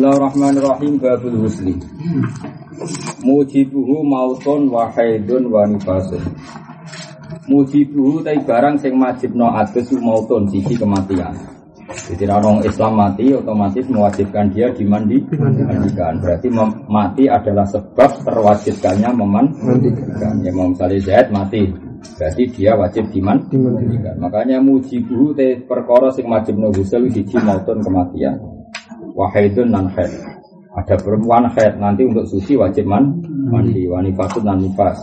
Bismillahirrahmanirrahim 0.00 0.96
babul 0.96 1.44
husli. 1.44 1.76
Mujibuhu 3.20 4.00
mautun 4.00 4.72
wa 4.72 4.88
haidun 4.96 5.52
wa 5.52 5.68
nifasun. 5.68 6.24
Mujibuhu 7.44 8.24
tai 8.24 8.40
barang 8.40 8.80
sing 8.80 8.96
majibno 8.96 9.52
adus 9.52 9.92
mautun 10.00 10.48
sisi 10.48 10.72
kematian. 10.72 11.36
Jadi 12.08 12.24
orang 12.32 12.64
Islam 12.64 12.96
mati 12.96 13.28
otomatis 13.36 13.84
mewajibkan 13.92 14.48
dia 14.48 14.72
dimandi 14.72 15.20
mandikan. 15.36 16.16
Berarti 16.16 16.48
mati 16.88 17.28
adalah 17.28 17.68
sebab 17.68 18.24
terwajibkannya 18.24 19.12
memandikan. 19.12 20.40
Ya 20.40 20.48
mau 20.56 20.72
misalnya 20.72 20.96
Zaid 21.04 21.28
mati, 21.28 21.68
berarti 22.16 22.48
dia 22.56 22.72
wajib 22.72 23.04
dimandikan. 23.12 24.16
Makanya 24.16 24.64
mujibuhu 24.64 25.36
te 25.36 25.60
perkara 25.60 26.08
sing 26.08 26.24
majibno 26.24 26.72
ghusl 26.72 27.04
siji 27.12 27.36
mautun 27.44 27.84
kematian 27.84 28.59
wahidun 29.14 29.70
nan 29.72 29.86
haid. 29.94 30.12
Ada 30.70 30.94
perempuan 31.02 31.50
haid 31.50 31.82
nanti 31.82 32.06
untuk 32.06 32.26
suci 32.30 32.54
wajib 32.54 32.86
man 32.86 33.18
mandi 33.50 33.86
wanifasun 33.90 34.46
nan 34.46 34.62
nifas. 34.62 34.98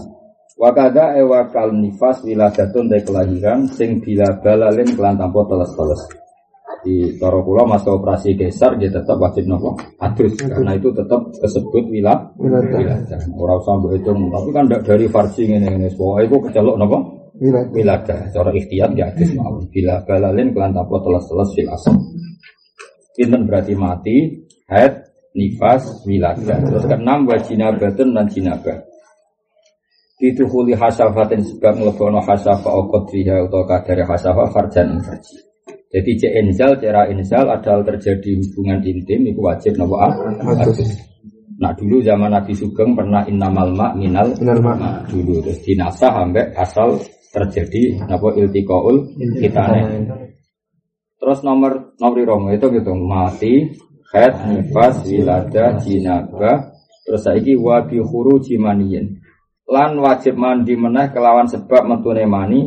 Wakada 0.58 1.14
ewakal 1.22 1.70
nifas 1.70 2.26
wiladatun 2.26 2.90
dari 2.90 3.06
kelahiran 3.06 3.70
sing 3.70 4.02
bila 4.02 4.42
balalin 4.42 4.90
kelan 4.98 5.14
tanpa 5.14 5.46
teles-teles. 5.46 6.02
Di 6.82 7.14
toro 7.22 7.46
pulau 7.46 7.70
masa 7.70 7.94
operasi 7.94 8.34
geser 8.34 8.74
dia 8.82 8.90
tetap 8.90 9.22
wajib 9.22 9.46
nopo 9.46 9.78
adus 10.02 10.34
karena 10.40 10.74
itu 10.74 10.90
tetap 10.96 11.20
disebut 11.36 11.84
wila 11.94 12.32
wiladah. 12.42 13.22
Orang 13.38 13.62
sambil 13.62 14.02
itu 14.02 14.10
tapi 14.10 14.50
kan 14.50 14.66
dari 14.66 15.06
farsi 15.06 15.46
ini 15.46 15.68
ini 15.68 15.90
semua 15.94 16.26
itu 16.26 16.38
kecelok 16.42 16.76
nopo 16.80 16.98
wiladah. 17.76 18.34
Cara 18.34 18.50
ikhtiar 18.50 18.98
dia 18.98 19.14
adus 19.14 19.30
mau 19.38 19.62
bila 19.70 20.02
balalin 20.10 20.54
kelan 20.58 20.74
tanpa 20.74 20.96
teles-teles 21.06 21.50
fil 21.54 21.70
Pinten 23.18 23.50
berarti 23.50 23.74
mati, 23.74 24.46
head, 24.70 25.10
nifas, 25.34 26.06
wilada. 26.06 26.62
Terus 26.62 26.86
keenam 26.86 27.26
wajinabatun 27.26 28.14
dan 28.14 28.30
jinabah. 28.30 28.78
Dituhuli 30.22 30.78
hasafatin 30.78 31.42
sebab 31.42 31.82
ngelepono 31.82 32.22
hasafa 32.22 32.70
okot 32.70 33.10
fiha 33.10 33.42
atau 33.50 33.66
kadari 33.66 34.06
hasafa 34.06 34.50
farjan 34.54 35.02
farji. 35.02 35.38
Jadi 35.88 36.12
cek 36.20 36.34
enzal, 36.42 36.72
cara 36.78 37.10
enzal 37.10 37.48
adalah 37.48 37.86
terjadi 37.86 38.38
hubungan 38.38 38.86
intim 38.86 39.24
itu 39.24 39.42
wajib 39.42 39.74
nopo 39.82 39.98
Nah 41.58 41.74
dulu 41.74 42.06
zaman 42.06 42.30
Nabi 42.30 42.54
Sugeng 42.54 42.94
pernah 42.94 43.26
innamal 43.26 43.74
ma 43.74 43.90
minal 43.98 44.30
ma 44.62 45.02
dulu 45.10 45.42
terus 45.42 45.58
dinasah 45.66 46.12
sampai 46.22 46.54
asal 46.54 47.02
terjadi 47.34 47.98
nopo 48.06 48.30
iltikoul 48.38 49.10
kita 49.42 49.66
Terus 51.18 51.42
nomor 51.42 51.98
nomor 51.98 52.22
romo 52.22 52.50
itu 52.54 52.70
gitu 52.70 52.94
mati, 52.94 53.74
head, 54.14 54.34
nifas, 54.46 55.02
wilada, 55.10 55.82
jinaba, 55.82 56.78
terus 57.04 57.26
saiki 57.26 57.58
wabi 57.58 57.98
huru 57.98 58.38
jimaniyin. 58.38 59.18
Lan 59.68 60.00
wajib 60.00 60.40
mandi 60.40 60.78
meneh 60.80 61.12
kelawan 61.12 61.50
sebab 61.50 61.90
metune 61.90 62.24
mani 62.24 62.62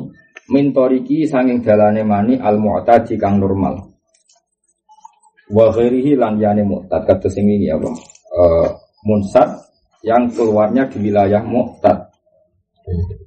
mintoriki 0.51 1.25
sanging 1.25 1.63
dalane 1.65 2.05
mani 2.05 2.37
al 2.37 2.61
mu'tadi 2.61 3.17
kang 3.17 3.41
normal. 3.41 3.89
Wa 5.49 5.73
ghairihi 5.73 6.19
lan 6.19 6.37
yani 6.37 6.67
mu'tad 6.67 7.07
kata 7.07 7.31
sing 7.31 7.49
ini 7.49 7.71
apa? 7.73 7.89
Uh, 8.31 8.69
munsat 9.07 9.49
yang 10.05 10.29
keluarnya 10.29 10.91
di 10.91 10.99
wilayah 11.09 11.41
mu'tad. 11.41 12.11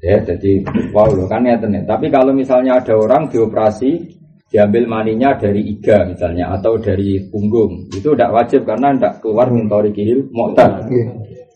Ya, 0.04 0.20
jadi 0.20 0.60
wow 0.92 1.08
kan 1.32 1.48
ya 1.48 1.56
Tapi 1.62 2.12
kalau 2.12 2.36
misalnya 2.36 2.84
ada 2.84 3.00
orang 3.00 3.32
dioperasi 3.32 4.20
diambil 4.54 4.86
maninya 4.86 5.34
dari 5.34 5.66
iga 5.66 6.06
misalnya 6.06 6.54
atau 6.54 6.78
dari 6.78 7.26
punggung 7.26 7.90
itu 7.90 8.14
tidak 8.14 8.30
wajib 8.30 8.70
karena 8.70 8.94
tidak 8.94 9.18
keluar 9.26 9.50
mintori 9.50 9.90
kihil 9.90 10.30
moktar. 10.30 10.86
Iya. 10.94 11.10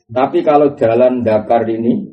Tapi 0.09 0.42
kalau 0.42 0.73
jalan 0.73 1.22
dakar 1.22 1.62
ini 1.70 2.09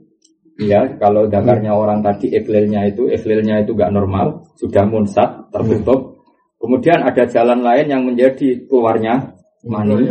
ya 0.61 1.01
kalau 1.01 1.25
dakarnya 1.25 1.73
yeah. 1.73 1.81
orang 1.81 2.05
tadi 2.05 2.37
eklilnya 2.37 2.85
itu 2.85 3.09
eklilnya 3.09 3.65
itu 3.65 3.73
nggak 3.73 3.97
normal 3.97 4.45
sudah 4.61 4.85
munsat 4.85 5.49
tertutup. 5.49 6.21
Kemudian 6.61 7.01
ada 7.01 7.25
jalan 7.33 7.65
lain 7.65 7.87
yang 7.89 8.05
menjadi 8.05 8.69
keluarnya 8.69 9.41
mani 9.65 10.05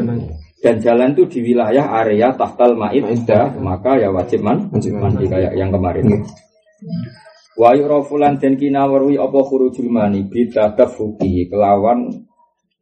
dan 0.65 0.81
jalan 0.81 1.13
itu 1.13 1.37
di 1.37 1.53
wilayah 1.53 1.85
area 2.01 2.33
tahtal 2.33 2.73
ma'id 2.73 3.05
maka 3.61 4.01
ya 4.01 4.09
wajib 4.09 4.41
man 4.41 4.73
mandi 4.73 5.29
kayak 5.29 5.53
yang 5.53 5.69
kemarin. 5.69 6.25
Wa 7.53 7.77
yurofulan 7.77 8.41
dan 8.41 8.57
kinawarwi 8.57 9.21
apa 9.21 9.39
khurujul 9.45 9.85
mani 9.93 10.25
bita 10.25 10.73
tafuki 10.73 11.45
kelawan 11.45 12.09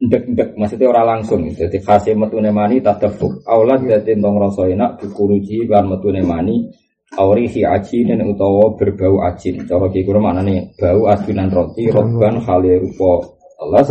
ndek-ndek 0.02 0.58
maksudnya 0.58 0.90
orang 0.90 1.06
langsung 1.20 1.46
jadi 1.46 1.78
khasih 1.78 2.18
metune 2.18 2.50
mani 2.50 2.82
tadafuk 2.82 3.44
aulad 3.46 3.84
dadi 3.86 4.18
tong 4.18 4.34
rasa 4.40 4.66
enak 4.66 4.98
dikuruji 4.98 5.68
lan 5.70 5.92
metune 5.92 6.24
mani 6.24 6.72
aurihi 7.12 7.68
ajin 7.68 8.16
dan 8.16 8.24
utawa 8.24 8.72
berbau 8.72 9.20
ajin. 9.28 9.68
Cara 9.68 9.86
ki 9.92 10.08
mana 10.16 10.40
nih 10.40 10.72
bau 10.80 11.04
adunan 11.04 11.52
roti 11.52 11.92
roban 11.92 12.40
khali 12.40 12.80
rupa 12.80 13.28
Allah 13.60 13.84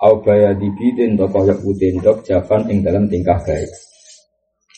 au 0.00 0.14
baya 0.24 0.56
dibidin 0.56 1.18
to 1.18 1.28
kaya 1.28 1.52
putih 1.60 1.92
dok 2.00 2.24
javan 2.24 2.64
ing 2.72 2.80
dalam 2.80 3.04
tingkah 3.10 3.36
baik 3.44 3.68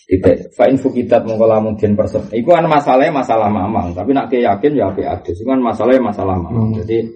tidak. 0.06 0.52
Fa'in 0.58 0.76
fukitat 0.76 1.22
mongko 1.24 1.46
lamun 1.46 1.74
den 1.78 1.94
persep. 1.94 2.28
Iku 2.34 2.52
kan 2.52 2.66
masalahnya 2.66 3.22
masalah 3.22 3.48
mamang, 3.48 3.94
tapi 3.94 4.10
nak 4.12 4.28
yakin 4.28 4.72
ya 4.74 4.90
api 4.90 5.02
adus. 5.06 5.38
Iku 5.40 5.48
kan 5.54 5.62
masalahnya 5.62 6.02
masalah 6.02 6.36
mamang. 6.36 6.74
Hmm. 6.74 6.78
Jadi 6.82 7.06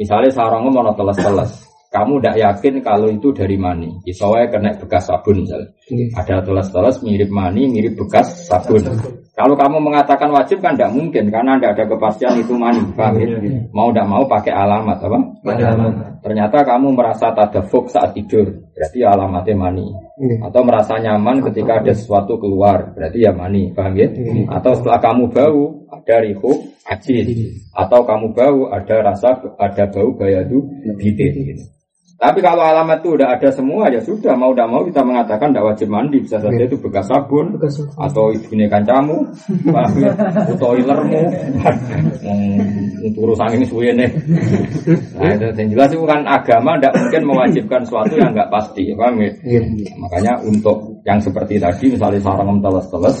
misalnya 0.00 0.30
sarangnya 0.32 0.70
mau 0.72 0.94
teles-teles. 0.96 1.68
Kamu 1.92 2.24
tidak 2.24 2.36
yakin 2.40 2.74
kalau 2.80 3.12
itu 3.12 3.36
dari 3.36 3.60
mani. 3.60 4.00
Isownya 4.08 4.48
kena 4.48 4.72
bekas 4.80 5.12
sabun 5.12 5.44
misalnya. 5.44 5.68
Hmm. 5.92 6.08
Ada 6.16 6.34
teles-teles 6.40 6.96
mirip 7.04 7.30
mani, 7.30 7.62
mirip 7.68 7.94
bekas 8.00 8.48
sabun. 8.48 8.80
Kalau 9.32 9.56
kamu 9.56 9.80
mengatakan 9.80 10.28
wajib 10.28 10.60
kan 10.60 10.76
tidak 10.76 10.92
mungkin 10.92 11.32
karena 11.32 11.56
tidak 11.56 11.72
ada 11.72 11.84
kepastian 11.96 12.36
itu 12.36 12.52
mani. 12.52 12.84
Paham 12.92 13.16
ya? 13.16 13.32
Mau 13.72 13.88
tidak 13.88 14.04
mau 14.04 14.28
pakai 14.28 14.52
alamat 14.52 14.98
apa? 15.00 15.18
alamat. 15.72 16.20
Ternyata 16.20 16.58
kamu 16.68 16.92
merasa 16.92 17.32
tadafuk 17.32 17.88
saat 17.88 18.12
tidur, 18.12 18.44
berarti 18.76 19.00
alamatnya 19.00 19.56
mani. 19.56 19.88
Atau 20.44 20.62
merasa 20.68 21.00
nyaman 21.00 21.40
ketika 21.48 21.80
ada 21.80 21.96
sesuatu 21.96 22.36
keluar, 22.36 22.92
berarti 22.92 23.24
ya 23.24 23.32
mani. 23.32 23.72
Paham 23.72 23.96
ya? 23.96 24.12
Atau 24.52 24.76
setelah 24.76 25.00
kamu 25.00 25.24
bau 25.32 25.80
ada 25.88 26.16
rihu 26.20 26.52
ajin. 26.92 27.26
Atau 27.72 28.04
kamu 28.04 28.36
bau 28.36 28.68
ada 28.68 28.96
rasa 29.00 29.40
ada 29.56 29.84
bau 29.88 30.12
bayadu 30.12 30.60
bidin. 31.00 31.56
Gitu. 31.56 31.64
Tapi 32.18 32.38
kalau 32.38 32.62
alamat 32.62 33.02
itu 33.02 33.18
udah 33.18 33.34
ada 33.34 33.50
semua 33.50 33.90
ya 33.90 33.98
sudah 33.98 34.38
mau 34.38 34.54
tidak 34.54 34.68
mau 34.70 34.86
kita 34.86 35.02
mengatakan 35.02 35.50
tidak 35.50 35.74
wajib 35.74 35.88
mandi 35.90 36.22
bisa 36.22 36.38
saja 36.38 36.62
itu 36.62 36.78
bekas 36.78 37.10
sabun, 37.10 37.58
bekas 37.58 37.82
sabun. 37.82 37.98
atau 37.98 38.24
ibunya 38.30 38.70
kancamu, 38.70 39.26
atau 40.54 40.70
ilermu, 40.78 41.22
untuk 43.02 43.20
urusan 43.26 43.58
ini 43.58 43.66
suwe 43.66 43.90
nih. 43.90 44.10
Nah 45.18 45.34
itu 45.34 45.44
yang 45.50 45.68
jelas 45.74 45.90
itu 45.90 46.06
kan 46.06 46.22
agama 46.22 46.78
tidak 46.78 46.94
mungkin 46.94 47.22
mewajibkan 47.26 47.80
sesuatu 47.82 48.14
yang 48.14 48.30
nggak 48.30 48.50
pasti, 48.54 48.94
paham 48.94 49.18
ya? 49.18 49.30
Iya. 49.42 49.60
Makanya 49.98 50.32
untuk 50.46 50.78
yang 51.02 51.18
seperti 51.18 51.58
tadi 51.58 51.90
misalnya 51.90 52.22
sarang 52.22 52.62
teles-teles, 52.62 53.16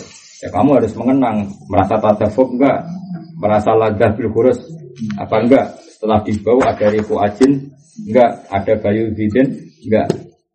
ya 0.46 0.48
kamu 0.54 0.78
harus 0.78 0.92
mengenang 0.94 1.36
merasa 1.66 1.98
tasawuf 1.98 2.54
enggak, 2.54 2.86
merasa 3.34 3.74
lagah 3.74 4.14
bil 4.14 4.30
apa 5.18 5.36
enggak 5.40 5.66
setelah 5.88 6.20
dibawa 6.22 6.74
ada 6.74 6.86
ribu 6.92 7.14
ajin 7.18 7.71
Enggak, 7.92 8.48
ada 8.48 8.72
bayu 8.80 9.12
bidin, 9.12 9.52
enggak. 9.84 10.08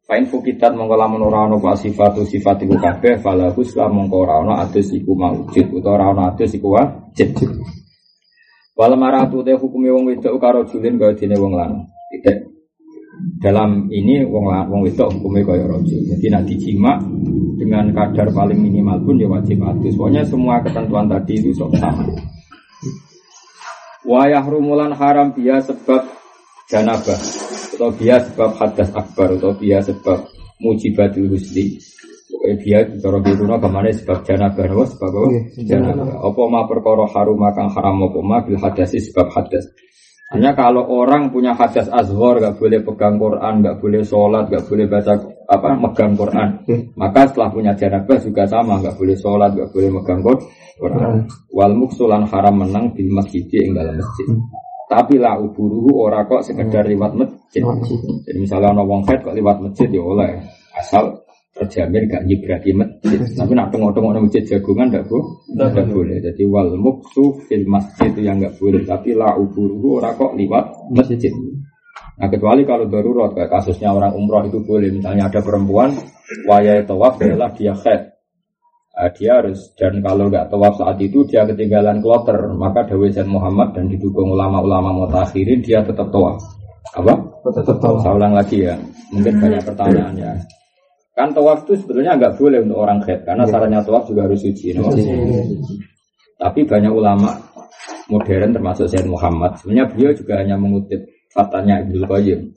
Fain 0.08 0.24
fukitat 0.24 0.72
mongko 0.72 0.96
lamun 0.96 1.20
ora 1.28 1.52
ana 1.52 1.60
sifatu 1.76 2.24
sifat 2.24 2.64
iku 2.64 2.80
kabeh 2.80 3.20
falahus 3.20 3.76
la 3.76 3.92
mongko 3.92 4.16
ora 4.24 4.40
ana 4.40 4.54
adus 4.64 4.96
iku 4.96 5.12
maujud 5.12 5.68
utawa 5.68 6.00
ora 6.00 6.06
ana 6.16 6.24
adus 6.32 6.56
iku 6.56 6.80
wajib. 6.80 7.36
Wal 8.78 8.96
maratu 8.96 9.44
te 9.44 9.52
hukume 9.52 9.92
wong 9.92 10.08
wedok 10.08 10.40
karo 10.40 10.64
julin 10.64 10.96
kaya 10.96 11.12
dene 11.12 11.36
wong 11.36 11.60
lanang. 11.60 11.84
Tidak. 12.14 12.38
Dalam 13.44 13.92
ini 13.92 14.24
wong 14.24 14.48
wong 14.48 14.82
wedok 14.88 15.12
hukume 15.12 15.44
kaya 15.44 15.68
rajul. 15.68 16.00
Jadi 16.08 16.26
nak 16.32 16.48
dijima 16.48 17.04
dengan 17.60 17.92
kadar 17.92 18.32
paling 18.32 18.64
minimal 18.64 19.04
pun 19.04 19.20
ya 19.20 19.28
wajib 19.28 19.60
adus. 19.60 19.92
Pokoknya 19.98 20.24
semua 20.24 20.64
ketentuan 20.64 21.12
tadi 21.12 21.36
itu 21.36 21.52
sama. 21.52 22.06
Wayah 24.08 24.46
rumulan 24.48 24.96
haram 24.96 25.36
dia 25.36 25.60
sebab 25.60 26.17
janabah 26.68 27.20
atau 27.78 27.90
dia 27.96 28.20
sebab 28.20 28.52
hadas 28.60 28.90
akbar 28.92 29.40
atau 29.40 29.56
dia 29.58 29.80
sebab 29.80 30.28
mujibatul 30.60 31.32
husli 31.32 31.80
Pokoknya 32.28 32.56
dia 32.60 32.80
cara 33.00 33.18
biruno 33.24 33.56
ke 33.58 33.70
mana 33.72 33.90
sebab 33.90 34.20
janabah 34.28 34.68
apa 34.68 34.84
sebab 34.94 35.10
apa? 35.10 35.28
Iya, 35.32 35.42
janabah. 35.64 36.22
Apa 36.22 36.42
ma 36.52 36.62
perkara 36.68 37.06
harum 37.10 37.42
kang 37.56 37.72
haram 37.72 38.04
apa 38.04 38.20
ma 38.20 38.38
bil 38.44 38.60
hadasi 38.60 39.00
sebab 39.00 39.32
hadas. 39.32 39.66
Hanya 40.28 40.52
kalau 40.54 40.84
orang 40.86 41.32
punya 41.32 41.56
hadas 41.56 41.88
azhar 41.88 42.44
gak 42.44 42.60
boleh 42.60 42.84
pegang 42.84 43.16
Quran, 43.16 43.64
gak 43.64 43.80
boleh 43.80 44.04
sholat, 44.04 44.52
gak 44.52 44.68
boleh 44.68 44.86
baca 44.92 45.14
apa 45.48 45.68
megang 45.80 46.14
Quran. 46.20 46.50
Iya. 46.68 46.78
Maka 47.00 47.32
setelah 47.32 47.50
punya 47.50 47.72
janabah 47.80 48.18
juga 48.20 48.44
sama, 48.44 48.76
gak 48.84 49.00
boleh 49.00 49.16
sholat, 49.16 49.56
gak 49.56 49.72
boleh 49.72 49.90
megang 49.98 50.20
Quran. 50.78 51.14
Wal 51.48 51.74
muksulan 51.80 52.28
haram 52.28 52.60
menang 52.60 52.92
di 52.92 53.08
masjid 53.08 53.48
yang 53.56 53.72
dalam 53.82 53.96
masjid. 53.98 54.28
Hmm. 54.88 55.04
Tapi 55.04 55.20
lah 55.20 55.36
uburu 55.36 56.08
ora 56.08 56.24
kok 56.24 56.48
sekedar 56.48 56.88
hmm. 56.88 56.92
lewat 56.96 57.12
masjid. 57.20 57.62
Jadi 58.24 58.38
misalnya 58.40 58.72
ono 58.72 58.84
wong 58.88 59.04
kok 59.04 59.36
lewat 59.36 59.58
masjid 59.60 59.92
ya 59.92 60.00
oleh 60.00 60.32
asal 60.80 61.28
terjamin 61.52 62.08
gak 62.08 62.24
nyibrati 62.24 62.72
masjid. 62.72 63.20
Tapi 63.36 63.52
nak 63.52 63.76
tengok-tengok 63.76 64.24
masjid 64.24 64.44
jagungan 64.48 64.88
ndak 64.94 65.04
bu, 65.12 65.20
ndak 65.60 65.88
boleh. 65.92 66.18
Jadi 66.24 66.44
wal 66.48 66.72
muksu 66.80 67.36
fil 67.50 67.68
masjid 67.68 68.08
itu 68.14 68.24
yang 68.24 68.40
nggak 68.40 68.56
boleh. 68.56 68.88
Tapi 68.88 69.12
la 69.12 69.36
uburuhu 69.36 70.00
ora 70.00 70.16
kok 70.16 70.38
liwat 70.40 70.96
masjid. 70.96 71.34
Nah 72.18 72.28
kecuali 72.34 72.66
kalau 72.66 72.90
darurat 72.90 73.30
kayak 73.36 73.52
kasusnya 73.54 73.94
orang 73.94 74.16
umroh 74.16 74.42
itu 74.48 74.64
boleh. 74.64 74.90
Misalnya 74.90 75.30
ada 75.30 75.44
perempuan 75.44 75.94
wayai 76.50 76.82
tawaf 76.88 77.22
adalah 77.22 77.54
dia 77.54 77.76
khed. 77.78 78.17
Nah, 78.98 79.14
dia 79.14 79.38
harus 79.38 79.78
dan 79.78 80.02
kalau 80.02 80.26
nggak 80.26 80.50
tawaf 80.50 80.74
saat 80.82 80.98
itu 80.98 81.22
dia 81.30 81.46
ketinggalan 81.46 82.02
kloter. 82.02 82.50
Maka 82.58 82.90
Dewi 82.90 83.14
Zain 83.14 83.30
Muhammad 83.30 83.78
dan 83.78 83.86
didukung 83.94 84.34
ulama-ulama 84.34 85.06
mutakhirin 85.06 85.62
dia 85.62 85.86
tetap 85.86 86.10
tawaf. 86.10 86.42
Apa? 86.98 87.14
Tetap 87.54 87.78
tahu. 87.78 88.02
saya 88.02 88.18
ulang 88.18 88.34
lagi 88.34 88.66
ya. 88.66 88.74
Mungkin 89.14 89.38
banyak 89.38 89.62
pertanyaan 89.62 90.16
ya 90.18 90.34
kan 91.18 91.34
tawaf 91.34 91.66
itu 91.66 91.82
sebetulnya 91.82 92.14
nggak 92.14 92.38
boleh 92.38 92.62
untuk 92.62 92.78
orang 92.78 93.02
khed 93.02 93.26
karena 93.26 93.44
syaratnya 93.50 93.82
tawaf 93.82 94.06
juga 94.06 94.30
harus 94.30 94.38
suci 94.38 94.78
no? 94.78 94.86
tapi 96.38 96.62
banyak 96.62 96.94
ulama 96.94 97.34
modern 98.06 98.54
termasuk 98.54 98.86
Sayyid 98.86 99.10
Muhammad 99.10 99.58
sebenarnya 99.58 99.90
beliau 99.90 100.14
juga 100.14 100.38
hanya 100.38 100.62
mengutip 100.62 101.10
fatanya 101.34 101.82
Ibnu 101.82 102.06
Qayyim 102.06 102.54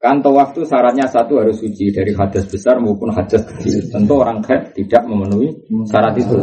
kan 0.00 0.24
tawaf 0.24 0.56
itu 0.56 0.64
syaratnya 0.64 1.04
satu 1.04 1.44
harus 1.44 1.60
suci 1.60 1.92
dari 1.92 2.16
hadas 2.16 2.48
besar 2.48 2.80
maupun 2.80 3.12
hadas 3.12 3.44
kecil 3.44 3.84
tentu 3.92 4.16
orang 4.16 4.40
khed 4.40 4.72
tidak 4.72 5.04
memenuhi 5.04 5.52
syarat 5.84 6.16
itu 6.16 6.40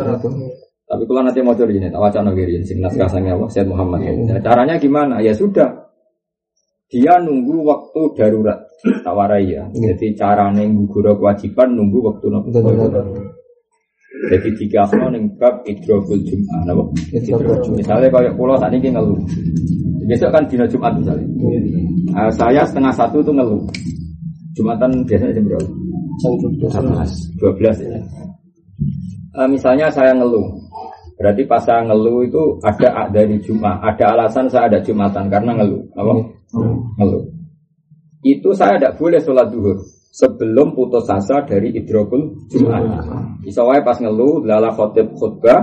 tapi 0.87 1.03
kalau 1.03 1.19
nanti 1.19 1.43
mau 1.43 1.51
cari 1.51 1.75
ini, 1.75 1.91
wacana 1.91 2.31
kiri, 2.31 2.63
sing 2.63 2.79
naskah 2.79 3.11
sange 3.11 3.27
Allah, 3.27 3.51
Sayyid 3.51 3.67
Muhammad. 3.67 4.07
Nah, 4.07 4.39
caranya 4.39 4.79
gimana? 4.79 5.19
Ya 5.19 5.35
sudah, 5.35 5.91
dia 6.87 7.19
nunggu 7.19 7.67
waktu 7.67 8.15
darurat, 8.15 8.63
tawarai 9.03 9.51
ya. 9.51 9.67
Jadi 9.75 10.15
caranya 10.15 10.63
gugur 10.63 11.11
kewajiban 11.19 11.75
nunggu 11.75 11.99
waktu 12.07 12.25
nopo. 12.31 12.49
Jadi 14.31 14.49
tiga 14.55 14.87
asal 14.87 15.11
ning 15.11 15.35
bab 15.35 15.67
idrokul 15.67 16.23
jum'ah. 16.23 16.63
Misalnya 17.75 18.07
kayak 18.07 18.33
pulau 18.39 18.55
saat 18.55 18.71
ini 18.71 18.87
ngeluh. 18.87 19.19
Besok 20.07 20.31
kan 20.31 20.43
dina 20.47 20.65
Jumat 20.65 20.95
misalnya. 20.95 21.27
Ah, 22.15 22.31
saya 22.31 22.63
setengah 22.63 22.95
satu 22.95 23.19
tuh 23.19 23.35
ngeluh. 23.35 23.61
Jumatan 24.55 25.03
biasanya 25.05 25.35
jam 25.37 25.45
berapa? 25.45 25.69
Dua 27.37 27.51
belas 27.53 27.77
ya. 27.77 27.99
Eh, 29.37 29.47
misalnya 29.53 29.85
saya 29.93 30.17
ngeluh, 30.17 30.49
berarti 31.21 31.45
pas 31.45 31.61
saya 31.61 31.85
ngeluh 31.85 32.25
itu 32.25 32.41
ada 32.65 33.21
di 33.21 33.37
Jumat, 33.37 33.77
ada 33.85 34.17
alasan 34.17 34.49
saya 34.49 34.65
ada 34.65 34.81
Jumatan 34.81 35.29
karena 35.29 35.53
ngeluh, 35.61 35.85
apa? 35.93 36.13
Ngeluh. 36.97 37.23
Itu 38.25 38.49
saya 38.57 38.81
tidak 38.81 38.97
boleh 38.97 39.21
sholat 39.21 39.53
duhur 39.53 39.77
sebelum 40.09 40.73
putus 40.73 41.05
asa 41.05 41.45
dari 41.45 41.69
idrokul 41.77 42.49
Jumat. 42.49 42.81
Bisa 43.45 43.61
wae 43.61 43.85
pas 43.85 44.01
ngeluh, 44.01 44.41
lala 44.41 44.73
khotib 44.73 45.13
khutbah, 45.13 45.61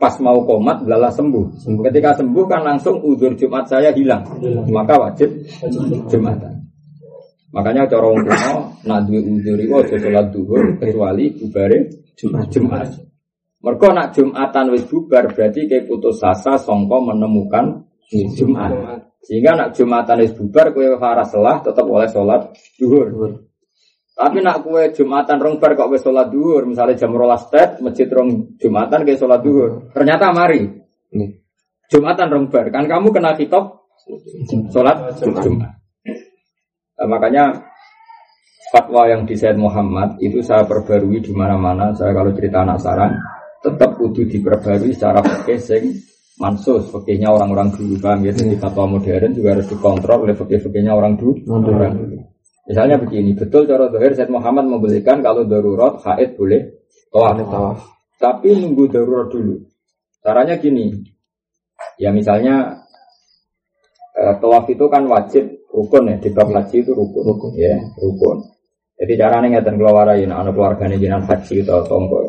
pas 0.00 0.16
mau 0.24 0.40
komat, 0.48 0.88
lala 0.88 1.12
sembuh. 1.12 1.68
Ketika 1.84 2.16
sembuh 2.16 2.44
kan 2.48 2.64
langsung 2.64 3.04
udur 3.04 3.36
Jumat 3.36 3.68
saya 3.68 3.92
hilang, 3.92 4.24
maka 4.72 4.96
wajib 4.96 5.28
Jumatan. 6.08 6.60
Makanya 7.50 7.82
cara 7.90 8.06
wong 8.06 8.22
kuno 8.30 8.52
nak 8.86 9.10
duwe 9.10 9.20
udzur 9.26 9.58
iku 9.58 9.82
aja 9.82 9.98
salat 9.98 10.26
duhur 10.30 10.78
kecuali 10.78 11.34
bubare 11.34 11.78
Jumat. 12.14 12.46
Jumat. 12.46 12.88
Mergo 13.60 13.88
nak 13.90 14.14
Jumatan 14.14 14.70
wis 14.70 14.86
bubar 14.86 15.28
berarti 15.34 15.66
kayak 15.66 15.90
putus 15.90 16.22
asa 16.22 16.56
songko 16.56 17.10
menemukan 17.10 17.90
Jumat. 18.38 18.72
Sehingga 19.26 19.58
nak 19.58 19.74
Jumatan 19.74 20.22
wis 20.22 20.32
bubar 20.32 20.70
kowe 20.70 20.86
ora 20.94 21.26
selah 21.26 21.58
tetap 21.58 21.84
oleh 21.84 22.06
salat 22.06 22.54
duhur. 22.78 23.49
Tapi 24.20 24.44
nak 24.44 24.60
kue 24.60 24.92
Jumatan 24.92 25.40
rong 25.40 25.56
bar 25.56 25.72
kok 25.72 25.88
wis 25.88 26.04
salat 26.04 26.28
duhur, 26.28 26.68
misalnya 26.68 26.92
jam 26.92 27.08
12 27.08 27.48
tet 27.48 27.80
masjid 27.80 28.04
rong 28.04 28.52
Jumatan 28.60 29.08
kayak 29.08 29.16
salat 29.16 29.40
duhur. 29.40 29.88
Ternyata 29.96 30.28
mari 30.36 30.68
Jumatan 31.88 32.28
rong 32.28 32.46
bar 32.52 32.68
kan 32.68 32.84
kamu 32.84 33.16
kena 33.16 33.32
kitab 33.32 33.80
salat 34.68 35.16
Jumat. 35.24 35.72
Nah, 37.00 37.08
makanya 37.08 37.64
fatwa 38.76 39.08
yang 39.08 39.24
di 39.24 39.40
Said 39.40 39.56
Muhammad 39.56 40.20
itu 40.20 40.44
saya 40.44 40.68
perbarui 40.68 41.24
di 41.24 41.32
mana-mana. 41.32 41.96
Saya 41.96 42.12
kalau 42.12 42.36
cerita 42.36 42.60
anak 42.60 42.76
saran 42.76 43.16
tetap 43.64 43.96
kudu 43.96 44.28
diperbarui 44.28 44.92
secara 44.92 45.24
sing 45.56 45.96
mansus 46.36 46.92
fikihnya 46.92 47.32
orang-orang 47.32 47.72
dulu 47.72 47.96
paham 47.96 48.20
ya. 48.20 48.36
Jadi 48.36 48.52
fatwa 48.60 49.00
modern 49.00 49.32
juga 49.32 49.56
harus 49.56 49.64
dikontrol 49.64 50.28
oleh 50.28 50.36
orang 50.92 51.16
dulu. 51.16 51.40
Orang 51.48 51.96
dulu. 51.96 52.29
Misalnya 52.70 53.02
begini, 53.02 53.34
betul 53.34 53.66
cara 53.66 53.90
dohir 53.90 54.14
Said 54.14 54.30
Muhammad 54.30 54.70
membelikan 54.70 55.26
kalau 55.26 55.42
darurat 55.42 55.98
haid 56.06 56.38
boleh 56.38 56.86
tawaf. 57.10 57.82
Tapi 58.14 58.54
nunggu 58.62 58.86
darurat 58.86 59.26
dulu. 59.26 59.58
Caranya 60.22 60.54
gini, 60.54 61.02
ya 61.98 62.14
misalnya 62.14 62.78
eh, 64.14 64.38
tawaf 64.38 64.70
itu 64.70 64.86
kan 64.86 65.02
wajib 65.10 65.50
rukun 65.74 66.14
ya 66.14 66.16
di 66.22 66.30
bab 66.30 66.46
haji 66.54 66.86
itu 66.86 66.94
rukun, 66.94 67.22
rukun 67.26 67.52
ya 67.58 67.74
rukun. 67.98 68.38
Jadi 69.00 69.18
caranya 69.18 69.58
ngeten 69.58 69.74
keluarai, 69.74 70.22
nah 70.30 70.44
anak 70.44 70.54
keluarganya 70.54 70.94
jinan 70.94 71.26
haji 71.26 71.66
atau 71.66 71.82
tonggo. 71.90 72.22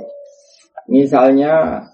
Misalnya 0.90 1.86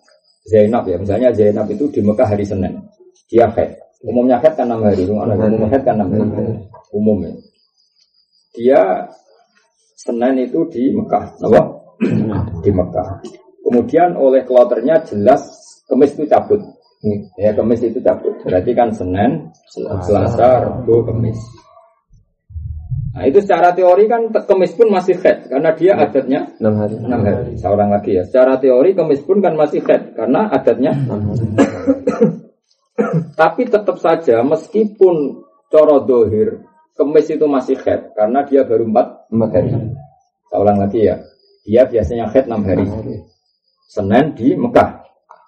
Zainab 0.48 0.88
ya, 0.88 0.96
misalnya 0.96 1.36
Zainab 1.36 1.68
itu 1.68 1.92
di 1.92 2.00
Mekah 2.00 2.32
hari 2.32 2.48
Senin, 2.48 2.80
dia 3.28 3.52
haid. 3.52 3.76
Umumnya 4.08 4.40
haid 4.40 4.56
kan 4.56 4.72
enam 4.72 4.88
hari, 4.88 5.04
umumnya 5.04 5.68
haid 5.68 5.84
kan 5.84 6.00
enam 6.00 6.32
hari, 6.32 6.54
umumnya. 6.96 7.34
Dia 8.57 9.06
Senin 9.98 10.42
itu 10.42 10.65
di 10.69 10.94
Mekah, 10.94 11.42
apa? 11.42 11.62
di 12.62 12.71
Mekah. 12.74 13.21
Kemudian 13.65 14.18
oleh 14.18 14.45
kloternya 14.45 15.01
jelas 15.06 15.42
kemis 15.89 16.13
itu 16.18 16.25
cabut. 16.30 16.62
Ya 17.38 17.54
kemis 17.54 17.81
itu 17.81 17.98
cabut. 18.01 18.33
Berarti 18.45 18.71
kan 18.77 18.94
Senin, 18.94 19.50
Selasa, 20.06 20.65
Rabu, 20.65 21.06
Kemis. 21.06 21.38
Nah 23.18 23.25
itu 23.25 23.42
secara 23.42 23.74
teori 23.74 24.06
kan 24.06 24.30
kemis 24.30 24.77
pun 24.77 24.94
masih 24.94 25.18
head 25.18 25.50
karena 25.50 25.74
dia 25.74 25.98
adatnya 25.98 26.54
6 26.62 26.69
hari. 26.77 26.95
6 27.01 27.09
hari. 27.09 27.51
Seorang 27.57 27.89
lagi 27.89 28.12
ya. 28.13 28.24
Secara 28.30 28.62
teori 28.62 28.94
kemis 28.94 29.25
pun 29.25 29.42
kan 29.42 29.57
masih 29.57 29.81
head 29.81 30.13
karena 30.13 30.54
adatnya. 30.54 30.94
Tapi 33.42 33.62
tetap 33.65 33.98
saja 33.98 34.45
meskipun 34.45 35.42
coro 35.65 35.98
dohir 36.06 36.62
kemis 36.98 37.30
itu 37.30 37.46
masih 37.46 37.78
head 37.86 38.12
karena 38.18 38.42
dia 38.44 38.66
baru 38.66 38.90
4 38.90 39.30
4 39.30 39.56
hari. 39.56 39.70
Saya 40.50 40.58
ulang 40.58 40.78
lagi 40.82 41.00
ya. 41.06 41.16
Dia 41.64 41.86
biasanya 41.86 42.26
head 42.34 42.50
6 42.50 42.68
hari. 42.68 42.86
Senin 43.88 44.36
di 44.36 44.57
Mekah. 44.57 45.06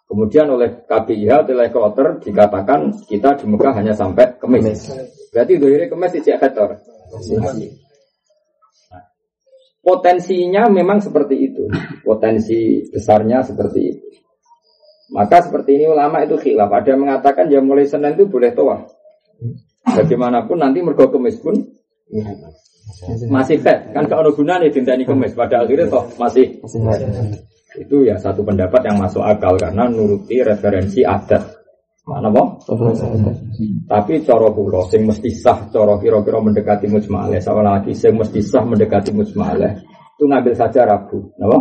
Kemudian 0.10 0.50
oleh 0.50 0.90
KPIH, 0.90 1.54
oleh 1.54 1.70
kloter 1.70 2.18
dikatakan 2.18 2.90
kita 3.06 3.38
di 3.38 3.46
Mekah 3.46 3.74
hanya 3.78 3.94
sampai 3.94 4.42
Kemis. 4.42 4.90
Berarti 5.30 5.54
dohirnya 5.62 5.86
Kemis 5.86 6.18
tidak 6.18 6.38
head 6.42 6.54
tor. 6.58 6.72
Nah, 6.74 7.54
Potensinya 9.80 10.66
memang 10.70 11.02
seperti 11.02 11.36
itu. 11.50 11.66
Potensi 12.02 12.90
besarnya 12.90 13.46
seperti 13.46 13.80
itu. 13.86 14.06
Maka 15.10 15.42
seperti 15.46 15.82
ini 15.82 15.90
ulama 15.90 16.22
itu 16.22 16.38
khilaf. 16.38 16.70
Ada 16.70 16.94
yang 16.94 17.02
mengatakan 17.06 17.50
ya 17.50 17.62
mulai 17.62 17.90
Senin 17.90 18.14
itu 18.14 18.30
boleh 18.30 18.54
toa. 18.54 18.86
Bagaimanapun 19.86 20.58
nanti 20.60 20.80
mergo 20.84 21.08
kemis 21.12 21.40
pun 21.40 21.56
masih 23.30 23.62
head. 23.62 23.94
Kan 23.94 24.06
kalau 24.10 24.34
gunanya 24.34 24.68
dintani 24.68 25.06
kemis. 25.06 25.38
Pada 25.38 25.64
akhirnya 25.64 25.88
toh 25.88 26.06
masih 26.20 26.60
itu 27.80 27.96
ya 28.02 28.18
satu 28.18 28.42
pendapat 28.42 28.82
yang 28.82 28.98
masuk 28.98 29.22
akal 29.22 29.54
karena 29.56 29.86
nuruti 29.88 30.42
referensi 30.42 31.06
adat. 31.06 31.60
Mana 32.10 32.34
boh? 32.34 32.58
Tapi 33.86 34.26
coro 34.26 34.50
kulo 34.50 34.82
sing 34.90 35.06
mesti 35.06 35.30
sah, 35.30 35.70
coro 35.70 36.02
kira-kira 36.02 36.42
mendekati 36.42 36.90
mujmalah. 36.90 37.38
Sama 37.38 37.62
lagi 37.62 37.94
sing 37.94 38.18
mesti 38.18 38.42
sah 38.42 38.66
mendekati 38.66 39.14
mujmalah. 39.14 39.78
Itu 40.18 40.26
ngambil 40.26 40.58
saja 40.58 40.90
Rabu, 40.90 41.32
napa? 41.38 41.58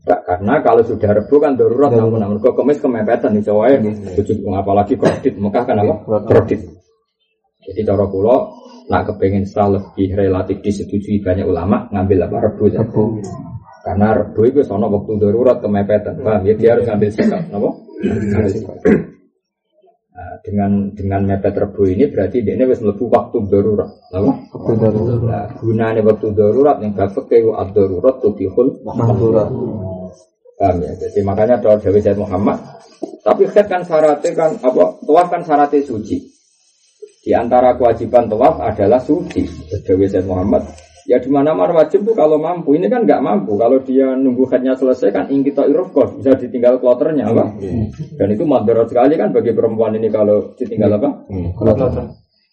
Enggak, 0.00 0.20
karena 0.24 0.54
kalau 0.62 0.82
sudah 0.86 1.10
Rabu 1.12 1.34
kan 1.42 1.58
darurat 1.58 1.90
namun 1.92 2.22
namun 2.22 2.38
kok 2.38 2.54
kemis 2.54 2.78
kemepetan 2.78 3.34
di 3.34 3.42
Jawa 3.42 3.74
ya. 3.74 3.82
Tujuh 4.16 4.38
apalagi 4.54 4.94
kredit, 4.94 5.34
Mekah 5.36 5.64
kan 5.66 5.76
apa? 5.82 5.94
Kredit. 6.30 6.79
Jadi 7.60 7.80
cara 7.84 8.04
kulo 8.08 8.36
nak 8.88 9.06
kepengen 9.06 9.46
sah 9.46 9.70
lebih 9.70 10.16
relatif 10.16 10.58
disetujui 10.64 11.22
banyak 11.22 11.46
ulama 11.46 11.86
ngambil 11.92 12.26
apa 12.26 12.36
Rabu. 12.50 12.66
ya. 12.72 12.82
Karena 13.80 14.12
Rabu 14.12 14.40
itu 14.48 14.60
sono 14.64 14.92
waktu 14.92 15.12
darurat 15.16 15.60
kemepetan, 15.60 16.20
paham 16.20 16.44
ya? 16.44 16.54
Dia 16.56 16.76
harus 16.76 16.84
ngambil 16.88 17.10
sikap, 17.12 17.42
napa? 17.48 17.70
Ngambil 18.04 18.50
sikap. 18.52 18.76
Nah, 20.10 20.36
dengan 20.44 20.92
dengan 20.92 21.24
mepet 21.24 21.56
rebu 21.56 21.88
ini 21.88 22.04
berarti 22.12 22.44
dia 22.44 22.52
ini 22.52 22.68
wis 22.68 22.84
mlebu 22.84 23.08
waktu 23.08 23.40
darurat. 23.48 23.88
Apa? 24.12 24.32
Waktu 24.52 24.72
darurat. 24.76 25.20
Nah, 25.24 25.46
gunanya 25.56 26.04
waktu 26.04 26.28
darurat 26.36 26.76
yang 26.84 26.92
gak 26.92 27.16
pakai 27.16 27.40
wa 27.40 27.64
darurat 27.72 28.20
tubihul 28.20 28.84
Mahdurat. 28.84 29.48
Paham 30.60 30.76
ya? 30.84 30.92
Jadi 30.92 31.24
makanya 31.24 31.56
doa 31.56 31.80
Dewi 31.80 32.04
Said 32.04 32.20
Muhammad. 32.20 32.60
Tapi 33.24 33.48
khed 33.48 33.64
kan 33.64 33.80
syaratnya 33.80 34.30
kan 34.36 34.60
apa? 34.60 35.00
Tawaf 35.00 35.28
kan 35.32 35.40
syaratnya 35.40 35.88
suci. 35.88 36.29
Di 37.20 37.36
antara 37.36 37.76
kewajiban 37.76 38.32
tawaf 38.32 38.64
adalah 38.64 38.96
suci. 38.96 39.44
Dewi 39.84 40.08
Said 40.08 40.24
Muhammad. 40.24 40.64
Ya 41.04 41.20
di 41.20 41.28
mana 41.28 41.52
mana 41.52 41.76
wajib 41.76 42.06
tuh 42.08 42.16
kalau 42.16 42.40
mampu. 42.40 42.76
Ini 42.80 42.88
kan 42.88 43.04
nggak 43.04 43.20
mampu. 43.20 43.60
Kalau 43.60 43.76
dia 43.84 44.16
nunggu 44.16 44.48
headnya 44.48 44.72
selesai 44.72 45.12
kan 45.12 45.24
ingkita 45.28 45.68
irofkos 45.68 46.16
bisa 46.16 46.32
ditinggal 46.38 46.80
kloternya 46.80 47.28
apa? 47.28 47.60
Dan 48.16 48.28
itu 48.32 48.44
madarat 48.48 48.88
sekali 48.88 49.20
kan 49.20 49.36
bagi 49.36 49.52
perempuan 49.52 49.96
ini 50.00 50.08
kalau 50.08 50.56
ditinggal 50.56 50.96
apa? 50.96 51.28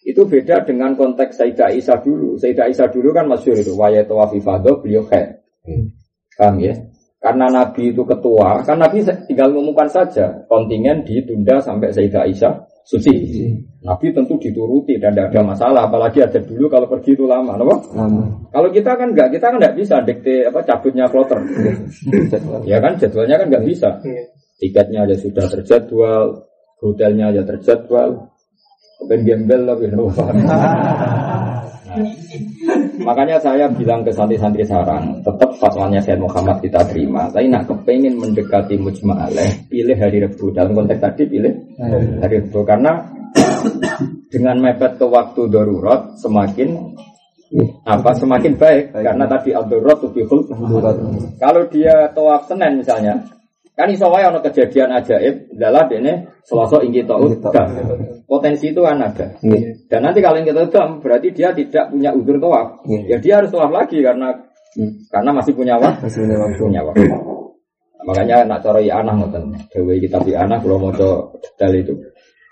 Itu 0.04 0.28
beda 0.28 0.64
dengan 0.68 0.96
konteks 0.96 1.40
Sayyidah 1.40 1.72
Aisyah 1.72 1.98
dulu. 2.04 2.36
Sayyidah 2.36 2.68
Aisyah 2.68 2.88
dulu 2.92 3.08
kan 3.16 3.24
masyur 3.24 3.56
itu. 3.56 3.72
Wayat 3.72 4.08
wafifado 4.12 4.84
beliau 4.84 5.04
head. 5.08 5.44
Paham 6.36 6.60
ya? 6.60 6.76
Karena 7.18 7.50
Nabi 7.50 7.90
itu 7.90 8.06
ketua, 8.06 8.62
kan 8.62 8.78
Nabi 8.78 9.02
tinggal 9.26 9.50
mengumumkan 9.50 9.90
saja 9.90 10.46
kontingen 10.46 11.02
ditunda 11.02 11.58
sampai 11.58 11.90
Sayyidah 11.90 12.30
Aisyah 12.30 12.67
suci. 12.88 13.14
Nabi 13.84 14.16
tentu 14.16 14.40
dituruti 14.40 14.96
dan 14.96 15.12
tidak 15.12 15.36
ada 15.36 15.42
masalah. 15.44 15.82
Apalagi 15.86 16.24
ada 16.24 16.40
dulu 16.40 16.72
kalau 16.72 16.88
pergi 16.88 17.12
itu 17.12 17.28
lama? 17.28 17.60
Lama. 17.60 17.76
Kalau 18.48 18.68
kita 18.72 18.96
kan 18.96 19.12
nggak, 19.12 19.28
kita 19.36 19.44
kan 19.52 19.56
nggak 19.60 19.76
bisa 19.76 20.00
dikte 20.02 20.48
apa 20.48 20.64
cabutnya 20.64 21.04
kloter. 21.12 21.38
ya 22.64 22.80
kan 22.80 22.96
jadwalnya 22.96 23.36
kan 23.36 23.46
nggak 23.52 23.64
bisa. 23.68 23.88
Tiketnya 24.58 25.06
aja 25.06 25.14
sudah 25.20 25.46
terjadwal, 25.46 26.48
hotelnya 26.80 27.30
aja 27.30 27.44
terjadwal. 27.44 28.32
Bukan 28.98 29.20
gembel 29.22 29.62
lebih 29.62 29.94
makanya 33.00 33.40
saya 33.40 33.66
bilang 33.72 34.04
ke 34.04 34.12
santri-santri 34.12 34.64
sarang, 34.64 35.18
tetap 35.24 35.50
fatwanya 35.56 36.00
Syed 36.02 36.20
Muhammad 36.20 36.60
kita 36.60 36.84
terima. 36.88 37.28
Tapi 37.32 37.48
nak 37.48 37.64
kepengen 37.68 38.20
mendekati 38.20 38.76
mujma'aleh, 38.76 39.68
pilih 39.68 39.96
hari 39.96 40.24
Rebu. 40.24 40.52
Dalam 40.52 40.76
konteks 40.76 41.00
tadi 41.00 41.22
pilih 41.24 41.54
hari 42.20 42.44
Rebu. 42.44 42.60
Karena 42.66 42.92
dengan 44.28 44.56
mepet 44.60 45.00
ke 45.00 45.06
waktu 45.08 45.42
darurat 45.48 46.14
semakin 46.20 46.94
apa 47.88 48.12
semakin 48.12 48.60
baik 48.60 48.92
karena 48.92 49.24
tadi 49.24 49.56
al-darurat 49.56 49.96
tubihul 50.04 50.44
kalau 51.40 51.64
dia 51.72 52.12
tawaf 52.12 52.44
Senin 52.44 52.84
misalnya 52.84 53.24
kan 53.78 53.86
iso 53.94 54.10
wae 54.10 54.26
ana 54.26 54.42
kejadian 54.42 54.90
ajaib 54.90 55.54
dalah 55.54 55.86
dene 55.86 56.26
Selasa 56.42 56.82
ingki 56.82 57.06
taud 57.06 57.38
potensi 58.24 58.72
itu 58.72 58.80
kan 58.80 59.04
ada. 59.04 59.36
Dan 59.88 60.00
nanti 60.00 60.24
kalau 60.24 60.40
kita 60.40 60.64
dam 60.72 60.98
berarti 60.98 61.28
dia 61.30 61.52
tidak 61.52 61.92
punya 61.92 62.10
udur 62.16 62.40
tawaf. 62.40 62.82
Ya 63.04 63.20
dia 63.20 63.38
harus 63.38 63.52
tawaf 63.52 63.68
lagi 63.68 64.00
karena 64.00 64.32
karena 65.12 65.30
masih 65.36 65.52
punya 65.52 65.76
waktu. 65.76 66.08
Masih 66.08 66.24
punya 66.24 66.36
waktu. 66.40 66.60
punya 66.60 66.82
waktu. 66.88 67.04
Makanya 68.08 68.36
nak 68.48 68.64
cara 68.64 68.80
ya 68.80 69.04
anak 69.04 69.14
ngoten. 69.20 69.60
Dewe 69.68 70.00
kitab 70.00 70.24
ya 70.24 70.48
anak 70.48 70.64
kalau 70.64 70.80
mau 70.80 70.92
detail 71.36 71.72
itu. 71.76 71.94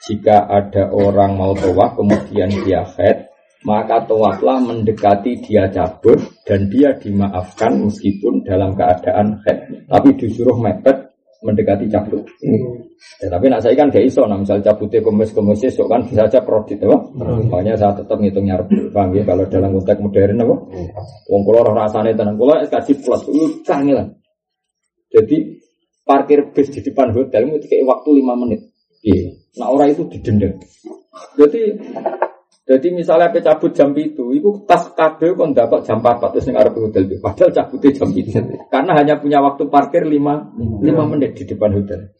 Jika 0.05 0.45
ada 0.45 0.93
orang 0.93 1.41
mau 1.41 1.57
tawaf 1.57 1.97
kemudian 1.97 2.53
dia 2.69 2.85
head 3.01 3.33
maka 3.65 4.05
tawaflah 4.07 4.63
mendekati 4.63 5.43
dia 5.43 5.67
cabut 5.73 6.23
dan 6.47 6.71
dia 6.71 6.95
dimaafkan 6.95 7.89
meskipun 7.89 8.47
dalam 8.47 8.79
keadaan 8.79 9.43
head 9.43 9.89
tapi 9.91 10.15
disuruh 10.15 10.55
mepet 10.55 11.06
mendekati 11.45 11.91
cabut 11.91 12.23
Ya, 13.21 13.29
tapi 13.29 13.53
nak 13.53 13.61
saya 13.61 13.77
kan 13.77 13.93
gak 13.93 14.09
iso, 14.09 14.25
nah 14.25 14.41
misal 14.41 14.61
cabutnya 14.65 15.05
komis 15.05 15.29
komis 15.37 15.61
esok 15.69 15.85
kan 15.89 16.01
bisa 16.09 16.25
aja 16.25 16.41
prodit 16.41 16.81
apa? 16.81 16.97
Makanya 17.49 17.77
saya 17.77 17.93
tetap 17.93 18.17
ngitungnya 18.17 18.57
rebu, 18.57 18.89
paham 18.89 19.13
ya? 19.13 19.23
Kalau 19.25 19.45
dalam 19.53 19.77
konteks 19.77 20.01
modern 20.01 20.41
apa? 20.41 20.57
Wong 21.29 21.43
kulo 21.45 21.61
roh 21.61 21.77
rasane 21.77 22.17
tenan, 22.17 22.41
kulo 22.41 22.57
SKJ 22.65 22.89
plus, 23.05 23.23
kangelan. 23.69 24.17
Jadi 25.13 25.61
parkir 26.09 26.41
bis 26.57 26.73
di 26.73 26.81
depan 26.81 27.13
hotel 27.13 27.53
itu 27.53 27.69
kayak 27.69 27.85
waktu 27.85 28.09
lima 28.17 28.35
menit. 28.37 28.61
Iya. 29.05 29.37
Nah 29.61 29.69
orang 29.73 29.93
itu 29.93 30.03
didenda. 30.09 30.49
Jadi 31.37 31.63
jadi 32.67 32.91
misalnya 32.91 33.31
apa 33.31 33.39
cabut 33.39 33.71
jam 33.71 33.95
itu, 33.95 34.35
itu 34.35 34.67
tas 34.67 34.91
kabel 34.91 35.39
kon 35.39 35.55
dapat 35.55 35.87
jam 35.87 36.03
4 36.03 36.19
terus 36.35 36.51
ngarep 36.51 36.75
hotel 36.75 37.07
itu. 37.07 37.23
Padahal 37.23 37.55
cabutnya 37.55 37.95
jam 37.95 38.11
itu. 38.11 38.35
Karena 38.67 38.91
hanya 38.99 39.15
punya 39.23 39.39
waktu 39.39 39.71
parkir 39.71 40.03
5 40.03 40.83
5 40.83 40.83
menit 41.15 41.39
di 41.39 41.47
depan 41.47 41.71
hotel. 41.79 42.11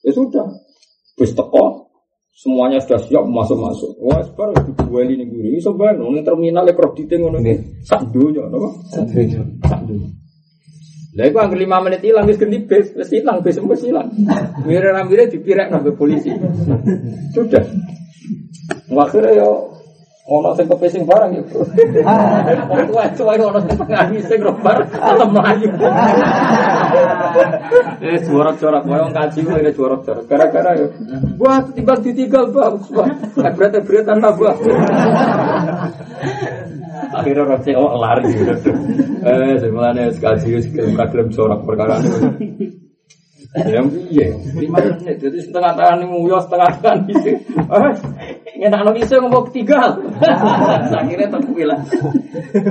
Ya 0.00 0.16
sudah. 0.16 0.48
Bis 1.12 1.36
teko, 1.36 1.92
semuanya 2.32 2.80
sudah 2.80 3.04
siap 3.04 3.20
masuk-masuk. 3.28 4.00
Wah, 4.00 4.24
sekarang 4.24 4.64
dibuali 4.64 5.20
nih 5.20 5.28
guru. 5.28 5.48
Iso 5.52 5.76
bayang, 5.76 6.08
nang 6.08 6.24
terminal 6.24 6.64
ya 6.64 6.72
kredite 6.72 7.20
ngono 7.20 7.44
iki. 7.44 7.84
Sak 7.84 8.08
donya, 8.16 8.48
napa? 8.48 8.68
Sak 8.96 9.12
donya. 9.84 10.08
Lah 11.20 11.24
iku 11.28 11.36
anggere 11.36 11.68
5 11.68 11.84
menit 11.84 12.00
ilang 12.08 12.24
wis 12.24 12.40
ganti 12.40 12.64
bis, 12.64 12.96
wis 12.96 13.12
ilang 13.12 13.44
bis 13.44 13.60
wis 13.60 13.82
ilang. 13.84 14.08
Mire-mire 14.64 15.28
dipirek 15.28 15.68
nang 15.68 15.84
polisi. 15.92 16.32
Sudah. 17.36 17.60
Akhirnya 18.90 19.32
yo 19.38 19.70
ono 20.30 20.54
sing 20.54 20.66
kepesing 20.70 21.02
barang 21.06 21.30
ya. 21.34 21.42
Wah, 22.94 23.08
tuwa 23.14 23.34
ono 23.34 23.58
sing 23.66 23.74
pengahi 23.78 24.18
sing 24.22 24.38
robar 24.42 24.82
tetep 24.86 25.28
mlayu. 25.30 25.68
Eh 28.00 28.18
jorok-jorok 28.26 28.82
wae 28.88 28.98
wong 28.98 29.14
kaji 29.14 29.38
kuwi 29.46 29.62
ada 29.62 29.70
jorok-jorok. 29.70 30.24
Gara-gara 30.26 30.74
yo. 30.74 30.90
Wah, 31.38 31.62
timbang 31.70 32.02
ditinggal 32.02 32.50
bang. 32.50 32.74
Wah, 32.90 33.10
berat-berat 33.54 34.04
tambah. 34.08 34.56
Akhirnya 37.10 37.42
orang 37.46 37.62
cewek 37.62 37.94
lari 37.94 38.24
gitu. 38.34 38.70
Eh, 39.22 39.54
semuanya 39.62 40.10
sekali 40.10 40.58
wis 40.58 40.66
gelem 40.74 41.28
jorok 41.30 41.62
perkara 41.62 42.02
ini. 42.02 42.80
Ya 43.50 43.82
iya, 44.06 44.30
lima 44.54 44.78
menit. 44.78 45.18
Jadi 45.18 45.42
setengah 45.42 45.74
tangan 45.74 46.06
ini 46.06 46.30
setengah 46.30 46.70
tangan 46.78 46.98
itu. 47.10 47.34
Ngenak 48.60 48.80
no 48.84 48.92
bisa 48.92 49.16
ngomong 49.16 49.48
tiga. 49.56 49.96
Akhirnya 50.92 51.32
terpilah. 51.32 51.80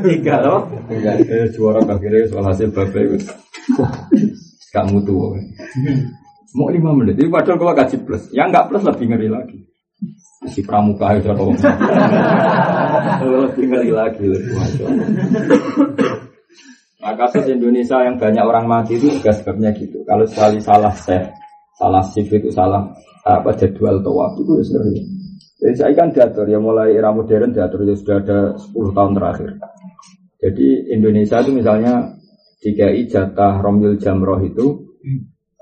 Tiga 0.05 0.35
loh. 0.45 0.69
Eh, 0.93 1.49
juara 1.49 1.81
akhirnya 1.81 2.29
soal 2.29 2.45
hasil 2.45 2.69
bapak 2.69 3.17
itu. 3.17 3.25
Gak 4.69 4.85
mutu. 4.93 5.33
Mau 6.53 6.69
lima 6.69 6.93
menit. 6.93 7.17
Jadi 7.17 7.29
padahal 7.33 7.57
kalau 7.57 7.73
gaji 7.73 7.97
plus, 8.05 8.29
yang 8.33 8.53
nggak 8.53 8.69
plus 8.69 8.85
lebih 8.85 9.05
ngeri 9.09 9.29
lagi. 9.33 9.57
Si 10.49 10.61
pramuka 10.61 11.17
itu 11.17 11.29
atau 11.33 11.49
lebih 13.25 13.65
ngeri 13.69 13.89
lagi. 13.89 14.25
Nah, 16.99 17.13
kasus 17.15 17.47
Indonesia 17.49 17.97
yang 18.05 18.19
banyak 18.21 18.43
orang 18.45 18.65
mati 18.69 18.99
itu 18.99 19.09
juga 19.09 19.33
sebabnya 19.33 19.73
gitu. 19.73 20.05
Kalau 20.05 20.25
sekali 20.29 20.61
salah 20.61 20.93
set, 20.93 21.33
salah 21.81 22.03
shift 22.13 22.29
itu 22.29 22.53
salah 22.53 22.85
apa 23.25 23.55
jadwal 23.57 23.97
tawaf 24.03 24.37
itu 24.37 24.51
ya 24.59 24.63
sering. 24.67 25.18
Jadi 25.59 25.75
saya 25.75 25.91
kan 25.91 26.09
diatur 26.15 26.47
ya 26.47 26.59
mulai 26.59 26.95
era 26.95 27.11
modern 27.11 27.51
diatur 27.51 27.83
ya 27.83 27.95
sudah 27.99 28.17
ada 28.23 28.39
10 28.55 28.95
tahun 28.95 29.11
terakhir. 29.19 29.49
Jadi 30.39 30.67
Indonesia 30.95 31.37
itu 31.43 31.51
misalnya 31.51 32.15
DKI 32.63 33.01
jatah 33.11 33.59
Romyul 33.59 33.99
Jamroh 33.99 34.39
itu 34.39 34.87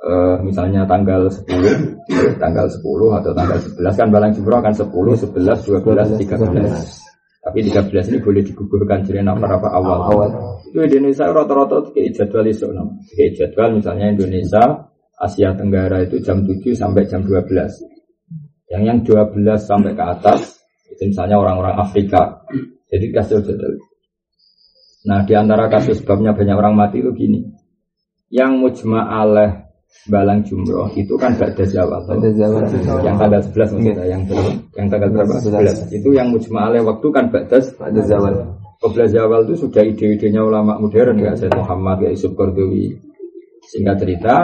eh, 0.06 0.38
misalnya 0.46 0.86
tanggal 0.86 1.34
10 1.34 2.38
tanggal 2.38 2.66
10 2.70 3.18
atau 3.22 3.32
tanggal 3.34 3.58
11 3.58 4.00
kan 4.00 4.08
balang 4.14 4.32
jumroh 4.38 4.62
kan 4.62 4.74
10, 4.74 4.86
11, 4.86 5.66
12, 5.66 6.22
13 6.22 7.08
tapi 7.48 7.64
13 7.64 8.12
ini 8.12 8.20
boleh 8.20 8.44
digugurkan 8.44 9.08
jadi 9.08 9.24
apa 9.24 9.48
apa 9.48 9.72
awal. 9.72 10.00
Awal. 10.12 10.30
Itu 10.68 10.84
Indonesia 10.84 11.32
rata-rata 11.32 11.96
kayak 11.96 12.12
jadwal 12.12 12.44
nam. 12.76 13.00
Kayak 13.16 13.32
jadwal 13.40 13.70
misalnya 13.80 14.12
Indonesia 14.12 14.64
Asia 15.16 15.56
Tenggara 15.56 16.04
itu 16.04 16.20
jam 16.20 16.44
7 16.44 16.76
sampai 16.76 17.08
jam 17.08 17.24
12. 17.24 17.48
Yang 18.68 18.84
yang 18.84 19.00
12 19.04 19.64
sampai 19.64 19.96
ke 19.96 20.04
atas 20.04 20.60
itu 20.92 21.12
misalnya 21.12 21.40
orang-orang 21.40 21.76
Afrika. 21.80 22.44
Jadi 22.88 23.12
jadwal. 23.12 23.76
Nah, 25.08 25.24
di 25.24 25.34
antara 25.36 25.72
kasus 25.72 26.04
sebabnya 26.04 26.36
banyak 26.36 26.56
orang 26.56 26.76
mati 26.76 27.00
itu 27.00 27.12
gini. 27.16 27.48
Yang 28.28 28.52
mujma 28.60 29.08
aleh 29.08 29.68
balang 30.12 30.44
jumroh 30.44 30.92
itu 31.00 31.16
kan 31.16 31.32
zawal. 31.64 32.04
Ba'da 32.04 32.30
zawal. 32.36 32.64
Yang 33.04 33.16
tanggal 33.16 33.42
11 33.44 33.72
maksudnya, 33.72 34.04
yang? 34.04 34.22
Yang 34.76 34.88
tanggal 34.92 35.10
berapa? 35.16 35.34
11. 35.40 35.96
Itu 35.96 36.10
yang 36.12 36.28
mujma 36.36 36.60
aleh 36.68 36.84
waktu 36.84 37.08
kan 37.16 37.32
ba'da 37.32 37.60
Ada 37.64 38.02
zaman. 38.04 38.34
Qabla 38.78 39.06
zawal 39.10 39.42
itu 39.50 39.56
sudah 39.66 39.82
ide-idenya 39.82 40.44
ulama 40.46 40.78
modern 40.78 41.18
ya 41.18 41.34
Said 41.34 41.56
Muhammad 41.56 42.04
ya 42.04 42.10
Yusuf 42.14 42.38
Qardawi. 42.38 42.94
Singkat 43.68 43.96
cerita, 44.00 44.36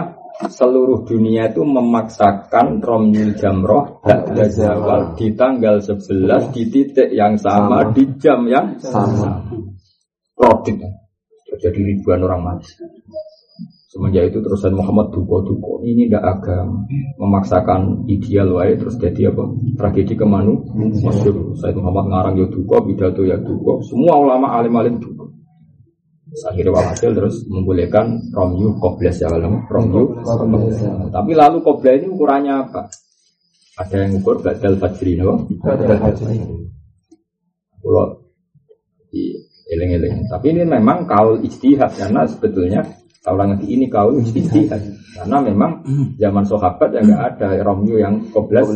seluruh 0.42 1.06
dunia 1.06 1.54
itu 1.54 1.62
memaksakan 1.62 2.82
Romyul 2.82 3.38
Jamroh 3.38 4.02
ba'da 4.02 4.50
zawal 4.50 5.14
di 5.14 5.32
tanggal 5.38 5.80
11 5.80 6.50
di 6.52 6.64
titik 6.74 7.10
yang 7.14 7.38
sama, 7.38 7.86
Sama. 7.86 7.94
di 7.94 8.04
jam 8.18 8.40
yang 8.50 8.76
Sama. 8.82 9.46
Rodit. 10.34 10.82
Jadi 11.62 11.80
ribuan 11.86 12.26
orang 12.26 12.42
mati. 12.42 12.74
Semenjak 13.94 14.34
itu 14.34 14.42
terusan 14.42 14.74
Muhammad 14.74 15.14
duko-duko. 15.14 15.86
Ini 15.86 16.10
tidak 16.10 16.26
agama. 16.26 16.82
Memaksakan 17.22 18.10
ideal 18.10 18.50
wae 18.58 18.74
terus 18.74 18.98
jadi 18.98 19.30
apa? 19.30 19.54
Tragedi 19.78 20.18
kemanu? 20.18 20.66
Masyur. 20.74 21.54
Said 21.62 21.78
Muhammad 21.78 22.10
ngarang 22.10 22.36
ya 22.42 22.50
duko, 22.50 22.82
pidato 22.90 23.22
ya 23.22 23.38
duko. 23.38 23.86
Semua 23.86 24.18
ulama 24.18 24.58
alim-alim 24.58 24.98
duko. 24.98 25.23
Terus 26.34 26.50
Akhirnya 26.50 26.74
walhasil 26.74 27.10
terus 27.14 27.36
membolehkan 27.46 28.34
Romyu 28.34 28.74
Qoblas 28.82 29.22
ya 29.22 29.30
kalau 29.30 29.62
Romyu. 29.70 30.18
Tapi 31.14 31.32
lalu 31.38 31.62
Qoblas 31.62 32.02
ini 32.02 32.10
ukurannya 32.10 32.54
apa? 32.58 32.90
Ada 33.78 34.06
yang 34.06 34.18
ukur 34.18 34.42
Badal 34.42 34.82
Fajri 34.82 35.14
no? 35.22 35.46
Badal 35.62 36.02
Fajri. 36.02 36.42
Kalau 37.78 38.18
di 39.14 39.38
Eling-eling. 39.64 40.26
Tapi 40.26 40.58
ini 40.58 40.66
memang 40.66 41.06
kaul 41.06 41.38
ijtihad 41.46 41.94
karena 41.98 42.26
sebetulnya 42.26 42.82
kalau 43.22 43.46
lagi 43.46 43.70
ini 43.70 43.86
kaul 43.86 44.18
ijtihad 44.22 44.82
karena 45.14 45.38
memang 45.38 45.86
zaman 46.18 46.46
sahabat 46.50 46.98
ya 46.98 47.02
nggak 47.06 47.24
ada 47.38 47.48
Romeo 47.62 48.02
yang 48.02 48.26
koblas. 48.34 48.74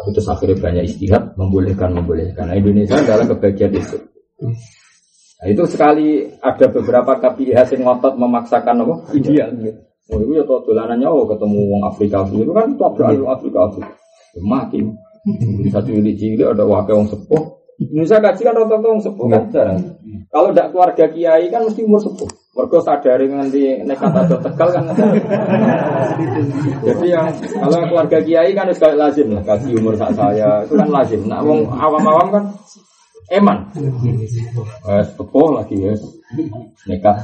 Tapi 0.00 0.16
terus 0.16 0.32
akhirnya 0.32 0.56
banyak 0.56 0.84
istihad 0.88 1.36
membolehkan 1.36 1.92
membolehkan. 1.92 2.48
Nah, 2.48 2.56
Indonesia 2.56 2.96
adalah 2.96 3.28
kebagian 3.36 3.68
itu. 3.76 4.00
Nah, 5.40 5.46
itu 5.52 5.62
sekali 5.68 6.24
ada 6.40 6.66
beberapa 6.72 7.20
KPIH 7.20 7.76
yang 7.76 7.84
ngotot 7.84 8.16
memaksakan 8.16 8.80
apa 8.80 8.96
ideal. 9.12 9.52
Oh 10.10 10.18
itu 10.24 10.40
ya 10.40 10.42
tau 10.48 10.64
dolanannya 10.64 11.06
oh 11.06 11.28
ketemu 11.28 11.60
wong 11.70 11.82
Afrika 11.86 12.24
itu 12.32 12.50
kan 12.50 12.72
tabrakan 12.80 13.20
wong 13.20 13.30
Afrika 13.30 13.60
itu 13.70 13.80
Ya, 14.30 14.40
mati. 14.46 14.78
Di 15.60 15.68
satu 15.68 15.90
ini 15.92 16.16
cilik 16.16 16.48
ada 16.56 16.64
wakil 16.64 17.04
wong 17.04 17.08
sepuh. 17.12 17.42
Indonesia 17.76 18.24
kaji 18.24 18.40
kan 18.40 18.54
rata-rata 18.56 18.88
wong 18.88 19.02
sepuh 19.04 19.26
kan 19.28 19.42
jarang. 19.52 19.78
Kalau 20.32 20.48
tidak 20.54 20.68
keluarga 20.72 21.04
kiai 21.12 21.52
kan 21.52 21.60
mesti 21.68 21.84
umur 21.84 22.00
sepuh. 22.00 22.30
Mereka 22.50 22.82
sadari 22.82 23.30
nganti 23.30 23.86
nekat 23.86 24.10
atau 24.10 24.42
tegal 24.42 24.68
kan. 24.74 24.84
Jadi 26.82 27.06
yang 27.06 27.30
kalau 27.46 27.78
keluarga 27.86 28.18
kiai 28.26 28.50
kan 28.58 28.66
sekali 28.74 28.98
lazim 28.98 29.30
lah 29.30 29.42
kasih 29.46 29.78
umur 29.78 29.94
saat 29.94 30.18
saya 30.18 30.66
itu 30.66 30.74
kan 30.74 30.90
lazim. 30.90 31.22
Nah, 31.30 31.46
wong 31.46 31.70
awam-awam 31.70 32.26
kan 32.34 32.44
eman. 33.30 33.70
Eh, 34.82 35.02
sepuh 35.14 35.48
lagi 35.54 35.78
ya. 35.78 35.94
Nekat. 36.90 37.16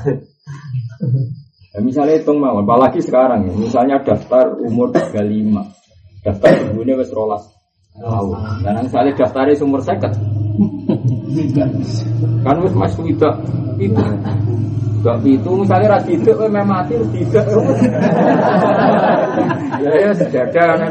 Ya, 1.74 1.78
misalnya 1.82 2.22
hitung 2.22 2.38
mau, 2.38 2.62
apalagi 2.62 3.02
sekarang 3.02 3.50
ya. 3.50 3.54
Misalnya 3.58 4.00
daftar 4.06 4.54
umur 4.62 4.94
35. 4.94 5.74
Daftar 6.22 6.50
ibunya 6.70 6.94
wes 6.94 7.10
rolas. 7.10 7.44
Tahu. 7.98 8.30
Dan 8.62 8.86
misalnya 8.86 9.12
daftarnya 9.18 9.58
umur 9.60 9.82
seket. 9.82 10.14
Kan 12.46 12.56
wes 12.62 12.74
mas 12.78 12.94
tidak 12.94 13.34
itu. 13.82 14.04
Gak 15.06 15.22
itu 15.22 15.50
misalnya 15.62 15.94
ras 15.94 16.02
kowe 16.02 16.46
meh 16.50 16.66
mati 16.66 16.98
tidak. 17.14 17.46
Ya 19.76 19.92
ya 19.92 20.10
sejadah 20.10 20.82
nek 20.82 20.88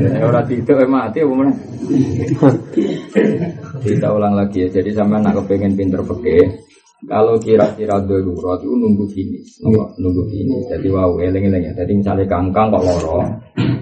Ya 0.00 0.22
ora 0.24 0.40
tidak 0.48 0.88
mati 0.88 1.20
meneh. 1.20 1.52
Kita 3.84 4.08
ulang 4.16 4.32
lagi 4.32 4.64
ya. 4.64 4.80
Jadi 4.80 4.96
sama 4.96 5.20
nak 5.20 5.36
kepengen 5.44 5.76
pinter 5.76 6.00
peke. 6.00 6.64
Kalau 7.04 7.36
kira-kira 7.36 8.00
darurat 8.00 8.58
itu 8.58 8.74
nunggu 8.74 9.06
finish, 9.12 9.62
nunggu, 9.62 10.22
finish. 10.26 10.66
Jadi 10.66 10.88
wow, 10.90 11.14
eleng-eleng 11.20 11.70
ya. 11.70 11.72
Jadi 11.78 11.92
misalnya 11.94 12.26
kangkang 12.26 12.74
kok 12.74 12.82
loro, 12.82 13.22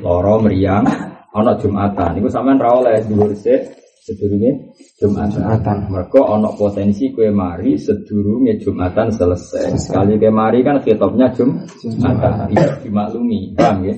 loro 0.04 0.34
meriang, 0.44 0.84
ono 1.32 1.56
jumatan. 1.56 2.20
Itu 2.20 2.28
sampean 2.28 2.60
ra 2.60 2.76
oleh 2.76 3.00
dhuwur 3.08 3.32
sik 3.32 3.75
sedurunge 4.06 4.70
jumatan. 5.02 5.90
Mereka 5.90 6.20
ono 6.22 6.54
potensi 6.54 7.10
kue 7.10 7.34
mari 7.34 7.74
sedurunge 7.74 8.54
jumatan 8.62 9.10
selesai. 9.10 9.74
Sekali 9.74 10.14
kue 10.14 10.30
mari 10.30 10.62
kan 10.62 10.78
kitabnya 10.78 11.26
jumatan. 11.34 12.54
Itu 12.54 12.86
dimaklumi, 12.86 13.58
paham 13.58 13.82
ya? 13.82 13.94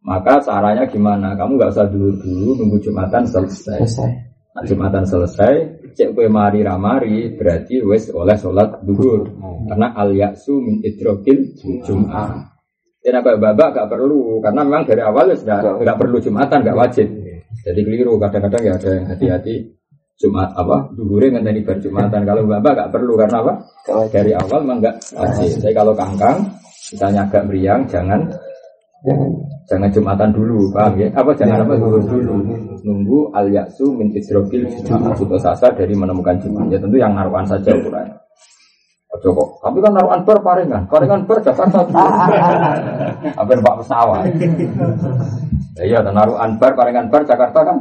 Maka 0.00 0.40
caranya 0.40 0.88
gimana? 0.88 1.36
Kamu 1.36 1.60
nggak 1.60 1.76
usah 1.76 1.92
dulu-dulu 1.92 2.56
nunggu 2.56 2.80
jumatan 2.80 3.28
selesai. 3.28 3.84
Nah, 4.50 4.66
Jumatan 4.66 5.04
selesai, 5.06 5.54
cek 5.94 6.16
kue 6.16 6.26
mari 6.26 6.64
ramari 6.64 7.36
berarti 7.36 7.84
wes 7.84 8.08
oleh 8.10 8.34
sholat 8.40 8.80
duhur. 8.88 9.28
Karena 9.68 9.92
al 9.92 10.16
yaksu 10.16 10.56
min 10.64 10.80
idrokil 10.80 11.60
jum'ah. 11.84 12.48
Dan 13.00 13.16
apa 13.16 13.32
babak 13.40 13.72
gak 13.72 13.88
perlu 13.88 14.44
karena 14.44 14.60
memang 14.60 14.84
dari 14.84 15.00
awal 15.00 15.32
ya 15.32 15.36
sudah 15.40 15.80
nggak 15.80 15.96
perlu 15.96 16.16
jumatan 16.20 16.60
nggak 16.60 16.78
wajib. 16.80 17.08
Jadi 17.66 17.80
keliru 17.82 18.16
kadang-kadang 18.16 18.62
ya 18.62 18.72
ada 18.78 18.90
yang 18.94 19.06
hati-hati 19.10 19.54
Jumat 20.20 20.52
apa 20.52 20.92
duhurnya 20.92 21.40
ngenteni 21.40 21.64
bar 21.64 21.80
jumatan 21.80 22.28
kalau 22.28 22.44
babak 22.44 22.72
gak 22.76 22.90
perlu 22.92 23.16
karena 23.16 23.40
apa 23.40 23.52
dari 24.12 24.36
awal 24.36 24.60
memang 24.64 24.78
nggak 24.84 24.96
wajib. 25.16 25.64
Jadi 25.64 25.72
kalau 25.72 25.92
kangkang 25.96 26.44
misalnya 26.92 27.24
agak 27.24 27.48
meriang 27.48 27.88
jangan 27.88 28.20
Jangan 29.70 29.88
jumatan 29.94 30.28
dulu, 30.34 30.68
paham 30.76 30.98
ya? 31.00 31.08
Apa 31.16 31.32
jangan 31.32 31.64
apa 31.64 31.72
dulu 31.78 32.04
dulu? 32.04 32.34
Nunggu 32.84 33.32
al 33.32 33.48
yaksu 33.48 33.96
min 33.96 34.12
isrofil 34.12 34.68
putus 35.16 35.46
asa 35.46 35.72
dari 35.72 35.96
menemukan 35.96 36.36
jumat. 36.42 36.68
Ya 36.68 36.76
tentu 36.76 37.00
yang 37.00 37.16
naruhan 37.16 37.48
saja 37.48 37.72
ukuran. 37.72 38.12
Ojo 39.10 39.28
kok. 39.34 39.48
Tapi 39.58 39.78
kan 39.82 39.90
naruhan 39.90 40.22
ber 40.22 40.38
paringan, 40.38 40.82
paringan 40.86 41.26
ber 41.26 41.42
Jakarta. 41.42 41.82
Hampir 43.34 43.58
pak 43.58 43.74
pesawat. 43.82 44.30
Ya 45.78 45.82
iya, 45.82 45.98
dan 46.04 46.14
naruhan 46.14 46.54
bar 46.62 46.78
paringan 46.78 47.10
bar 47.10 47.26
Jakarta 47.26 47.66
kan. 47.66 47.78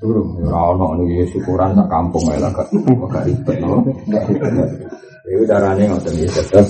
Turun. 0.00 0.36
Ya 0.44 0.52
ono 0.52 1.00
nih 1.00 1.24
syukuran 1.32 1.72
tak 1.72 1.88
kampung 1.88 2.28
ya 2.28 2.44
lah. 2.44 2.52
Gak 2.52 3.24
ribet 3.24 3.56
loh. 3.64 3.80
Itu 5.24 5.48
caranya 5.48 5.96
ngoten 5.96 6.12
ya 6.20 6.28
tetap 6.28 6.66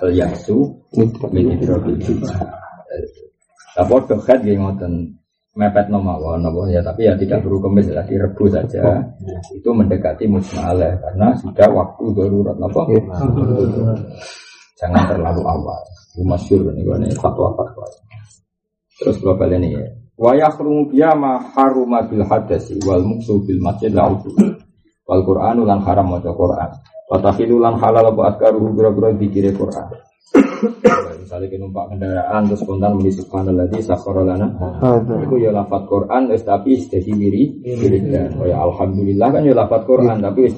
al 0.00 0.08
yaksu 0.16 0.72
min 0.96 1.52
idrokil 1.60 2.00
jumat. 2.00 2.48
Lah 3.76 3.84
podo 3.84 4.16
khat 4.24 4.40
nggih 4.40 4.56
ngoten 4.56 5.12
mepet 5.56 5.88
no 5.88 6.04
mawon 6.04 6.44
napa 6.44 6.68
ya 6.68 6.84
tapi 6.84 7.08
ya 7.08 7.16
tidak 7.16 7.40
perlu 7.40 7.58
kemis 7.64 7.88
lah 7.88 8.04
direbus 8.04 8.52
saja. 8.52 9.00
Itu 9.56 9.72
mendekati 9.72 10.28
musmalah 10.28 11.00
karena 11.00 11.32
sudah 11.40 11.68
waktu 11.72 12.04
darurat 12.12 12.56
napa 12.60 12.84
jangan 14.76 15.02
terlalu 15.08 15.42
awal. 15.48 15.82
Itu 16.12 16.22
masyhur 16.28 16.68
ini 16.76 16.84
ini 16.84 17.16
fatwa 17.16 17.56
fatwa. 17.56 17.88
Terus 19.00 19.16
global 19.20 19.48
ini 19.56 19.72
ya. 19.72 19.88
Wa 20.16 20.36
yahrumu 20.36 20.92
biya 20.92 21.16
ma 21.16 21.40
haruma 21.56 22.04
bil 22.04 22.24
hadasi 22.24 22.76
wal 22.84 23.04
muksu 23.04 23.40
bil 23.44 23.60
masjid 23.60 23.92
la'udu 23.92 24.32
wal 25.08 25.22
qur'anu 25.24 25.64
lan 25.64 25.80
haram 25.84 26.12
maca 26.12 26.32
qur'an. 26.36 26.68
Wa 27.08 27.16
takhilu 27.20 27.60
lan 27.60 27.80
halal 27.80 28.12
apa 28.12 28.36
askaru 28.36 28.76
bira-bira 28.76 29.16
dikire 29.16 29.56
qur'an 29.56 29.88
misalnya 31.26 31.50
kita 31.50 31.58
numpak 31.66 31.90
kendaraan 31.90 32.46
terus 32.46 32.62
spontan 32.62 32.94
muni 32.94 33.10
subhanallah 33.10 33.66
di 33.66 33.82
sakhara 33.82 34.22
lana 34.22 34.46
itu 35.26 35.34
ya 35.42 35.50
lafat 35.50 35.82
Quran 35.90 36.30
terus 36.30 36.46
tapi 36.46 36.78
jadi 36.78 37.10
wiri 37.18 37.66
wiridan 37.66 38.38
oh 38.38 38.46
ya 38.46 38.62
alhamdulillah 38.62 39.34
kan 39.34 39.42
ya 39.42 39.50
lafat 39.50 39.82
Quran 39.90 40.22
tapi 40.22 40.46
wis 40.46 40.54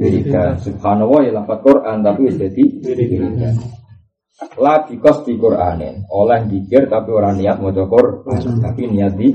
wiridan 0.00 0.56
subhanallah 0.64 1.20
ya 1.28 1.32
lafat 1.36 1.60
Quran 1.60 1.96
tapi 2.00 2.20
wis 2.24 2.40
jadi 2.40 2.64
wiridan 2.88 3.54
la 4.56 4.80
bikos 4.88 5.28
di 5.28 5.36
Quranin 5.36 6.08
oleh 6.08 6.40
dikir 6.48 6.88
tapi 6.88 7.12
orang 7.12 7.36
niat 7.36 7.60
mau 7.60 7.68
Quran 7.70 8.40
tapi 8.64 8.88
niat 8.88 9.12
di 9.14 9.28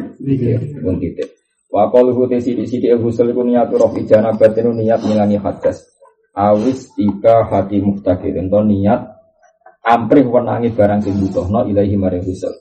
pun 0.81 0.97
titik. 0.99 1.37
Wa 1.69 1.87
qaluhu 1.93 2.27
te 2.27 2.41
sidi 2.43 2.67
sidi 2.67 2.91
husul 2.91 3.31
iku 3.31 3.45
niat 3.45 3.71
roh 3.71 3.93
ijana 3.95 4.35
batinu 4.35 4.75
niat 4.75 5.05
ngilani 5.05 5.39
hadas 5.39 5.85
awis 6.35 6.91
tika 6.93 7.47
hati 7.47 7.79
muhtakir 7.79 8.35
ento 8.35 8.61
niat 8.67 9.16
amprih 9.87 10.27
wenangi 10.27 10.75
barang 10.75 10.99
sing 10.99 11.15
butuhno 11.15 11.63
ilahi 11.71 11.95
maring 11.95 12.23
husul. 12.27 12.51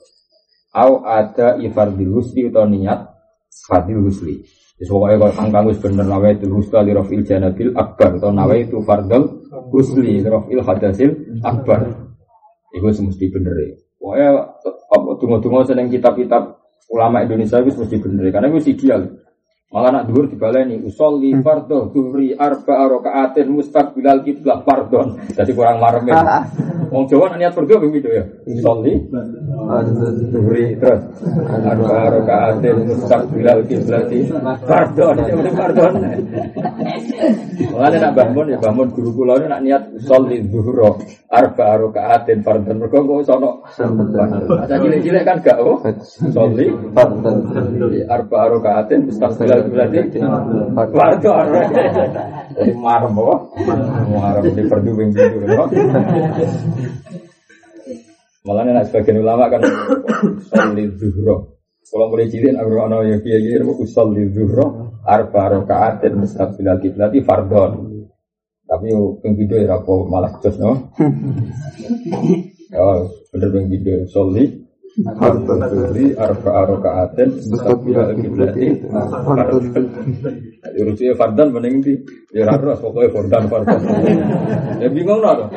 Au 0.71 1.03
ada 1.03 1.59
ifardil 1.59 2.15
husli 2.15 2.47
utawa 2.47 2.71
niat 2.71 2.99
fardil 3.67 4.07
husli. 4.07 4.39
Wis 4.77 4.87
pokoke 4.87 5.17
kok 5.17 5.35
angkang 5.41 5.65
wis 5.67 5.81
bener 5.81 6.05
nawa 6.05 6.31
itu 6.31 6.47
husla 6.47 6.85
li 6.85 6.93
rafil 6.95 7.25
janabil 7.25 7.73
akbar 7.75 8.15
utawa 8.15 8.31
nawa 8.31 8.55
itu 8.55 8.79
fardal 8.85 9.43
husli 9.73 10.21
li 10.21 10.27
rafil 10.27 10.63
hadasil 10.63 11.11
akbar. 11.43 11.83
Iku 12.71 12.87
semesti 12.95 13.27
bener. 13.27 13.75
Pokoke 13.99 14.23
apa 14.87 15.09
tunggu-tunggu 15.19 15.67
seneng 15.67 15.91
kitab-kitab 15.91 16.55
ulama 16.93 17.25
Indonesia 17.25 17.59
itu 17.59 17.75
mesti 17.75 17.97
bener 17.99 18.31
karena 18.31 18.47
itu 18.53 18.71
ideal. 18.71 19.01
Malah 19.67 19.99
nak 19.99 20.03
dhuwur 20.07 20.31
dibaleni 20.31 20.79
usolli 20.79 21.35
fardhu 21.43 21.91
dhuhri 21.91 22.31
arba 22.39 22.87
rakaatin 22.87 23.51
mustaqbilal 23.51 24.23
kiblah 24.23 24.63
fardhon. 24.63 25.19
Jadi 25.35 25.51
kurang 25.51 25.83
marem. 25.83 26.07
Wong 26.87 27.03
Jawa 27.11 27.35
niat 27.35 27.51
fardhu 27.51 27.75
apa 27.75 27.85
gitu 27.91 28.07
ya? 28.07 28.23
Usolli 28.47 28.95
dhuhri 30.31 30.79
terus 30.79 31.03
arba 31.67 32.15
rakaatin 32.15 32.75
mustaqbilal 32.87 33.59
kiblah 33.67 34.07
fardhon. 34.63 35.15
Itu 35.35 35.51
fardhon. 35.51 35.93
Malah 37.77 37.99
nak 38.01 38.13
bangun 38.17 38.45
ya 38.49 38.57
bangun 38.57 38.89
guru 38.89 39.09
kula 39.13 39.37
nak 39.45 39.61
niat 39.61 39.83
usolli 39.93 40.41
dhuhra 40.41 40.97
arba 41.29 41.77
rakaatin 41.77 42.41
fardhon. 42.41 42.81
Mergo 42.81 42.97
kok 43.05 43.21
sono 43.29 43.61
Masa 43.69 44.75
cilik-cilik 44.81 45.23
kan 45.23 45.37
gak 45.45 45.61
oh. 45.61 45.77
Usolli 46.25 46.73
fardhon 46.97 47.37
arba 48.09 48.39
rakaatin 48.57 49.05
mustaqbilal 49.05 49.61
warga 50.97 51.33
jadi 52.57 52.73
marem 52.73 53.13
apa 53.13 53.35
marem 54.09 54.43
di 54.55 54.63
perdubing 54.65 55.09
gitu 55.13 55.37
malah 58.47 58.63
nih 58.63 58.83
sebagian 58.87 59.19
ulama 59.19 59.51
kan 59.51 59.59
usul 59.59 60.87
zuhro 60.95 61.35
kalau 61.87 62.11
mulai 62.11 62.27
cilik 62.27 62.55
aku 62.59 62.71
ana 62.83 63.07
ya 63.07 63.17
kiai 63.23 63.39
kiai 63.47 63.63
usul 63.63 64.11
zuhro 64.35 64.91
arba 65.07 65.55
rokaatin 65.55 66.19
mustaqbil 66.19 66.67
kiblat 66.83 67.15
fardon. 67.23 67.71
Tapi 68.67 68.91
yang 68.91 69.33
video 69.39 69.63
ya 69.63 69.79
apa 69.79 69.93
malah 70.11 70.35
jos 70.43 70.59
no? 70.59 70.71
Ya 72.67 72.83
bener 73.31 73.49
yang 73.55 73.71
video 73.71 74.03
soli 74.11 74.66
Fardun. 74.97 75.61
Zuhri 75.69 76.17
arba'a 76.17 76.61
raka'atin 76.65 77.29
mustaqbilal 77.53 78.17
kiblati. 78.17 78.81
Urusi 80.73 81.13
fardan 81.13 81.53
mending 81.53 81.85
di 81.85 81.93
ya 82.33 82.49
ora 82.49 82.57
terus 82.57 82.81
pokoknya 82.81 83.09
fardan 83.13 83.43
fardan. 83.45 83.79
Ya 84.81 84.89
bingung 84.89 85.21
no. 85.21 85.53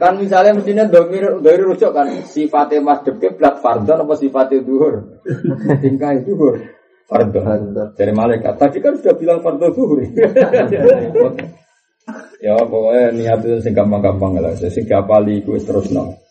Kan 0.00 0.16
misalnya 0.16 0.56
mestinya 0.56 0.88
domir 0.88 1.44
dari 1.44 1.60
rujuk 1.60 1.92
kan 1.92 2.08
sifatnya 2.24 2.80
masdep 2.80 3.20
kiblat 3.20 3.60
fardan 3.60 4.00
apa 4.00 4.14
sifatnya 4.16 4.64
duhur? 4.64 5.20
Tingkah 5.84 6.16
duhur. 6.24 6.56
Fardan. 7.04 7.76
Dari 7.92 8.12
malaikat. 8.16 8.56
Tadi 8.56 8.80
kan 8.80 8.96
sudah 8.96 9.12
bilang 9.20 9.44
fardan 9.44 9.76
duhur. 9.76 10.00
ya 12.40 12.56
pokoknya 12.64 13.12
niat 13.12 13.44
itu 13.44 13.60
sing 13.60 13.76
gampang-gampang 13.76 14.40
lah. 14.40 14.56
Sing 14.56 14.88
gapali 14.88 15.44
iku 15.44 15.60
wis 15.60 15.68
terus 15.68 15.92
no. 15.92 16.29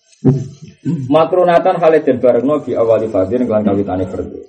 Makrunatan 1.07 1.79
Khalid 1.79 2.03
dan 2.03 2.17
Barengno 2.19 2.59
di 2.63 2.75
awali 2.75 3.07
fadil 3.07 3.47
kelan 3.47 3.63
kawitane 3.63 4.05
fardu. 4.07 4.39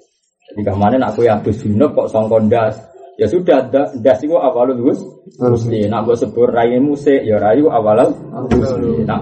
Jadi 0.50 0.60
kamane 0.66 0.98
nak 0.98 1.14
kowe 1.14 1.26
adus 1.30 1.62
junub 1.62 1.94
kok 1.94 2.10
sangka 2.10 2.42
ndas. 2.42 2.74
Ya 3.14 3.28
sudah, 3.30 3.70
da- 3.70 3.92
ndas 3.94 4.18
iku 4.24 4.40
awalul 4.40 4.90
wus. 4.90 4.98
Rusli. 5.38 5.86
Nak 5.86 6.08
mbok 6.08 6.18
sebur 6.18 6.50
rai 6.50 6.74
musik 6.82 7.22
ya 7.22 7.38
rayu 7.38 7.70
rusli. 7.70 9.06
Nak 9.06 9.20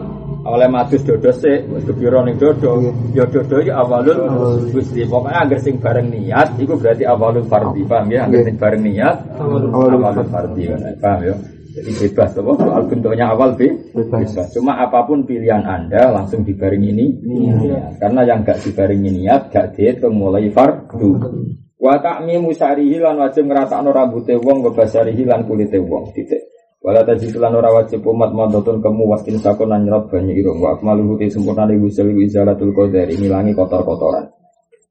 oleh 0.49 0.65
madus 0.71 1.05
dodo 1.05 1.29
sik, 1.29 1.69
wis 1.69 1.85
kepiro 1.85 2.25
ning 2.25 2.41
dodo, 2.41 2.81
ya 3.13 3.29
dodo 3.29 3.61
ya 3.61 3.85
awalul 3.85 4.25
rusli. 4.73 5.05
Pokoknya 5.05 5.45
angger 5.45 5.61
sing 5.61 5.77
bareng 5.77 6.09
niat 6.09 6.57
iku 6.57 6.81
berarti 6.81 7.05
awalul 7.05 7.45
fardhi, 7.45 7.85
paham 7.85 8.09
ya? 8.09 8.25
Angger 8.25 8.49
sing 8.49 8.57
bareng 8.57 8.81
niat 8.81 9.17
awalul 9.37 10.25
fardhi, 10.33 10.65
paham 10.97 11.21
ya? 11.29 11.35
Jadi 11.79 11.91
bebas 11.95 12.35
apa? 12.35 12.53
Soal 12.59 12.83
bentuknya 12.91 13.31
awal 13.31 13.55
be 13.55 13.71
Bebas. 13.95 14.35
bebas. 14.35 14.49
Cuma 14.51 14.75
apa 14.83 15.07
pun 15.07 15.23
pilihan 15.23 15.63
Anda 15.63 16.11
langsung 16.11 16.43
dibaring 16.43 16.83
ini 16.83 17.07
niat. 17.23 18.03
Karena 18.03 18.27
yang 18.27 18.43
gak 18.43 18.59
dibaringi 18.67 19.15
niat 19.23 19.55
gak 19.55 19.79
dihitung 19.79 20.19
mulai 20.19 20.51
fardu. 20.51 21.11
Wa 21.79 21.95
ta'mimu 22.03 22.51
syarihi 22.51 22.99
lan 22.99 23.23
wajib 23.23 23.47
ngratakno 23.47 23.95
rambute 23.95 24.35
wong 24.35 24.67
wa 24.67 24.75
basarihi 24.75 25.23
lan 25.23 25.47
kulite 25.47 25.79
wong. 25.79 26.11
Titik. 26.11 26.43
Wala 26.79 27.03
tajid 27.03 27.35
lan 27.39 27.59
ora 27.59 27.75
wajib 27.75 28.07
umat 28.07 28.31
madotun 28.31 28.79
kemu 28.79 29.11
waskin 29.11 29.39
sakon 29.43 29.67
lan 29.67 29.83
nyerot 29.83 30.15
banyak 30.15 30.39
irung 30.39 30.63
wa 30.63 30.79
akmaluhu 30.79 31.19
te 31.19 31.27
sempurna 31.27 31.67
li 31.67 31.75
wusul 31.75 32.15
izalatul 32.23 32.71
qadar 32.71 33.11
ngilangi 33.11 33.51
kotor-kotoran. 33.51 34.38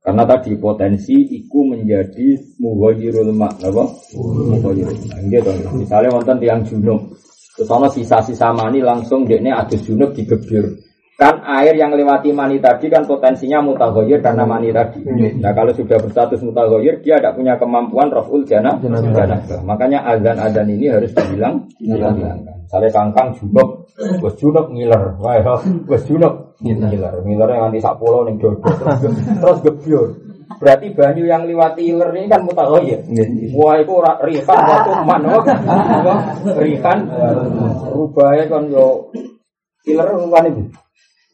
Karena 0.08 0.24
tadi 0.24 0.56
potensi 0.56 1.36
iku 1.36 1.68
menjadi 1.68 2.40
mughayyirul 2.64 3.36
ma, 3.36 3.52
apa? 3.52 3.84
Mughayyirul 4.16 5.04
ma. 5.04 5.20
Nggih 5.20 5.42
to. 5.44 5.52
Misale 5.76 6.08
wonten 6.08 6.40
tiang 6.40 6.64
junub. 6.64 7.12
Terus 7.60 7.92
sisa-sisa 7.92 8.56
mani 8.56 8.80
langsung 8.80 9.28
dekne 9.28 9.52
adus 9.52 9.84
junub 9.84 10.16
digebir. 10.16 10.87
Kan 11.18 11.42
air 11.42 11.74
yang 11.74 11.98
lewati 11.98 12.30
mani 12.30 12.62
tadi 12.62 12.94
kan 12.94 13.02
potensinya 13.02 13.58
mutaghayyir 13.58 14.22
karena 14.22 14.46
mani 14.46 14.70
tadi. 14.70 15.02
Nah, 15.42 15.50
kalau 15.50 15.74
sudah 15.74 15.98
berstatus 15.98 16.46
mutaghayyir 16.46 17.02
dia 17.02 17.18
tidak 17.18 17.34
punya 17.34 17.58
kemampuan 17.58 18.14
raful 18.14 18.46
jana 18.46 18.78
janabah. 18.78 19.26
Makanya 19.66 20.06
azan-azan 20.06 20.70
ini 20.70 20.94
harus 20.94 21.10
dibilang. 21.10 21.66
Misalnya 22.68 22.90
kangkang 22.94 23.34
junub, 23.34 23.88
wes 24.22 24.36
junub 24.38 24.70
ngiler, 24.70 25.18
wah, 25.18 25.58
wes 25.90 26.04
junub 26.06 26.54
ngiler, 26.62 27.16
ngiler 27.24 27.50
yang 27.50 27.62
nanti 27.66 27.80
sak 27.80 27.98
pulau 27.98 28.22
ning 28.22 28.38
dodo 28.38 28.62
terus 28.62 28.98
ge- 29.02 29.18
terus 29.42 29.60
gebyur. 29.66 30.08
Berarti 30.60 30.88
banyu 30.94 31.24
yang 31.26 31.50
lewati 31.50 31.82
iler 31.82 32.14
ini 32.14 32.28
kan 32.28 32.46
mutaghayyir. 32.46 33.08
Wah, 33.58 33.74
itu 33.80 33.90
ora 33.90 34.20
rihan 34.22 34.60
waktu 34.60 34.92
man, 35.02 35.22
apa? 35.26 35.42
Apa? 35.66 36.14
Rihan 36.62 37.00
rubahnya 37.90 38.44
kan 38.46 38.64
yo 38.70 39.10
iler 39.88 40.08
rupane 40.14 40.50
itu. 40.54 40.64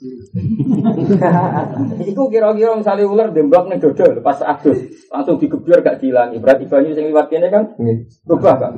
Iku 2.12 2.28
kira-kira 2.28 2.76
misalnya 2.76 3.08
ular 3.08 3.32
demblok 3.32 3.72
nih 3.72 3.80
dodol 3.80 4.20
pas 4.20 4.36
adus 4.44 5.08
langsung 5.08 5.40
digebyur 5.40 5.80
gak 5.80 6.04
dihilangi. 6.04 6.44
Berarti 6.44 6.68
banyu 6.68 6.92
sing 6.92 7.08
liwat 7.08 7.32
kene 7.32 7.48
kan 7.48 7.72
rubah 8.28 8.54
gak? 8.60 8.72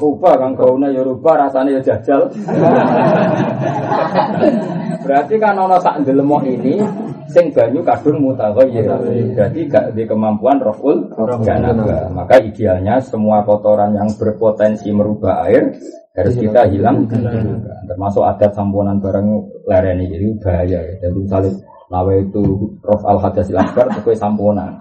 Rubah 0.00 0.34
kan 0.40 0.56
gauna 0.56 0.88
ya 0.88 1.04
rubah 1.04 1.48
rasanya 1.48 1.80
ya 1.80 1.92
jajal. 1.92 2.32
Berarti 5.04 5.34
kan 5.36 5.58
ono 5.58 5.76
sak 5.82 6.06
ndelemok 6.06 6.46
ini 6.46 6.78
sing 7.28 7.52
banyu 7.52 7.84
kadung 7.84 8.24
mutaghayyir. 8.24 8.88
Berarti 9.36 9.60
gak 9.68 9.92
di 9.92 10.08
kemampuan 10.08 10.62
raful 10.62 11.12
janabah. 11.44 12.08
Maka 12.14 12.40
idealnya 12.40 12.96
semua 13.02 13.44
kotoran 13.44 13.92
yang 13.92 14.08
berpotensi 14.16 14.88
merubah 14.88 15.44
air 15.44 15.76
harus 16.12 16.34
kita 16.36 16.68
hilang 16.68 17.08
termasuk 17.88 18.20
adat 18.20 18.52
samponan 18.52 19.00
barang 19.00 19.26
lereni 19.64 20.12
jadi 20.12 20.26
bahaya 20.44 20.78
ya. 20.84 20.94
jadi 21.00 21.16
misalnya 21.16 21.52
lawe 21.88 22.14
itu 22.20 22.44
rof 22.84 23.02
al 23.08 23.18
hadasil 23.20 23.56
akbar 23.56 23.88
sesuai 23.96 24.16
samponan 24.22 24.76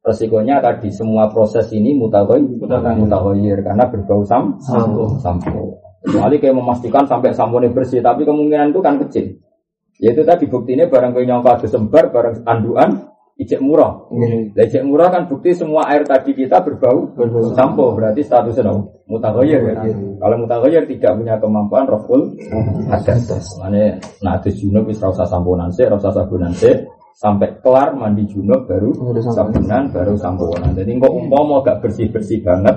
resikonya 0.00 0.60
tadi 0.64 0.88
semua 0.88 1.28
proses 1.28 1.68
ini 1.72 1.92
mutagoy 1.96 2.40
mutagoyir 2.96 3.60
karena 3.60 3.84
berbau 3.88 4.24
sam 4.24 4.56
Sampo. 5.20 5.20
kecuali 6.00 6.40
kayak 6.40 6.56
memastikan 6.56 7.04
sampai 7.04 7.36
samponya 7.36 7.68
bersih 7.68 8.00
tapi 8.00 8.24
kemungkinan 8.24 8.72
itu 8.72 8.80
kan 8.80 8.96
kecil. 9.04 9.36
Yaitu 10.00 10.24
tadi 10.24 10.48
buktinya 10.48 10.88
barang 10.88 11.12
kau 11.12 11.20
nyangka 11.20 11.68
sembar 11.68 12.08
barang 12.08 12.48
anduan 12.48 13.04
ijek 13.40 13.60
murah 13.64 14.04
lah 14.54 14.64
ijek 14.68 14.84
murah 14.84 15.08
kan 15.08 15.24
bukti 15.24 15.56
semua 15.56 15.88
air 15.88 16.04
tadi 16.04 16.36
kita 16.36 16.60
berbau 16.60 17.08
sampo 17.56 17.96
berarti 17.96 18.20
statusnya 18.20 18.68
no, 18.68 18.84
mutagoyir 19.08 19.64
ya. 19.64 19.74
Kalau 20.20 20.36
mutagoyir 20.44 20.84
tidak 20.84 21.16
punya 21.16 21.34
kemampuan 21.40 21.88
roful 21.88 22.36
hadas. 22.92 23.48
Mana 23.56 23.96
nah 24.20 24.36
ada 24.36 24.50
junub 24.52 24.84
wis 24.86 25.00
rasa 25.00 25.24
samponan 25.24 25.72
sih, 25.72 25.88
rasa 25.88 26.12
sabunan 26.12 26.52
sih 26.52 26.76
sampai 27.16 27.52
kelar 27.64 27.96
mandi 27.96 28.28
junub 28.28 28.68
baru 28.68 28.92
sabunan 29.32 29.88
baru 29.88 30.14
samponan. 30.20 30.76
Jadi 30.76 31.00
kok 31.00 31.10
umpama 31.12 31.64
gak 31.64 31.80
bersih 31.80 32.12
bersih 32.12 32.44
banget 32.44 32.76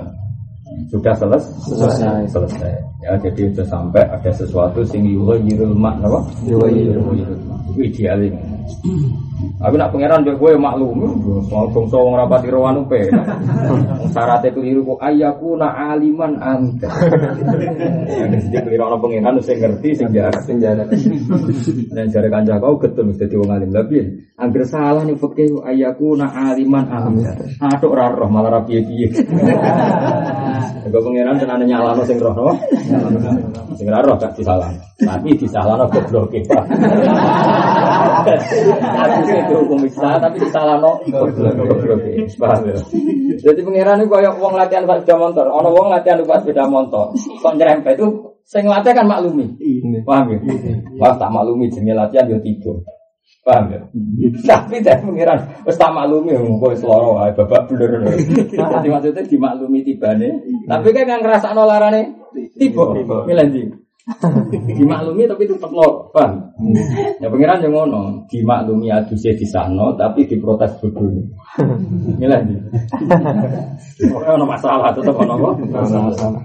sudah 0.90 1.14
seles 1.14 1.44
Selesai. 1.70 2.24
selesai. 2.26 2.72
Ya 3.04 3.12
jadi 3.20 3.52
sudah 3.52 3.66
sampai 3.68 4.02
ada 4.08 4.30
sesuatu 4.32 4.80
sing 4.82 5.04
yughayirul 5.06 5.76
mak 5.76 6.00
napa? 6.00 6.24
Yughayirul 6.48 7.20
Itu 7.76 7.80
idealnya. 7.84 8.40
Aku 9.64 9.74
nak 9.74 9.90
pangeran 9.90 10.22
mbek 10.22 10.38
kowe 10.38 10.54
maklum, 10.54 10.98
soal 11.50 11.66
bangsa 11.72 11.96
wong 11.98 12.14
rapati 12.14 12.52
rawan 12.52 12.86
upe. 12.86 13.10
Wong 13.10 14.10
Syaratnya 14.14 14.54
keliru 14.54 14.86
kok 14.86 15.00
ayakuna 15.02 15.68
aliman 15.94 16.38
anta. 16.38 16.86
Sing 18.44 18.62
keliru 18.62 18.82
ana 18.86 18.96
pangeran 19.00 19.34
sing 19.42 19.58
ngerti 19.58 19.88
sing 19.98 20.08
jarak. 20.12 20.38
Dan 21.90 22.06
jare 22.14 22.28
kanca 22.30 22.62
kau 22.62 22.78
getun 22.78 23.10
mesti 23.10 23.26
dadi 23.26 23.34
wong 23.40 23.50
alim. 23.50 23.70
Angger 24.34 24.64
salah 24.66 25.02
nih 25.02 25.18
fikih 25.18 25.62
ayakuna 25.66 26.30
aliman 26.30 26.86
anta. 26.86 27.32
Atuk 27.58 27.94
ora 27.94 28.14
roh 28.14 28.30
malah 28.30 28.58
ra 28.58 28.60
piye-piye. 28.62 29.18
Kau 30.92 31.00
pangeran 31.02 31.42
tenan 31.42 31.64
nyalano 31.66 32.06
sing 32.06 32.22
roh? 32.22 32.54
Sing 33.74 33.86
ora 33.90 34.04
roh 34.04 34.14
gak 34.14 34.38
disalahno. 34.38 34.78
Tapi 35.02 35.34
disalahno 35.34 35.90
gobloke. 35.90 36.44
Harusnya 39.24 39.48
itu 39.48 39.54
hukum 39.64 39.78
bisa, 39.80 40.20
tapi 40.20 40.36
disalahno. 40.36 41.00
Paham 42.36 42.60
ya? 42.68 42.76
Jadi 43.40 43.60
pangeran 43.64 44.04
itu 44.04 44.12
kayak 44.12 44.36
wong 44.36 44.52
latihan 44.52 44.84
pas 44.84 45.00
sepeda 45.00 45.16
motor. 45.16 45.48
Ono 45.48 45.68
wong 45.72 45.88
latihan 45.88 46.20
pas 46.28 46.44
sepeda 46.44 46.68
motor. 46.68 47.16
Kok 47.16 47.54
nyerempet 47.56 47.96
itu 47.96 48.36
sing 48.44 48.68
latih 48.68 48.92
kan 48.92 49.08
maklumi. 49.08 49.56
Paham 50.04 50.36
ya? 50.36 50.38
Wah 51.00 51.16
tak 51.16 51.32
maklumi 51.32 51.72
jenenge 51.72 51.96
latihan 51.96 52.28
yo 52.28 52.36
tidur. 52.44 52.84
Paham 53.40 53.72
ya? 53.72 53.80
Tapi 54.44 54.84
dari 54.84 55.00
pengiran 55.00 55.64
wis 55.64 55.80
tak 55.80 55.92
maklumi 55.96 56.36
kok 56.36 56.68
wis 56.68 56.84
lara 56.84 57.08
wae 57.08 57.32
babak 57.32 57.64
blur. 57.72 57.90
Jadi 58.52 58.88
maksudnya 58.92 59.24
dimaklumi 59.24 59.80
tibane. 59.80 60.28
Tapi 60.68 60.88
kan 60.92 61.08
yang 61.08 61.24
ngrasakno 61.24 61.64
larane 61.64 62.12
tiba. 62.60 62.92
Milih 63.24 63.46
ndi? 63.48 63.62
Dimaklumi 64.76 65.24
tapi 65.24 65.48
tetep 65.48 65.72
lara. 65.72 66.12
Paham? 66.12 66.32
Ya 67.24 67.32
pengiran 67.32 67.64
yang 67.64 67.72
ngono, 67.72 68.28
dimaklumi 68.28 68.92
aduse 68.92 69.32
disahno 69.32 69.96
tapi 69.96 70.28
diprotes 70.28 70.76
bodone. 70.76 71.24
Milih 72.20 72.40
ndi? 72.44 72.56
Ora 74.12 74.36
ono 74.36 74.44
masalah 74.44 74.92
tetep 74.92 75.16
ono 75.16 75.32
apa? 75.40 75.50
Sama-sama. 75.88 76.40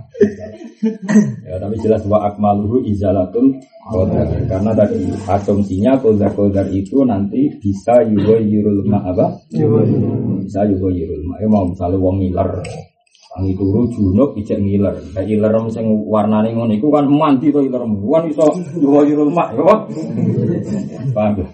Ya, 1.43 1.59
tapi 1.59 1.75
jelas 1.83 2.07
wa 2.07 2.31
akmaluhu 2.31 2.79
izalatul 2.87 3.59
qadar. 3.91 4.31
Karena 4.47 4.71
tadi 4.71 5.11
asumsinya 5.27 5.99
qadar-qadar 5.99 6.71
itu 6.71 7.03
nanti 7.03 7.51
bisa 7.59 7.99
yughayyirul 8.07 8.87
ma 8.87 9.03
apa? 9.03 9.35
Bisa 9.51 10.63
yughayyirul 10.63 11.27
ma. 11.27 11.35
Ya 11.43 11.47
mau 11.51 11.67
misalnya 11.67 11.99
wong 11.99 12.23
ngiler. 12.23 12.63
Wangi 13.29 13.53
turu 13.53 13.85
junub 13.93 14.33
ijek 14.41 14.57
ngiler. 14.57 14.95
Kayak 15.13 15.25
ngiler 15.29 15.53
sing 15.69 15.85
warnane 16.09 16.49
ngono 16.49 16.73
iku 16.73 16.89
kan 16.89 17.05
mandi 17.05 17.53
to 17.53 17.61
ngiler. 17.61 17.85
Kan 17.85 18.23
iso 18.25 18.45
ma, 19.29 19.53
ya 19.53 19.61
apa? 19.61 19.75
Paham 21.13 21.33
ya? 21.37 21.47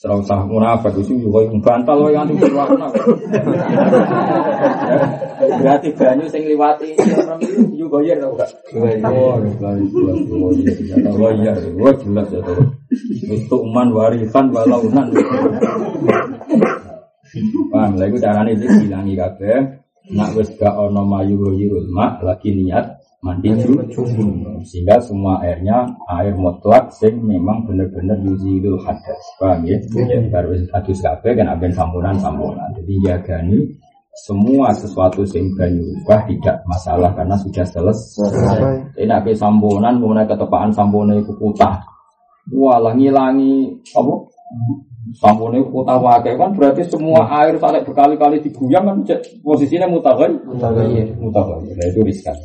Serau 0.00 0.24
sah 0.24 0.48
munafik 0.48 0.96
itu 0.96 1.12
juga 1.28 1.44
yang 1.44 1.60
bantal 1.60 2.08
wae 2.08 2.16
nganti 2.16 2.40
berwarna. 2.40 2.88
Berarti 5.60 5.92
banyu 5.92 6.24
sing 6.32 6.48
liwati 6.48 6.96
yo 7.76 7.84
goyer 7.84 8.16
tau 8.16 8.32
gak? 8.32 8.48
Oh. 9.04 9.36
Ya. 11.36 11.52
Wah 11.76 11.94
jelas 12.00 12.28
ya 12.32 12.40
to. 12.40 12.54
Itu 13.28 13.60
man 13.68 13.92
warisan 13.92 14.48
walaunan. 14.56 15.12
Paham, 17.68 17.92
lha 18.00 18.04
iku 18.08 18.18
carane 18.24 18.56
iki 18.56 18.66
dilangi 18.88 19.14
kabeh. 19.20 19.79
Nak 20.10 20.34
wis 20.34 20.50
gak 20.58 20.74
ono 20.74 21.06
mayu 21.06 21.38
goyirul 21.38 21.86
mak 21.94 22.18
lagi 22.26 22.50
niat 22.50 22.98
mandi 23.20 23.52
junub 23.52 23.86
sehingga 24.64 24.96
semua 24.98 25.44
airnya 25.44 25.84
air 26.08 26.32
mutlak 26.34 26.88
sing 26.90 27.20
memang 27.20 27.68
benar-benar 27.68 28.16
yuzilul 28.24 28.80
hadas. 28.82 29.22
Paham 29.38 29.68
ya? 29.68 29.76
Ya 30.08 30.18
baru 30.32 30.56
hadis 30.72 30.98
kabeh 31.04 31.36
kan 31.36 31.46
aben 31.52 31.70
sampunan 31.70 32.16
sampunan 32.18 32.68
jadi 32.80 32.94
jagani 33.06 33.70
semua 34.26 34.74
sesuatu 34.74 35.22
sing 35.22 35.54
banyu 35.54 35.86
ubah 36.02 36.26
tidak 36.26 36.58
masalah 36.66 37.14
karena 37.14 37.38
sudah 37.38 37.62
selesai. 37.62 38.98
Ini 38.98 39.12
ape 39.14 39.32
sampunan 39.32 40.02
kemudian 40.02 40.26
ketepaan 40.26 40.74
sampunan 40.74 41.22
itu 41.22 41.30
kutah. 41.38 41.78
Walah 42.50 42.98
ngilangi 42.98 43.70
apa 43.94 44.12
sampunan 45.18 45.64
kutah 45.72 45.98
wakai 45.98 46.38
kan 46.38 46.54
berarti 46.54 46.86
semua 46.86 47.26
air 47.42 47.58
sampai 47.58 47.82
berkali-kali 47.82 48.38
diguyang 48.44 48.86
kan 48.86 48.98
posisinya 49.42 49.90
mutagai 49.90 50.30
mutagai 50.46 51.10
mutagai 51.18 51.74
nah 51.74 51.86
itu 51.90 52.00
riskan 52.06 52.36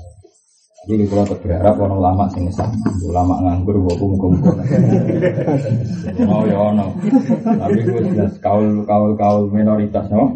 jadi 0.86 1.02
kalau 1.10 1.26
berharap 1.42 1.82
orang 1.82 1.98
lama 1.98 2.26
sing 2.30 2.46
sak, 2.54 2.70
ulama 3.10 3.42
nganggur 3.42 3.74
gue 3.74 3.96
pun 3.98 4.14
kumpul. 4.22 4.54
Oh 6.30 6.46
ya 6.46 6.62
ono. 6.62 6.94
Tapi 7.42 7.82
gue 7.82 8.02
jelas 8.14 8.38
kaul 8.38 8.86
kaul 8.86 9.18
kaul 9.18 9.50
minoritas 9.50 10.06
no. 10.14 10.30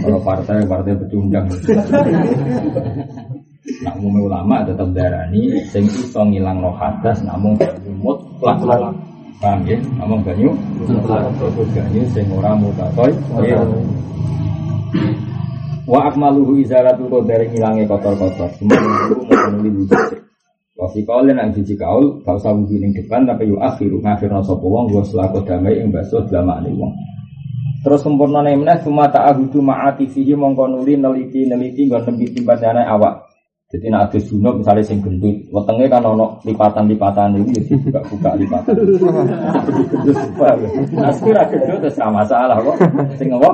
Kalau 0.00 0.18
partai 0.24 0.64
partai 0.64 0.96
pecundang. 0.96 1.52
Nak 3.84 3.94
umum 4.00 4.32
ulama 4.32 4.64
tetap 4.64 4.88
darani 4.96 5.60
sing 5.68 5.84
iso 5.84 6.24
ngilang 6.24 6.64
no 6.64 6.72
hadas 6.72 7.20
namun 7.20 7.52
umut 7.84 8.24
plak 8.40 8.56
Paham 9.42 9.66
ya? 9.66 9.74
Namun 9.98 10.22
banyu 10.22 10.54
Itu 10.86 10.94
banyu 11.74 12.02
sing 12.14 12.30
ora 12.30 12.54
mutatoy 12.54 13.10
Wa 15.82 15.98
akmaluhu 16.06 16.62
izalatu 16.62 17.10
dari 17.26 17.50
ngilangi 17.50 17.90
kotor-kotor. 17.90 18.48
Semua 18.54 18.78
itu 18.78 19.18
memenuhi 19.26 19.70
wujud. 19.82 20.14
Wa 20.78 20.86
fi 20.94 21.02
qaulin 21.02 21.36
ang 21.42 21.50
siji 21.52 21.74
kaul 21.74 22.22
gak 22.22 22.38
usah 22.38 22.54
ning 22.54 22.94
depan 22.94 23.26
tapi 23.26 23.50
yu 23.50 23.58
akhiru 23.58 23.98
ngakhirna 23.98 24.40
sapa 24.46 24.62
wong 24.62 24.94
wa 24.94 25.02
selaku 25.02 25.42
damai 25.42 25.82
ing 25.82 25.90
baso 25.90 26.22
dlamane 26.30 26.70
wong. 26.78 26.94
Terus 27.82 27.98
sempurna 27.98 28.46
meneh 28.46 28.78
cuma 28.86 29.10
ta'ahudu 29.10 29.58
ma'ati 29.58 30.06
fihi 30.06 30.38
mongko 30.38 30.70
nuli 30.70 30.94
neliti 30.94 31.50
neliti 31.50 31.90
nggon 31.90 32.14
nembi 32.14 32.30
timbandane 32.30 32.86
awak. 32.86 33.31
Jadi 33.72 33.88
nak 33.88 34.12
ada 34.12 34.20
junub 34.20 34.60
misalnya 34.60 34.84
sing 34.84 35.00
gendut, 35.00 35.32
wetenge 35.48 35.88
kan 35.88 36.04
ono 36.04 36.36
lipatan-lipatan 36.44 37.40
itu 37.40 37.56
jadi 37.56 37.72
buka-buka 37.80 38.30
lipatan. 38.36 38.72
Gendut 38.76 40.12
apa? 40.12 40.60
Nah 40.92 41.08
sekira 41.08 41.48
gendut 41.48 41.80
terus 41.80 41.96
sama 41.96 42.20
masalah 42.20 42.60
kok. 42.60 42.76
Sing 43.16 43.32
apa? 43.32 43.48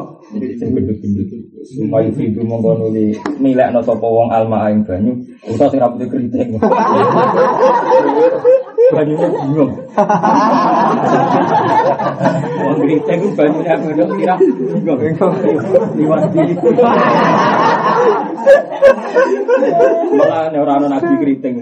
Sing 0.59 0.75
gendut-gendut. 0.75 1.31
Supaya 1.63 2.11
itu 2.11 2.43
mongko 2.43 2.83
nuli 2.83 3.15
milek 3.39 3.71
no 3.71 3.79
sopo 3.79 4.11
wong 4.11 4.35
alma 4.35 4.67
aing 4.67 4.83
banyu, 4.83 5.15
usah 5.55 5.71
sing 5.71 5.79
rambutnya 5.79 6.11
keriting. 6.11 6.59
Banyunya 8.91 9.29
bingung. 9.31 9.71
Wong 12.59 12.75
keriting 12.75 13.19
itu 13.23 13.29
banyunya 13.39 13.75
bingung 13.87 14.11
kira 14.19 14.35
bingung. 14.99 15.35
Liwat 15.95 16.27
nek 20.49 20.61
ora 20.65 20.73
ana 20.81 20.89
nabi 20.89 21.13
keriting. 21.21 21.55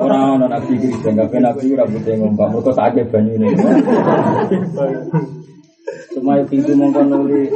Ora 0.00 0.18
ana 0.34 0.46
nabi 0.50 0.72
keriting, 0.76 1.14
kabeh 1.16 1.40
nabi 1.40 1.64
ora 1.74 1.84
butuh 1.86 2.14
ngompak, 2.18 2.46
mergo 2.50 2.70
sakake 2.74 3.02
banyune. 3.08 3.48
Semua 6.10 6.42
pintu 6.46 6.74
mongkon 6.74 7.06
nuli 7.06 7.46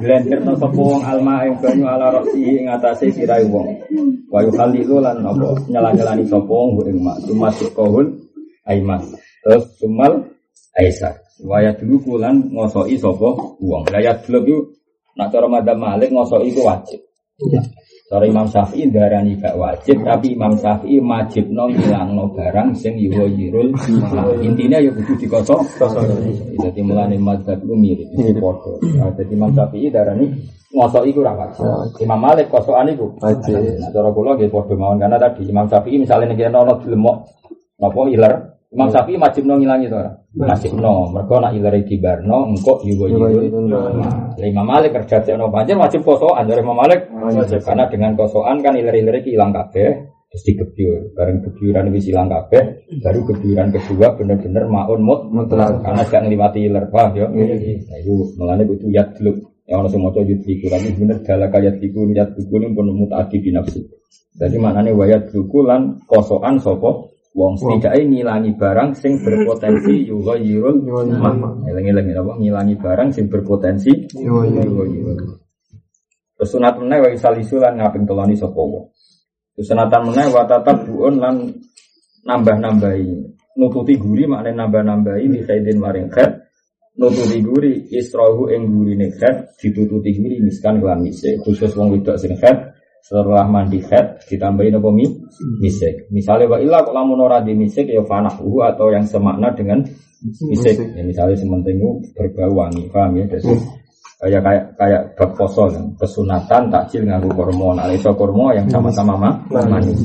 Glender 0.00 0.40
no 0.44 0.52
sapa 0.60 0.76
wong 0.76 1.00
alma 1.00 1.48
ing 1.48 1.56
banyu 1.60 1.88
ala 1.88 2.12
roksi 2.12 2.60
ing 2.60 2.68
atase 2.68 3.08
sirai 3.08 3.48
wong. 3.48 3.80
Wa 4.28 4.44
yukhalilu 4.44 5.00
lan 5.00 5.24
apa 5.24 5.56
nyala-nyalani 5.72 6.24
wong 6.28 6.68
ing 6.84 7.00
mak. 7.00 7.24
Tumasuk 7.24 7.72
kohun 7.72 8.12
aimas. 8.68 9.04
Terus 9.44 9.64
sumal 9.80 10.33
aisar. 10.72 11.20
Waya 11.44 11.74
dulu 11.76 12.00
kulan 12.00 12.48
ngosoki 12.48 12.96
sapa 12.96 13.28
wong. 13.58 13.84
Lah 13.90 14.00
ya 14.00 14.16
dulu 14.22 14.70
Nak 15.14 15.30
cara 15.30 15.46
madhab 15.46 15.78
Malik 15.78 16.10
ngosok 16.10 16.42
itu 16.42 16.60
wajib. 16.66 16.98
Cara 18.10 18.26
Imam 18.26 18.46
Syafi'i 18.46 18.90
darani 18.90 19.38
gak 19.38 19.54
wajib, 19.58 20.02
tapi 20.02 20.34
Imam 20.34 20.54
Syafi'i 20.58 20.98
wajib 21.02 21.50
no 21.50 21.70
ngilang 21.70 22.14
no 22.14 22.30
barang 22.34 22.74
sing 22.74 22.98
yuwa 22.98 23.26
yirul. 23.30 23.70
Intinya 24.42 24.82
ya 24.82 24.90
kudu 24.90 25.14
dikosok. 25.18 25.62
Jadi 26.58 26.80
mulane 26.82 27.16
madhab 27.18 27.62
itu 27.62 27.74
mirip, 27.74 28.08
itu 28.10 28.38
podo. 28.42 28.78
Jadi 28.82 29.32
Imam 29.34 29.54
Syafi'i 29.54 29.86
darani 29.90 30.26
ngosok 30.74 31.06
itu 31.06 31.22
ora 31.22 31.46
wajib. 31.46 31.66
Imam 32.02 32.18
Malik 32.18 32.50
kosokan 32.50 32.90
itu 32.90 33.06
wajib. 33.22 33.54
Nah 33.78 33.90
cara 33.94 34.10
kula 34.10 34.34
nggih 34.34 34.50
podo 34.50 34.74
mawon 34.74 34.98
karena 34.98 35.16
tadi 35.18 35.46
Imam 35.46 35.70
Syafi'i 35.70 36.02
misalnya 36.02 36.34
nek 36.34 36.42
ana 36.50 36.74
dilemok 36.82 37.16
napa 37.78 38.02
iler 38.10 38.53
Imam 38.74 38.90
Syafi'i 38.90 39.14
wajib 39.22 39.46
no 39.46 39.54
ngilangi 39.54 39.86
to 39.86 39.94
ora? 39.94 40.10
Wajib 40.34 40.74
no. 40.82 41.06
Mergo 41.14 41.38
nak 41.38 41.54
ilare 41.54 41.86
dibarno 41.86 42.50
engko 42.50 42.82
yuwa 42.82 43.06
yuwa. 43.06 43.28
Lah 44.34 44.46
Imam 44.50 44.66
Malik 44.66 44.98
kerja 44.98 45.22
ono 45.38 45.46
pancen 45.46 45.78
wajib 45.78 46.02
kosokan 46.02 46.42
dari 46.50 46.58
Imam 46.58 46.74
Malik. 46.74 47.06
Karena 47.62 47.86
dengan 47.86 48.18
kosokan 48.18 48.58
kan 48.66 48.74
ilare-ilare 48.74 49.22
ki 49.22 49.38
ilang 49.38 49.54
kabeh 49.54 50.10
terus 50.26 50.42
digebyur. 50.50 51.14
Bareng 51.14 51.38
gebyuran 51.46 51.94
wis 51.94 52.10
ilang 52.10 52.26
kabeh, 52.26 52.90
baru 52.98 53.20
gebyuran 53.30 53.70
kedua 53.70 54.18
bener-bener 54.18 54.66
maun 54.66 55.00
mut 55.06 55.30
mutlak 55.30 55.78
karena 55.86 56.02
gak 56.10 56.22
ngliwati 56.26 56.60
iler. 56.66 56.90
Paham 56.90 57.14
ya? 57.14 57.30
Nah 57.30 57.96
itu 58.02 58.34
melane 58.34 58.66
kudu 58.66 58.90
yadluk. 58.90 59.54
Ya 59.70 59.78
ono 59.78 59.86
sing 59.86 60.02
maca 60.02 60.20
yudliku 60.20 60.66
tapi 60.66 60.92
bener 60.98 61.22
dalaka 61.22 61.62
yadliku 61.62 62.04
yadliku 62.10 62.58
pun 62.74 62.90
mutaati 62.90 63.38
binafsi. 63.38 63.86
Jadi 64.34 64.58
maknanya 64.58 64.90
wayat 64.98 65.30
lan 65.30 66.02
kosokan 66.10 66.58
sopo 66.58 67.13
Wong 67.34 67.58
setidaknya 67.58 68.06
ngilangi 68.06 68.54
barang 68.54 68.94
sing 68.94 69.18
berpotensi 69.18 69.94
yuga 70.10 70.38
yirul 70.38 70.78
mah. 71.18 71.66
Eling-eling 71.66 72.14
apa 72.14 72.32
ngilangi 72.38 72.74
barang 72.78 73.08
sing 73.10 73.26
berpotensi 73.26 73.90
yuga 74.14 74.46
yirul. 74.86 75.42
Terus 76.38 76.50
sunat 76.50 76.78
meneh 76.78 76.98
wa 77.02 77.10
isalisu 77.10 77.58
lan 77.58 77.82
ngaping 77.82 78.06
teloni 78.06 78.38
sapa 78.38 78.54
wong. 78.54 78.86
Terus 79.58 79.66
sunatan 79.66 80.14
meneh 80.14 80.26
wa 80.30 80.46
tatap 80.46 80.86
buun 80.86 81.14
lan 81.18 81.34
nambah-nambahi. 82.22 83.34
Nututi 83.58 83.98
guri 83.98 84.30
maknane 84.30 84.54
nambah-nambahi 84.54 85.24
li 85.30 85.40
khaidin 85.42 85.78
maring. 85.82 86.14
Nututi 86.94 87.42
guri 87.42 87.90
isrohu 87.90 88.46
ing 88.54 88.70
gurine 88.70 89.10
khaid 89.10 89.58
ditututi 89.58 90.14
guri 90.14 90.38
miskan 90.38 90.78
kelan. 90.78 91.02
Khusus 91.42 91.74
wong 91.74 91.98
wedok 91.98 92.14
sing 92.14 92.38
setelah 93.04 93.44
mandi 93.44 93.84
head 93.84 94.16
ditambahin 94.24 94.80
apa 94.80 94.88
mi 94.88 95.04
misik. 95.60 96.08
Misalnya 96.08 96.48
wa 96.48 96.56
ilah 96.56 96.80
kalau 96.88 97.20
ora 97.20 97.44
di 97.44 97.52
misik 97.52 97.84
ya 97.92 98.00
fanahu 98.00 98.64
atau 98.64 98.88
yang 98.88 99.04
semakna 99.04 99.52
dengan 99.52 99.84
misik. 100.48 100.80
ya, 100.96 101.04
misalnya 101.04 101.36
sementing 101.36 101.84
berbau 102.16 102.64
wangi 102.64 102.88
paham 102.88 103.20
ya? 103.20 103.28
Jadi 103.28 103.52
kayak 104.24 104.40
kayak 104.40 104.64
kayak 104.80 105.02
bab 105.20 105.30
poso 105.36 105.68
kan? 105.68 105.84
Kesunatan 106.00 106.72
takjil 106.72 107.04
nganggu 107.04 107.28
kormo 107.36 107.76
nah 107.76 107.92
iso 107.92 108.08
kormo 108.16 108.56
yang 108.56 108.72
sama-sama 108.72 109.20
mah 109.20 109.34
manis. 109.52 110.00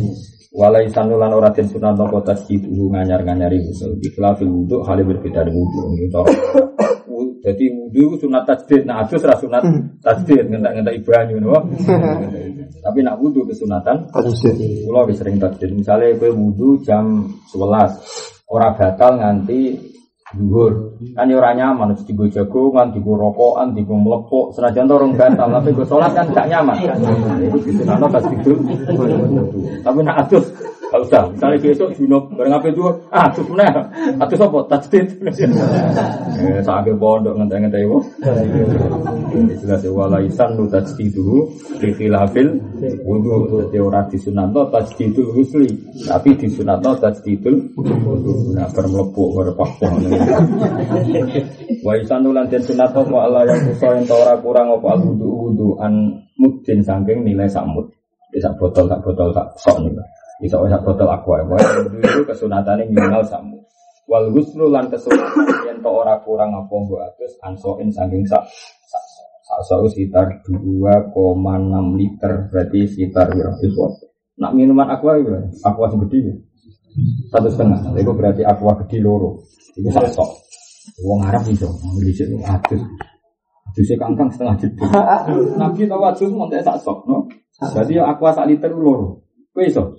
Walai 0.51 0.91
sanulan 0.91 1.31
ora 1.31 1.55
den 1.55 1.71
sunat 1.71 1.95
nopo 1.95 2.19
tasjid 2.19 2.67
nganyar 2.67 3.23
nganyari 3.23 3.63
usul. 3.63 3.95
Ikhlafil 4.03 4.51
wudhu 4.51 4.83
hal 4.83 4.99
berbeda 5.07 5.47
dengan 5.47 5.63
wudhu 5.63 5.95
ini 5.95 6.11
jadi 7.39 7.65
wudhu 7.71 8.19
sunat 8.19 8.43
tajdid, 8.43 8.83
nah 8.83 9.07
adus 9.07 9.23
ra 9.23 9.35
sunat 9.39 9.63
tajdid, 10.03 10.51
ngentak 10.51 10.71
ngentak 10.75 10.95
ibanyu, 10.99 11.37
no? 11.39 11.55
Tapi 12.85 12.99
nak 12.99 13.15
wudhu 13.19 13.47
kesunatan 13.47 14.11
tajdid. 14.11 14.55
Kulo 14.83 15.07
wis 15.07 15.23
sering 15.23 15.39
tajdid. 15.39 15.71
Misalnya 15.71 16.19
kowe 16.19 16.31
wudhu 16.35 16.83
jam 16.83 17.31
11, 17.55 18.49
ora 18.51 18.75
batal 18.75 19.11
nganti 19.23 19.79
dhuwur. 20.35 20.88
Kan 20.99 21.31
ya 21.31 21.39
ora 21.39 21.55
nyaman 21.55 21.95
mesti 21.95 22.11
digo 22.11 22.27
jagongan, 22.27 22.91
digo 22.91 23.15
rokokan, 23.15 23.71
digo 23.71 23.95
mlepok, 23.95 24.51
senajan 24.51 24.83
to 24.83 24.99
rong 24.99 25.15
batal, 25.15 25.47
tapi 25.47 25.71
go 25.71 25.87
salat 25.87 26.11
kan 26.11 26.27
gak 26.35 26.51
nyaman. 26.51 26.75
Itu 27.39 27.57
disunatno 27.63 28.07
tajdid. 28.11 28.59
Tapi 29.79 29.99
nak 30.03 30.27
adus 30.27 30.51
Gak 30.89 31.05
usah, 31.05 31.29
misalnya 31.29 31.61
besok 31.61 31.89
junub, 32.01 32.33
bareng 32.33 32.49
apa 32.49 32.65
itu, 32.73 32.81
ah, 33.13 33.29
terus 33.29 33.45
mana? 33.53 33.85
Atau 34.17 34.41
apa? 34.41 34.73
Tajdid. 34.73 35.21
Eh, 35.21 36.65
sampai 36.65 36.97
pondok 36.97 37.37
ngentai-ngentai 37.37 37.85
wo. 37.85 38.01
Jelas 39.61 39.85
ya, 39.85 39.93
walaisan 39.93 40.57
lu 40.57 40.65
tajdidu, 40.65 41.45
di 41.77 41.93
khilafil, 41.93 42.57
wudhu, 43.05 43.69
jadi 43.69 43.85
orang 43.85 44.09
disunanto 44.09 44.65
tajdidul 44.73 45.29
husli, 45.37 45.69
tapi 46.09 46.33
disunanto 46.41 46.97
tajdidul, 46.97 47.69
nah, 48.57 48.65
bermelepuk, 48.73 49.29
berpakpon. 49.37 49.93
Wa 51.85 51.93
isanu 51.95 52.35
lan 52.35 52.49
den 52.51 52.61
sunat 52.61 52.91
apa 52.91 53.17
Allah 53.17 53.47
yang 53.47 53.59
kusa 53.71 53.87
yang 53.95 54.05
ora 54.11 54.33
kurang 54.41 54.67
apa 54.73 54.99
wudu 54.99 55.29
wudu 55.29 55.67
an 55.79 56.23
mudin 56.35 56.83
saking 56.83 57.23
nilai 57.23 57.47
samut. 57.47 57.87
Bisa 58.29 58.53
botol 58.57 58.85
tak 58.85 59.01
botol 59.01 59.33
tak 59.33 59.47
sok 59.57 59.81
nih. 59.81 59.93
Bisa 60.43 60.59
sak 60.59 60.81
botol 60.83 61.09
aqua. 61.09 61.41
Wa 61.45 61.57
wudu 61.57 61.97
itu 62.03 62.21
kesunatane 62.27 62.89
minimal 62.89 63.23
samut. 63.23 63.61
Wal 64.09 64.33
ghuslu 64.33 64.73
lan 64.73 64.89
kesunatan 64.89 65.69
yen 65.69 65.77
to 65.85 65.89
ora 65.89 66.17
kurang 66.25 66.51
apa 66.57 66.73
nggo 66.73 66.97
atus 66.97 67.37
ansoin 67.45 67.93
saking 67.93 68.25
sak 68.25 68.41
sak 68.89 69.03
sak 69.65 69.81
sekitar 69.93 70.25
2,6 70.45 71.05
liter 71.97 72.33
berarti 72.49 72.79
sekitar 72.89 73.29
itu. 73.33 73.85
Nak 74.39 74.55
minuman 74.55 74.87
aqua 74.87 75.19
itu, 75.19 75.35
aqua 75.67 75.91
segede 75.91 76.31
ya. 76.31 76.35
Satu 77.29 77.51
setengah, 77.51 77.91
itu 77.99 78.11
berarti 78.15 78.41
aqua 78.47 78.71
gede 78.83 79.03
loro. 79.03 79.43
Itu 79.75 79.91
sak 79.91 80.15
sok. 80.15 80.48
Wong 81.03 81.19
Arab 81.25 81.43
iso, 81.49 81.69
beli 81.95 82.11
sik 82.11 82.27
adus. 82.43 82.81
Adusnya 83.69 83.95
kangkang 84.01 84.29
setengah 84.33 84.55
jeda. 84.57 84.85
Nabi 85.61 85.85
tahu 85.85 86.03
adus 86.03 86.29
tak 86.49 86.63
sak 86.65 86.77
sok, 86.81 86.99
no. 87.05 87.29
Jadi 87.59 88.01
aqua 88.01 88.33
sak 88.33 88.49
liter 88.49 88.73
loro. 88.73 89.21
Kowe 89.53 89.63
iso? 89.63 89.93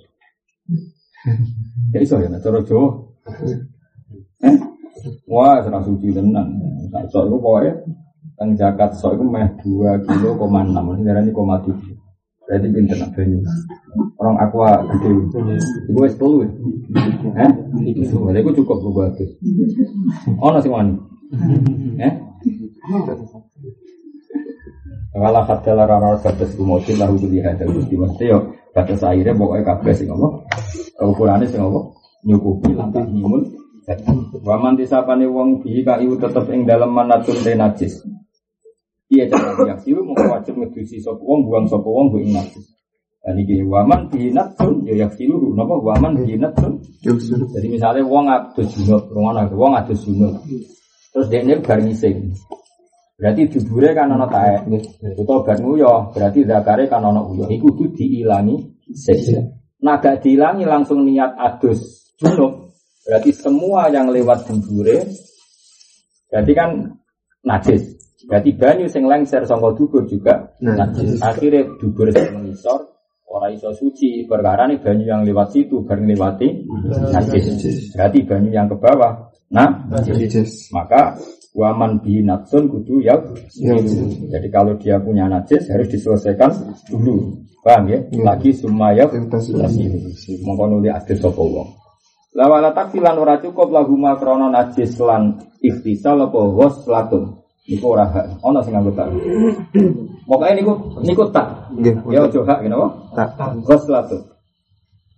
Ya 1.95 1.99
iso 2.03 2.19
ya, 2.19 2.27
cara 2.41 2.59
Jawa. 2.67 2.87
Eh? 4.43 4.57
Wah, 5.29 5.63
serang 5.63 5.85
suci 5.87 6.11
tenan. 6.11 6.47
Sak 6.91 7.07
sok 7.09 7.31
itu 7.31 7.37
pokoknya 7.39 7.73
Teng 8.41 8.57
zakat 8.57 8.97
sok 8.97 9.21
itu 9.21 9.23
meh 9.29 9.45
2 9.61 10.01
kilo 10.01 10.33
koma 10.33 10.65
6 10.65 10.97
Ini 11.05 11.29
koma 11.29 11.61
7 11.61 11.77
Berarti 12.51 12.67
pinter 12.67 12.99
nak 12.99 13.15
banyu 13.15 13.39
Orang 14.19 14.35
aqua 14.43 14.83
gede 14.91 15.07
Itu 15.87 15.99
wis 16.03 16.19
telu 16.19 16.43
ya 16.43 16.49
Eh? 17.31 17.51
Berarti 18.11 18.39
itu 18.43 18.51
cukup 18.59 18.77
gue 18.83 18.91
bagus. 18.91 19.31
Oh 20.43 20.51
nasi 20.51 20.67
wani. 20.67 20.99
Eh? 21.95 22.13
Kalau 25.15 25.43
kata 25.47 25.71
lara 25.71 25.95
batas 26.19 26.51
kumotin 26.59 26.99
lahu 26.99 27.15
beli 27.15 27.39
hadal 27.39 27.71
gusti. 27.71 27.95
Mesti 27.95 28.27
yo 28.27 28.51
batas 28.75 28.99
akhirnya 28.99 29.31
pokoknya 29.31 29.63
kabeh 29.71 29.93
sing 29.95 30.11
apa? 30.11 30.27
Ukurannya 30.99 31.47
sing 31.47 31.63
apa? 31.63 31.79
Nyukupi 32.27 32.75
lantas 32.75 33.07
nyimun 33.07 33.61
Waman 34.45 34.77
disapane 34.77 35.25
wong 35.25 35.65
bihi 35.65 35.81
kaiu 35.81 36.13
tetep 36.15 36.45
ing 36.53 36.69
dalem 36.69 36.93
manatun 36.93 37.33
te 37.41 37.57
najis. 37.57 37.97
Iya 39.11 39.27
cara 39.27 39.51
yak 39.67 39.83
silu 39.83 40.07
mau 40.07 40.15
wajib 40.15 40.55
ngedusi 40.55 41.03
sapa 41.03 41.19
wong 41.19 41.43
buang 41.43 41.67
sapa 41.67 41.83
wong 41.83 42.15
ing 42.23 42.31
najis. 42.31 42.63
Dan 43.19 43.35
iki 43.43 43.59
waman 43.67 44.07
bihi 44.07 44.31
natun 44.31 44.87
ya 44.87 45.03
yak 45.03 45.19
silu 45.19 45.51
napa 45.51 45.75
waman 45.75 46.15
bihi 46.15 46.39
natun. 46.39 46.79
Jadi 47.03 47.67
misalnya 47.67 48.07
wong 48.07 48.31
adus 48.31 48.71
junub, 48.71 49.11
ngono 49.11 49.51
wong 49.51 49.75
adus 49.83 50.07
junub. 50.07 50.39
Terus 51.11 51.27
dekne 51.27 51.59
bar 51.59 51.83
ngising. 51.83 52.31
Berarti 53.19 53.51
dubure 53.51 53.91
kan 53.91 54.15
ana 54.15 54.25
taek. 54.31 54.71
Utawa 55.19 55.43
bar 55.43 55.59
nguyo, 55.59 56.15
berarti 56.15 56.47
zakare 56.47 56.87
kan 56.87 57.03
ana 57.03 57.19
uyo. 57.19 57.51
Iku 57.51 57.67
kudu 57.67 57.91
diilangi 57.91 58.55
sik. 58.95 59.27
Nah 59.83 59.99
gak 59.99 60.23
diilangi 60.23 60.63
langsung 60.63 61.03
niat 61.03 61.35
adus 61.35 62.15
junub. 62.15 62.71
Berarti 63.03 63.35
semua 63.35 63.91
yang 63.91 64.07
lewat 64.07 64.47
dubure 64.47 65.03
berarti 66.31 66.51
kan 66.55 66.95
najis. 67.43 67.99
Berarti 68.27 68.51
banyu 68.57 68.85
sing 68.89 69.07
lengser 69.09 69.45
sangka 69.45 69.73
dubur 69.73 70.05
juga 70.05 70.53
najis. 70.61 71.21
Akhirnya 71.21 71.65
dubur 71.81 72.09
sing 72.13 72.29
mengisor 72.33 72.91
ora 73.31 73.47
iso 73.47 73.71
suci 73.71 74.27
perkara 74.27 74.67
ini 74.67 74.83
banyu 74.83 75.05
yang 75.07 75.21
lewat 75.23 75.55
situ 75.55 75.81
bareng 75.87 76.05
lewati 76.05 76.67
najis. 77.15 77.95
Berarti 77.95 78.19
banyu 78.27 78.49
yang 78.51 78.67
ke 78.67 78.77
bawah 78.77 79.31
nah 79.51 79.87
najis. 79.89 80.69
Maka 80.75 81.17
waman 81.51 81.99
bi 81.99 82.23
natsun 82.23 82.71
kudu 82.71 83.03
ya 83.03 83.15
Jadi 84.31 84.47
kalau 84.51 84.75
dia 84.79 84.99
punya 84.99 85.27
najis 85.27 85.67
harus 85.71 85.87
diselesaikan 85.89 86.51
dulu. 86.87 87.41
Paham 87.61 87.93
ya? 87.93 87.99
Lagi 88.25 88.57
sumaya 88.57 89.05
mongko 89.05 90.65
nuli 90.65 90.89
adus 90.89 91.21
sapa 91.21 91.37
wong. 91.37 91.69
Lawala 92.31 92.71
takfilan 92.71 93.19
ora 93.19 93.37
cukup 93.43 93.69
lagu 93.75 93.93
makrono 93.99 94.47
najis 94.49 94.97
lan 95.03 95.35
ikhtisal 95.59 96.31
apa 96.31 96.39
ghuslatun. 96.41 97.40
Iku 97.69 97.93
ora 97.93 98.09
hak. 98.09 98.41
Ono 98.41 98.57
sing 98.65 98.73
nganggo 98.73 98.89
tak. 98.97 99.13
Pokoke 100.25 100.53
niku 100.57 100.73
niku 101.05 101.29
tak. 101.29 101.69
Ya 102.09 102.25
ojo 102.25 102.41
hak 102.41 102.65
ngene 102.65 102.73
apa? 102.73 102.89
Tak. 103.13 103.29
Ghuslatun. 103.61 104.21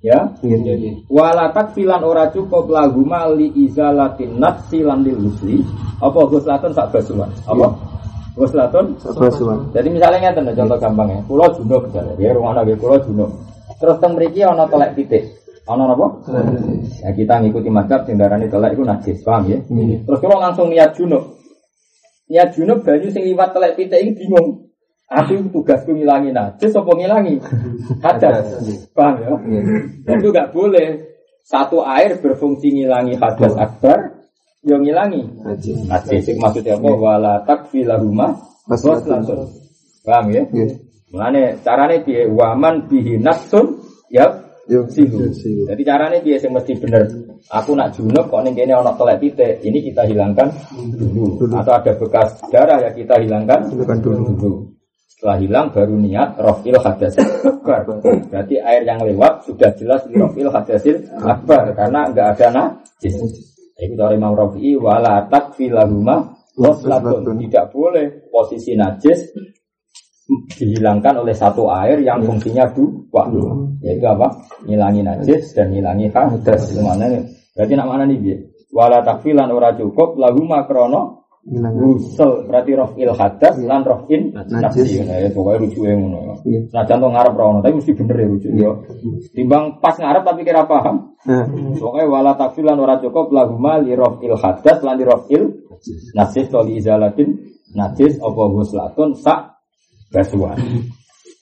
Ya. 0.03 0.19
Wala 1.07 1.55
takfilan 1.55 2.03
ora 2.03 2.27
cukup 2.27 2.67
lagu 2.67 3.07
mali 3.07 3.47
izalatin 3.55 4.35
nafsi 4.35 4.83
lan 4.83 5.07
lil 5.07 5.15
husli. 5.23 5.63
Apa 6.03 6.27
ghuslatun 6.27 6.75
sak 6.75 6.91
basuhan? 6.91 7.31
Apa? 7.47 7.71
Ghuslatun 8.35 8.99
sak 8.99 9.15
basuhan. 9.15 9.71
Jadi 9.71 9.87
misalnya 9.87 10.27
ngeten 10.27 10.51
contoh 10.51 10.75
gampang 10.75 11.07
ya. 11.15 11.19
Pulau 11.23 11.47
junub 11.55 11.87
misalnya. 11.87 12.13
Ya 12.19 12.35
rumah 12.35 12.59
nabi 12.59 12.75
pulau 12.75 12.99
junub. 12.99 13.31
Terus 13.79 13.95
teng 14.03 14.19
mriki 14.19 14.43
ana 14.43 14.67
telek 14.67 14.99
titik. 14.99 15.23
Ono 15.63 15.87
apa? 15.87 16.07
Ya 17.07 17.15
kita 17.15 17.39
ngikuti 17.39 17.71
mazhab 17.71 18.03
sing 18.03 18.19
darani 18.19 18.51
telek 18.51 18.75
iku 18.75 18.83
najis, 18.83 19.23
paham 19.23 19.47
ya? 19.47 19.63
Terus 20.03 20.19
kalau 20.19 20.43
langsung 20.43 20.67
niat 20.67 20.91
junub. 20.99 21.39
Niat 22.31 22.55
junub 22.55 22.83
banyu 22.83 23.11
sing 23.11 23.23
liwat 23.27 23.51
telek 23.51 23.75
pitik 23.75 23.99
iki 23.99 24.25
bingung. 24.25 24.71
Aku 25.13 25.45
tugasku 25.53 25.93
ngilangi 25.93 26.33
najis 26.33 26.73
apa 26.73 26.91
ngilangi 26.95 27.35
hadas. 28.01 28.57
Paham 28.97 29.15
ya? 29.21 29.33
Itu 30.17 30.33
gak 30.33 30.55
boleh. 30.55 31.13
Satu 31.43 31.83
air 31.83 32.17
berfungsi 32.23 32.71
ngilangi 32.71 33.19
hadas 33.19 33.53
akbar, 33.59 34.25
yo 34.63 34.79
ngilangi 34.79 35.21
najis. 35.43 35.85
Najis 35.85 36.33
maksudnya 36.39 36.79
apa? 36.79 36.89
Wala 36.95 37.33
takfilahuma 37.43 38.27
langsung. 38.71 39.51
Paham 40.03 40.25
ya? 40.33 40.43
Mulane 41.13 41.61
carane 41.61 42.01
piye? 42.01 42.25
Waman 42.25 42.89
bihi 42.89 43.21
nafsun 43.21 43.85
ya 44.09 44.42
silu. 44.67 45.27
Jadi 45.67 45.81
caranya 45.83 46.19
dia 46.23 46.39
yang 46.39 46.55
mesti 46.55 46.73
bener. 46.79 47.03
Aku 47.51 47.75
nak 47.75 47.91
junub 47.91 48.31
kok 48.31 48.41
ning 48.47 48.55
kene 48.55 48.71
ana 48.71 48.95
telek 48.95 49.19
titik, 49.19 49.59
ini 49.67 49.83
kita 49.83 50.07
hilangkan 50.07 50.47
dulu. 50.95 51.43
Atau 51.51 51.73
ada 51.75 51.91
bekas 51.99 52.39
darah 52.47 52.79
ya 52.79 52.89
kita 52.95 53.19
hilangkan 53.19 53.67
dulu. 53.99 54.71
Setelah 55.11 55.37
hilang 55.39 55.67
baru 55.71 55.95
niat 55.99 56.39
rofil 56.39 56.79
hadasil 56.79 57.23
akbar. 57.47 57.83
Berarti 58.31 58.55
air 58.59 58.83
yang 58.87 58.99
lewat 59.03 59.47
sudah 59.47 59.71
jelas 59.75 60.03
rofil 60.11 60.47
hadasil 60.51 60.99
akbar 61.19 61.71
karena 61.75 62.11
enggak 62.11 62.27
ada 62.39 62.47
najis. 62.51 63.15
Itu 63.73 63.99
dari 63.99 64.15
Imam 64.15 64.35
Rafi'i 64.35 64.79
wala 64.79 65.27
takfilahuma 65.27 66.39
waslatun. 66.55 67.39
Tidak 67.39 67.65
boleh 67.71 68.31
posisi 68.31 68.75
najis 68.79 69.31
dihilangkan 70.29 71.19
oleh 71.19 71.35
satu 71.35 71.67
air 71.67 71.99
yang 71.99 72.23
fungsinya 72.23 72.71
dua 72.71 73.23
yaitu 73.83 74.07
apa? 74.07 74.31
Ngilangi 74.63 75.03
najis 75.03 75.51
dan 75.51 75.75
ngilangi 75.75 76.07
hadas 76.15 76.71
mana 76.79 77.27
berarti 77.53 77.73
nak 77.75 77.87
mana 77.91 78.03
nih 78.07 78.17
dia 78.23 78.37
wala 78.71 79.03
takfilan 79.03 79.51
ora 79.51 79.75
cukup 79.75 80.15
lagu 80.17 80.41
makrono 80.41 81.23
Gusel 81.43 82.47
berarti 82.47 82.71
il 83.03 83.11
hadas 83.11 83.59
lan 83.67 83.83
in 84.07 84.31
najis. 84.31 84.95
ya 84.95 85.27
pokoknya 85.27 85.59
lucu 85.59 85.83
yang 85.83 86.07
ngono 86.07 86.39
nah 86.71 86.87
contoh 86.87 87.11
ngarep 87.11 87.33
rono 87.35 87.59
tapi 87.59 87.83
mesti 87.83 87.91
bener 87.99 88.15
ya 88.15 88.27
lucu 88.31 88.47
yo. 88.55 88.71
Timbang 89.35 89.83
pas 89.83 89.91
ngarep 89.99 90.23
tapi 90.23 90.47
kira 90.47 90.63
paham. 90.63 91.19
Pokoknya 91.75 92.07
wala 92.07 92.31
takfilan 92.39 92.79
ora 92.79 92.95
cukup 93.03 93.35
lagu 93.35 93.59
li 93.59 93.91
il 93.91 94.35
hadas 94.39 94.79
lan 94.87 94.95
il 95.03 95.43
najis. 96.15 96.47
toli 96.47 96.79
izalatin 96.79 97.35
najis 97.75 98.23
apa 98.23 98.43
guslatun 98.47 99.11
sak 99.19 99.52
basuhan. 100.13 100.57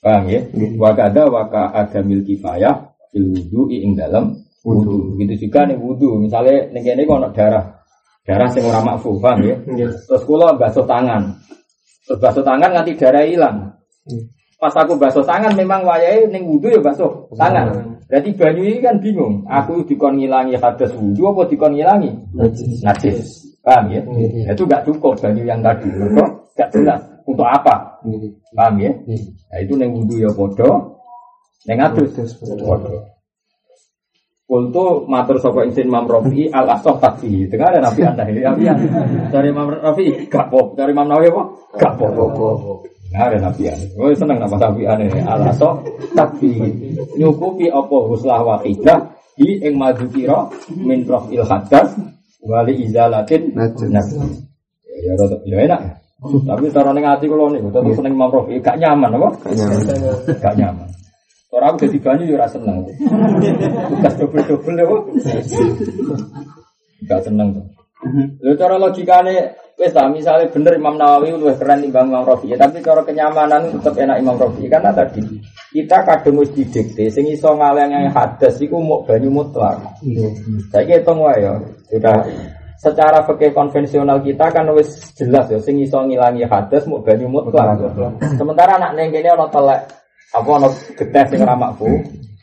Paham 0.02 0.24
ya? 0.26 0.40
Wakada 0.80 1.28
waka 1.28 1.70
ada 1.70 2.00
mil 2.02 2.24
kifayah 2.26 2.74
fil 3.12 3.28
wudu 3.30 3.70
ing 3.70 3.94
dalam 3.94 4.34
wudu. 4.64 5.14
Begitu 5.14 5.46
juga 5.46 5.68
nih 5.68 5.78
wudu. 5.78 6.18
Misalnya 6.18 6.72
nih 6.72 6.80
kene 6.82 7.04
kok 7.04 7.36
darah. 7.36 7.64
Darah 8.22 8.48
sing 8.50 8.66
ora 8.66 8.80
makfu, 8.82 9.18
paham 9.20 9.46
ya? 9.46 9.54
Terus 10.08 10.22
kula 10.26 10.56
basuh 10.58 10.86
tangan. 10.88 11.36
Terus 12.08 12.18
basuh 12.18 12.42
tangan 12.42 12.70
nganti 12.72 12.98
darah 12.98 13.22
hilang. 13.22 13.56
Pas 14.58 14.74
aku 14.74 14.94
basuh 14.98 15.22
tangan 15.22 15.54
memang 15.54 15.86
wayahe 15.86 16.26
ning 16.32 16.48
wudu 16.48 16.72
ya 16.72 16.80
basuh 16.82 17.30
tangan. 17.38 17.70
Berarti 18.10 18.30
banyu 18.34 18.62
ini 18.66 18.78
kan 18.82 18.98
bingung. 18.98 19.46
Aku 19.46 19.86
dikon 19.86 20.18
ngilangi 20.18 20.58
hadas 20.58 20.90
wudu 20.98 21.30
apa 21.30 21.46
dikon 21.46 21.78
ngilangi 21.78 22.10
najis. 22.82 23.54
Paham 23.62 23.94
ya? 23.94 24.02
Itu 24.50 24.66
gak 24.66 24.82
cukup 24.82 25.14
banyu 25.22 25.46
yang 25.46 25.62
tadi. 25.62 25.86
Kok 25.86 26.30
gak 26.58 26.70
jelas 26.74 27.11
untuk 27.26 27.46
apa? 27.46 28.02
Paham 28.52 28.74
ya? 28.82 28.92
Nah, 28.92 29.58
itu 29.60 29.72
neng 29.78 29.94
wudu 29.94 30.22
ya 30.22 30.30
podo, 30.34 31.00
neng 31.66 31.78
adus 31.80 32.14
podo. 32.38 33.12
Kultu 34.52 35.08
matur 35.08 35.40
sapa 35.40 35.64
insin 35.64 35.88
Imam 35.88 36.04
Rafi 36.04 36.44
al 36.52 36.68
asoh 36.68 37.00
taksi. 37.00 37.48
Tengah 37.48 37.72
ada 37.72 37.88
nabi 37.88 38.00
anda 38.04 38.28
ini 38.28 38.44
nabi 38.44 38.68
Dari 39.32 39.48
Imam 39.48 39.72
Rafi 39.72 40.28
gak 40.28 40.52
pop, 40.52 40.76
dari 40.76 40.92
Imam 40.92 41.08
Nawawi 41.08 41.32
apa? 41.32 41.42
Gak 41.80 41.92
pop. 41.96 42.84
Nah, 43.16 43.32
ada 43.32 43.48
nabi 43.48 43.72
anda. 43.72 43.86
Oh 43.96 44.12
seneng 44.12 44.44
nama 44.44 44.56
nabi 44.60 44.84
anda 44.84 45.08
ini 45.08 45.24
al 45.24 45.40
asoh 45.48 45.80
taksi. 46.12 46.52
Nyukupi 47.16 47.72
apa 47.72 47.96
huslah 48.12 48.60
di 49.32 49.56
ing 49.64 49.80
madu 49.80 50.04
kira 50.12 50.52
min 50.76 51.08
il 51.32 51.44
hadas 51.48 51.96
wali 52.44 52.84
izalatin 52.84 53.56
Najis. 53.56 53.88
Ya, 54.84 55.16
ya, 55.16 55.24
ya 55.48 55.56
enak. 55.64 55.80
Tapi 56.22 56.70
cara 56.70 56.94
ning 56.94 57.02
ati 57.02 57.26
kula 57.26 57.50
niku 57.50 57.74
tetep 57.74 57.98
seneng 57.98 58.14
Imam 58.14 58.30
Rafi'i 58.30 58.62
gak 58.62 58.78
nyaman 58.78 59.18
apa? 59.18 59.28
Kayaknya. 59.42 60.12
Gak 60.38 60.54
nyaman. 60.54 60.88
Orang 61.52 61.76
aku 61.76 61.84
jadi 61.84 61.98
banyu 61.98 62.24
ya 62.30 62.34
ora 62.38 62.46
seneng. 62.46 62.76
Tugas 63.90 64.14
double-double 64.22 64.76
ya. 64.78 64.86
Gak 67.10 67.20
seneng 67.26 67.58
tuh. 67.58 67.66
Lho 68.42 68.54
cara 68.58 68.78
logikane 68.78 69.54
wis 69.78 69.94
ta 69.94 70.06
misale 70.06 70.46
bener 70.50 70.78
Imam 70.78 70.94
Nawawi 70.94 71.34
luwih 71.34 71.58
keren 71.58 71.82
timbang 71.82 72.10
Imam 72.10 72.26
Rafi'i, 72.26 72.54
tapi 72.54 72.82
cara 72.82 73.02
kenyamanan 73.02 73.74
tetep 73.78 73.94
enak 73.98 74.18
Imam 74.22 74.38
Rafi'i 74.38 74.66
karena 74.70 74.94
tadi 74.94 75.22
kita 75.74 76.06
kadung 76.06 76.42
wis 76.42 76.50
didikte 76.54 77.10
sing 77.10 77.26
iso 77.30 77.50
ngalengi 77.54 78.10
hadas 78.10 78.58
iku 78.62 78.78
mau 78.78 79.02
banyu 79.02 79.30
mutlak. 79.30 79.78
Saya 80.70 80.98
hitung 80.98 81.18
wae 81.22 81.42
ya. 81.42 81.54
Sudah 81.90 82.26
secara 82.82 83.22
fikih 83.22 83.54
konvensional 83.54 84.18
kita 84.26 84.50
kan 84.50 84.66
wis 84.74 85.14
jelas 85.14 85.46
ya 85.46 85.62
sing 85.62 85.78
iso 85.78 86.02
ngilangi 86.02 86.42
hadas 86.50 86.82
mau 86.90 86.98
banyu 86.98 87.30
mutlak. 87.30 87.78
Sementara 88.34 88.74
anak 88.74 88.98
ning 88.98 89.14
kene 89.14 89.30
ana 89.30 89.46
telek 89.46 89.86
apa 90.34 90.50
ana 90.50 90.68
geteh 90.98 91.24
sing 91.30 91.38
ora 91.46 91.54
makfu. 91.54 91.86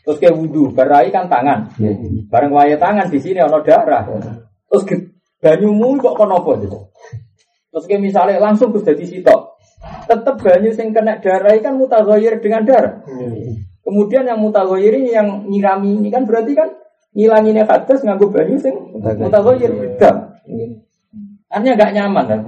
Terus 0.00 0.16
ke 0.16 0.32
wudu, 0.32 0.72
berai 0.72 1.12
kan 1.12 1.28
tangan. 1.28 1.76
Bareng 2.32 2.56
wae 2.56 2.72
tangan 2.80 3.12
di 3.12 3.20
sini 3.20 3.36
ana 3.36 3.60
darah. 3.60 4.08
Terus 4.64 4.82
banyumu 5.44 6.00
kok 6.00 6.16
kono 6.16 6.40
apa 6.40 6.56
gitu. 6.64 6.88
Terus 7.68 7.84
ke 7.84 8.00
misalnya 8.00 8.40
langsung 8.40 8.72
Gus 8.72 8.88
dadi 8.88 9.04
sitok. 9.04 9.60
Tetep 10.08 10.40
banyu 10.40 10.72
sing 10.72 10.96
kena 10.96 11.20
darah 11.20 11.52
kan 11.60 11.76
mutaghayyir 11.76 12.40
dengan 12.40 12.64
darah. 12.64 13.04
Kemudian 13.84 14.24
yang 14.24 14.40
mutaghayyir 14.40 15.04
ini 15.04 15.10
yang 15.12 15.44
nyirami 15.52 16.00
ini 16.00 16.08
kan 16.08 16.24
berarti 16.24 16.56
kan 16.56 16.72
ngilanginnya 17.12 17.68
hadas 17.68 18.00
nganggo 18.00 18.32
banyu 18.32 18.56
sing 18.56 18.72
mutaghayyir 18.96 19.68
beda. 19.68 20.29
Artinya 21.50 21.74
gak 21.78 21.92
nyaman 21.94 22.24
kan. 22.26 22.40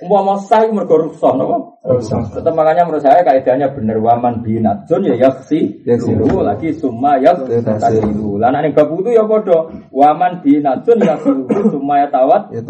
Umpama 0.00 0.40
sah 0.40 0.64
mergo 0.72 0.96
rusak 0.96 1.36
napa? 1.36 1.60
Tetap 2.08 2.56
makanya 2.56 2.88
menurut 2.88 3.04
saya 3.04 3.20
kaidahnya 3.20 3.68
bener 3.76 4.00
waman 4.00 4.40
binatun 4.40 5.04
ya 5.04 5.28
yaksi 5.28 5.84
Yaksilu. 5.84 6.40
lagi 6.40 6.72
summa 6.72 7.20
ya 7.20 7.36
tasilu. 7.36 8.40
Lah 8.40 8.48
nek 8.48 8.72
bab 8.72 8.88
wudu 8.88 9.12
ya 9.12 9.28
padha 9.28 9.68
waman 9.92 10.40
binatun 10.40 11.04
yaksilu 11.04 11.68
summa 11.68 12.00
ya 12.00 12.08
tawat. 12.08 12.48
Ya. 12.56 12.64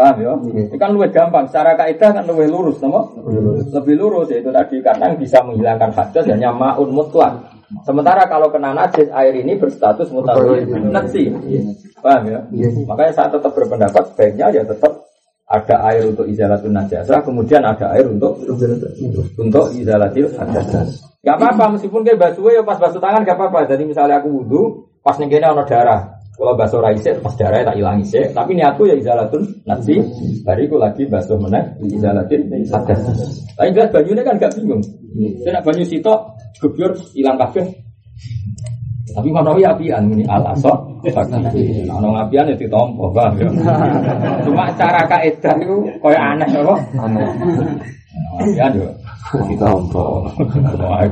Paham 0.00 0.16
ya? 0.22 0.32
Oke. 0.32 0.72
Ini 0.72 0.76
kan 0.80 0.96
lebih 0.96 1.12
gampang. 1.12 1.44
Secara 1.52 1.76
kaidah 1.76 2.10
kan 2.16 2.24
lebih 2.24 2.48
lurus, 2.48 2.80
nama? 2.80 3.04
Lebih 3.68 3.94
lurus 4.00 4.32
yaitu 4.32 4.48
tadi 4.48 4.80
karena 4.80 5.12
bisa 5.12 5.44
menghilangkan 5.44 5.92
hadas 5.92 6.24
hanya 6.24 6.56
maun 6.56 6.88
mutlak. 6.88 7.36
Sementara 7.86 8.26
kalau 8.26 8.50
kena 8.50 8.74
najis 8.74 9.06
air 9.14 9.34
ini 9.38 9.54
berstatus 9.54 10.10
mutawil 10.10 10.58
najis. 10.90 11.30
Paham 12.02 12.22
ya? 12.26 12.40
Iya. 12.50 12.68
Makanya 12.88 13.12
saya 13.14 13.28
tetap 13.30 13.52
berpendapat 13.54 14.02
sebaiknya 14.10 14.50
ya 14.50 14.62
tetap 14.66 15.06
ada 15.50 15.76
air 15.90 16.06
untuk 16.06 16.30
izalatun 16.30 16.70
najasah, 16.70 17.26
kemudian 17.26 17.66
ada 17.66 17.90
air 17.90 18.06
untuk 18.06 18.38
untuk 19.34 19.74
izalatil 19.74 20.30
hadas. 20.38 21.02
Gak 21.20 21.36
apa-apa 21.36 21.74
meskipun 21.74 22.06
kayak 22.06 22.22
basuh 22.22 22.54
ya 22.54 22.62
pas 22.62 22.78
basuh 22.78 23.02
tangan 23.02 23.26
gak 23.26 23.34
apa-apa. 23.34 23.66
Jadi 23.66 23.82
misalnya 23.84 24.22
aku 24.22 24.30
wudhu 24.30 24.62
pas 25.02 25.18
nih 25.18 25.26
kene 25.26 25.50
ono 25.50 25.66
darah. 25.66 26.19
Kalau 26.40 26.56
basuh 26.56 26.80
raisik 26.80 27.20
pas 27.20 27.36
darah 27.36 27.60
tak 27.60 27.76
hilang 27.76 28.00
sih. 28.00 28.24
Tapi 28.32 28.56
niatku 28.56 28.88
ya 28.88 28.96
izalatun 28.96 29.44
nasi. 29.68 30.00
Bariku 30.40 30.80
lagi 30.80 31.04
basuh 31.04 31.36
meneh 31.36 31.60
izalatil 31.84 32.48
hadas. 32.72 32.96
Tapi 33.60 33.76
jelas 33.76 33.92
banyunya 33.92 34.24
kan 34.24 34.40
gak 34.40 34.56
bingung. 34.56 34.80
Saya 35.44 35.60
nak 35.60 35.68
banyu 35.68 35.84
sitok 35.84 36.32
gebyur 36.64 36.96
hilang 37.12 37.36
kabeh. 37.36 37.68
Tapi 39.10 39.28
mana 39.28 39.52
ya 39.60 39.76
apian 39.76 40.08
ini 40.08 40.24
al 40.24 40.40
asok. 40.56 41.04
Nah, 41.12 41.98
nong 42.00 42.16
apian 42.16 42.48
ya 42.48 42.56
ditompo, 42.56 43.12
ya. 43.12 43.48
Cuma 44.46 44.70
cara 44.80 45.02
kaidah 45.04 45.56
itu 45.60 45.76
koyo 46.00 46.16
aneh 46.16 46.46
apa? 46.46 46.74
Aneh. 47.04 47.28
Apian 48.40 48.80
yo 48.80 48.88
ditompo. 49.44 50.24
Wah, 50.80 51.04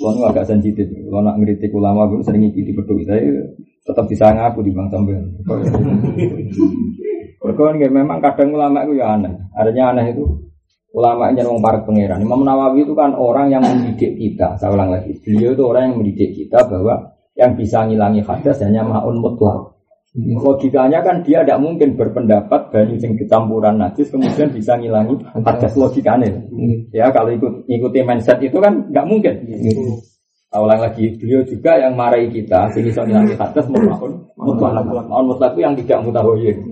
nu 0.00 0.22
agak 0.26 0.48
sensitif. 0.48 0.88
Kulo 0.90 1.20
nak 1.22 1.38
ngeritik 1.38 1.70
ulama 1.74 2.10
gue 2.10 2.24
sering 2.24 2.48
ngikuti 2.48 2.72
peduli 2.74 3.04
saya 3.06 3.22
tetap 3.84 4.04
bisa 4.08 4.32
ngaku 4.32 4.60
di 4.64 4.70
bang 4.72 4.88
sampean. 4.88 5.24
Berkon 7.44 7.76
memang 7.76 8.24
kadang 8.24 8.56
ulama 8.56 8.88
itu 8.88 8.96
ya 8.96 9.20
aneh. 9.20 9.36
Adanya 9.52 9.92
aneh 9.92 10.16
itu 10.16 10.24
ulama 10.94 11.28
yang 11.34 11.50
wong 11.50 11.60
para 11.60 11.82
pangeran. 11.84 12.22
Imam 12.22 12.40
Nawawi 12.46 12.86
itu 12.86 12.94
kan 12.96 13.12
orang 13.12 13.50
yang 13.52 13.60
mendidik 13.60 14.16
kita. 14.16 14.56
Saya 14.56 14.72
ulang 14.72 14.94
lagi, 14.94 15.18
beliau 15.20 15.52
itu 15.52 15.62
orang 15.66 15.90
yang 15.90 15.94
mendidik 16.00 16.30
kita 16.32 16.64
bahwa 16.64 17.12
yang 17.34 17.52
bisa 17.58 17.82
ngilangi 17.84 18.22
hadas 18.22 18.62
hanya 18.62 18.86
maun 18.86 19.18
mutlak. 19.18 19.73
Logikanya 20.14 21.02
kan 21.02 21.26
dia 21.26 21.42
tidak 21.42 21.58
mungkin 21.58 21.98
berpendapat 21.98 22.70
banyu 22.70 22.94
sing 23.02 23.18
kecampuran 23.18 23.82
najis 23.82 24.14
kemudian 24.14 24.46
bisa 24.54 24.78
ngilangi 24.78 25.18
hadas 25.42 25.74
logikanya. 25.74 26.30
Ya 26.94 27.10
kalau 27.10 27.34
ikut 27.34 27.66
ikuti 27.66 27.98
mindset 28.06 28.38
itu 28.38 28.62
kan 28.62 28.86
nggak 28.94 29.06
mungkin. 29.10 29.34
Saya 30.54 30.62
ulang 30.62 30.86
lagi, 30.86 31.18
beliau 31.18 31.42
juga 31.42 31.82
yang 31.82 31.98
marahi 31.98 32.30
kita, 32.30 32.70
sini 32.70 32.94
bisa 32.94 33.02
ngilangi 33.02 33.34
hadas 33.34 33.66
maun 33.66 34.22
mutlak. 34.38 34.86
Mutlak 35.10 35.50
itu 35.58 35.60
yang 35.66 35.74
tidak 35.82 35.98
mutahoyir. 36.06 36.62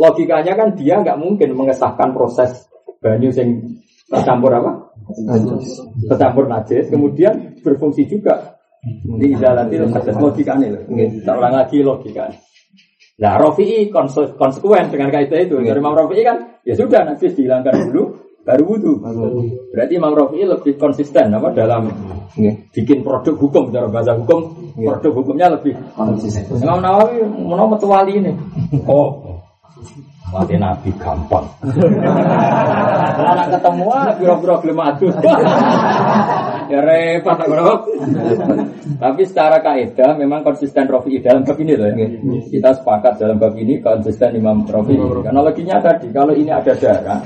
Logikanya 0.00 0.56
kan 0.56 0.72
dia 0.72 0.96
nggak 0.96 1.20
mungkin 1.20 1.52
mengesahkan 1.52 2.16
proses 2.16 2.72
banyu 3.04 3.28
sing 3.28 3.68
tercampur 4.08 4.48
apa? 4.48 4.96
Tercampur 6.08 6.48
najis, 6.48 6.88
kemudian 6.88 7.52
berfungsi 7.60 8.08
juga 8.08 8.56
di 9.20 9.36
izalatil 9.36 9.92
hadas 9.92 10.16
logikanya. 10.16 10.72
Saya 11.20 11.36
ulang 11.36 11.52
lagi 11.52 11.84
logikanya. 11.84 12.40
Nah, 13.12 13.36
Rafi'i 13.36 13.92
konse- 13.92 14.32
konsekuen 14.34 14.88
dengan 14.88 15.12
kaidah 15.12 15.40
itu. 15.40 15.60
Dari 15.60 15.78
Imam 15.78 15.92
Rafi'i 15.92 16.24
kan, 16.24 16.36
ya 16.64 16.72
sudah 16.72 17.04
najis 17.04 17.36
dihilangkan 17.36 17.92
dulu, 17.92 18.02
baru 18.42 18.64
wudhu. 18.66 18.94
Berarti 19.70 19.92
Imam 19.94 20.12
Rafi'i 20.12 20.42
lebih 20.42 20.74
konsisten 20.74 21.30
apa 21.30 21.52
dalam 21.52 21.92
bikin 22.72 23.04
produk 23.04 23.36
hukum 23.36 23.68
cara 23.68 23.86
bahasa 23.86 24.16
hukum 24.16 24.72
produk 24.74 25.12
hukumnya 25.12 25.52
lebih 25.52 25.76
konsisten. 25.92 26.48
Imam 26.56 26.80
Nawawi 26.80 27.20
mau 27.28 27.68
metu 27.68 27.86
wali 27.86 28.16
ini. 28.18 28.32
Oh, 28.88 29.20
mati 30.32 30.56
Nabi 30.56 30.90
gampang. 30.96 31.44
Kalau 33.12 33.32
nak 33.36 33.48
ketemu 33.52 33.84
biro-biro 34.18 34.54
gelem 34.64 34.80
adus. 34.80 35.14
ya 36.70 36.80
repot 36.82 37.38
ngono. 37.48 37.86
Tapi 38.98 39.22
secara 39.26 39.58
kaidah 39.58 40.14
memang 40.14 40.46
konsisten 40.46 40.86
Rafi'i 40.86 41.18
dalam 41.18 41.42
bab 41.42 41.58
ini 41.58 41.74
loh 41.74 41.90
ya. 41.90 42.06
Kita 42.50 42.70
sepakat 42.78 43.18
dalam 43.18 43.38
bab 43.40 43.54
ini 43.58 43.82
konsisten 43.82 44.38
Imam 44.38 44.62
Rafi'i. 44.62 44.98
Karena 44.98 45.40
loginya 45.42 45.82
tadi 45.82 46.12
kalau 46.14 46.34
ini 46.34 46.50
ada 46.50 46.74
darah, 46.78 47.22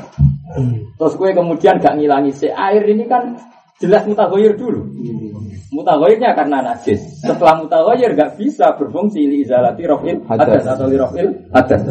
terus 0.96 1.14
gue 1.18 1.30
kemudian 1.36 1.76
gak 1.82 1.96
ngilangi 1.98 2.32
si 2.32 2.48
air 2.48 2.84
ini 2.86 3.04
kan 3.04 3.36
jelas 3.82 4.08
mutahoyir 4.08 4.56
dulu. 4.56 4.80
Mutahoyirnya 5.74 6.32
karena 6.32 6.62
najis. 6.62 7.20
Setelah 7.20 7.60
mutahoyir 7.60 8.16
gak 8.16 8.40
bisa 8.40 8.72
berfungsi 8.78 9.26
li 9.26 9.44
izalati 9.44 9.84
rofil 9.84 10.24
hadas 10.24 10.64
atau 10.64 10.86
li 10.88 10.96
rofil 10.96 11.28
hadas. 11.52 11.84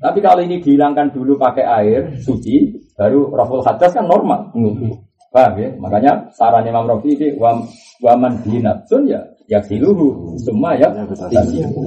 Tapi 0.00 0.18
kalau 0.24 0.40
ini 0.40 0.64
dihilangkan 0.64 1.12
dulu 1.12 1.36
pakai 1.36 1.64
air 1.66 2.00
suci, 2.22 2.72
baru 2.96 3.28
roful 3.34 3.60
hadas 3.60 3.92
kan 3.92 4.06
normal. 4.08 4.54
Paham 5.30 5.52
ya? 5.62 5.70
Makanya 5.78 6.12
saran 6.34 6.66
Imam 6.66 6.90
Rafi 6.90 7.14
ini 7.14 7.38
wa 7.38 7.54
waman 8.02 8.42
binatsun 8.42 9.06
ya 9.06 9.22
yaksiluhu 9.50 10.38
semua 10.38 10.78
ya 10.78 10.90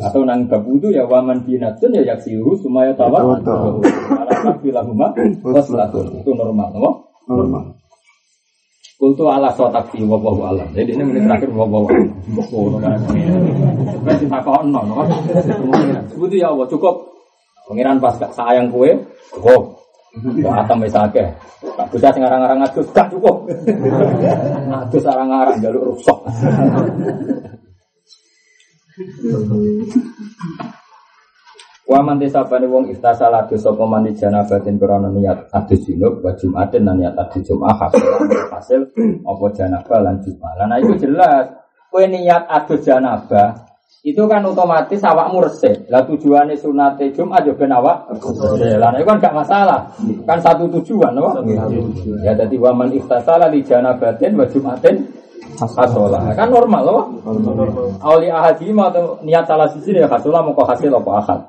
atau 0.04 0.22
nang 0.28 0.48
bab 0.52 0.68
wudu 0.68 0.92
ya 0.92 1.08
waman 1.08 1.44
binatsun 1.48 1.96
ya 1.96 2.04
yaksiluhu 2.16 2.60
semua 2.60 2.88
ya 2.88 2.94
tawat 2.96 3.44
ala 3.44 4.52
bilahuma 4.60 5.12
waslatun 5.44 6.24
itu 6.24 6.32
normal 6.36 6.70
no? 6.76 6.92
Normal. 7.28 7.64
Kultu 9.00 9.28
ala 9.28 9.52
sotak 9.52 9.92
fi 9.92 10.00
wa 10.04 10.16
wa 10.16 10.48
alam. 10.52 10.68
Jadi 10.72 10.96
ini 10.96 11.04
menit 11.04 11.28
terakhir 11.28 11.52
wa 11.52 11.68
wa 11.68 11.88
alam. 11.88 12.08
Berarti 14.04 14.26
tak 14.32 14.42
kau 14.48 14.64
no. 14.64 14.80
Sebutu 16.12 16.36
ya 16.40 16.52
Allah 16.52 16.68
cukup. 16.72 17.12
Pengiran 17.64 18.00
pas 18.04 18.16
sayang 18.20 18.68
kue, 18.72 18.92
cukup. 19.32 19.73
Atam 20.46 20.86
wis 20.86 20.94
akeh. 20.94 21.26
Tak 21.74 21.90
bisa 21.90 22.14
sing 22.14 22.22
arang-arang 22.22 22.62
adus 22.62 22.86
gak 22.94 23.10
cukup. 23.10 23.50
Adus 24.70 25.04
arang-arang 25.10 25.58
jaluk 25.58 25.90
rusak. 25.90 26.20
Wa 31.84 32.00
man 32.06 32.22
desabane 32.22 32.70
wong 32.70 32.94
iftasala 32.94 33.50
adus 33.50 33.66
sapa 33.66 33.84
man 33.90 34.06
di 34.06 34.14
janabatin 34.14 34.78
krana 34.78 35.10
niat 35.10 35.50
adus 35.50 35.82
junub 35.82 36.22
wa 36.22 36.32
jumatin 36.38 36.86
lan 36.86 37.02
niat 37.02 37.18
adus 37.18 37.44
jumat 37.50 37.92
hasil 38.54 38.82
apa 39.26 39.46
janabah 39.58 40.00
lan 40.00 40.22
jumat. 40.22 40.62
Nah 40.62 40.78
itu 40.78 41.10
jelas 41.10 41.50
kowe 41.90 42.06
niat 42.06 42.46
adus 42.48 42.86
janabah 42.86 43.73
itu 44.04 44.20
kan 44.28 44.44
otomatis 44.44 45.00
awakmu 45.00 45.48
resik. 45.48 45.88
Lah 45.88 46.04
tujuannya 46.04 46.60
sunate 46.60 47.16
Jumat 47.16 47.48
yo 47.48 47.56
ben 47.56 47.72
awak. 47.72 48.12
Lah 48.12 48.92
nah, 48.92 49.00
itu 49.00 49.08
kan 49.08 49.18
gak 49.22 49.32
masalah. 49.32 49.88
Kan 50.28 50.44
satu 50.44 50.68
tujuan, 50.80 51.16
no? 51.16 51.40
Ya 52.20 52.36
jadi 52.36 52.56
waman 52.60 52.92
iftasala 52.92 53.48
di 53.48 53.64
janabatin 53.64 54.36
wa 54.36 54.44
jumatin 54.50 55.08
hasola. 55.56 56.36
Kan 56.36 56.52
normal 56.52 56.84
loh. 56.84 57.04
Auli 58.04 58.28
ahadi 58.28 58.76
atau 58.76 59.24
niat 59.24 59.48
salah 59.48 59.72
sisi 59.72 59.96
ya 59.96 60.10
hasola 60.12 60.44
mau 60.44 60.52
kok 60.52 60.68
hasil 60.68 60.92
apa 60.92 61.12
akad. 61.24 61.40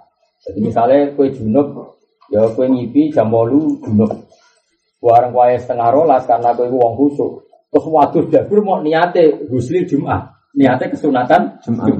Jadi 0.44 0.58
misalnya 0.60 1.08
kue 1.16 1.32
junub, 1.32 1.96
ya 2.28 2.44
kue 2.52 2.68
ngipi 2.68 3.10
jam 3.10 3.32
bolu 3.32 3.80
junub. 3.80 4.12
Warang 5.02 5.32
kue 5.34 5.56
setengah 5.58 5.88
rolas 5.90 6.22
karena 6.28 6.54
kue 6.54 6.68
uang 6.70 6.94
khusuk. 7.00 7.48
Terus 7.74 7.86
waktu 7.90 8.30
jabir 8.30 8.62
mau 8.62 8.78
niate 8.78 9.50
husli 9.50 9.82
Jumat. 9.88 10.33
Niate 10.54 10.86
kesunatan 10.86 11.58
Jumat. 11.66 11.90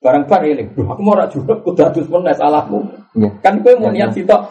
Barang 0.00 0.24
bar 0.28 0.44
ini, 0.44 0.68
aku 0.76 1.00
mau 1.02 1.16
rak 1.18 1.32
junub, 1.32 1.64
kudu 1.66 1.82
adus 1.82 2.06
meneh 2.06 2.30
salahku. 2.36 2.78
Iya. 3.16 3.32
Kan 3.40 3.64
kue 3.64 3.74
mau 3.80 3.90
niat 3.92 4.12
sitok. 4.12 4.42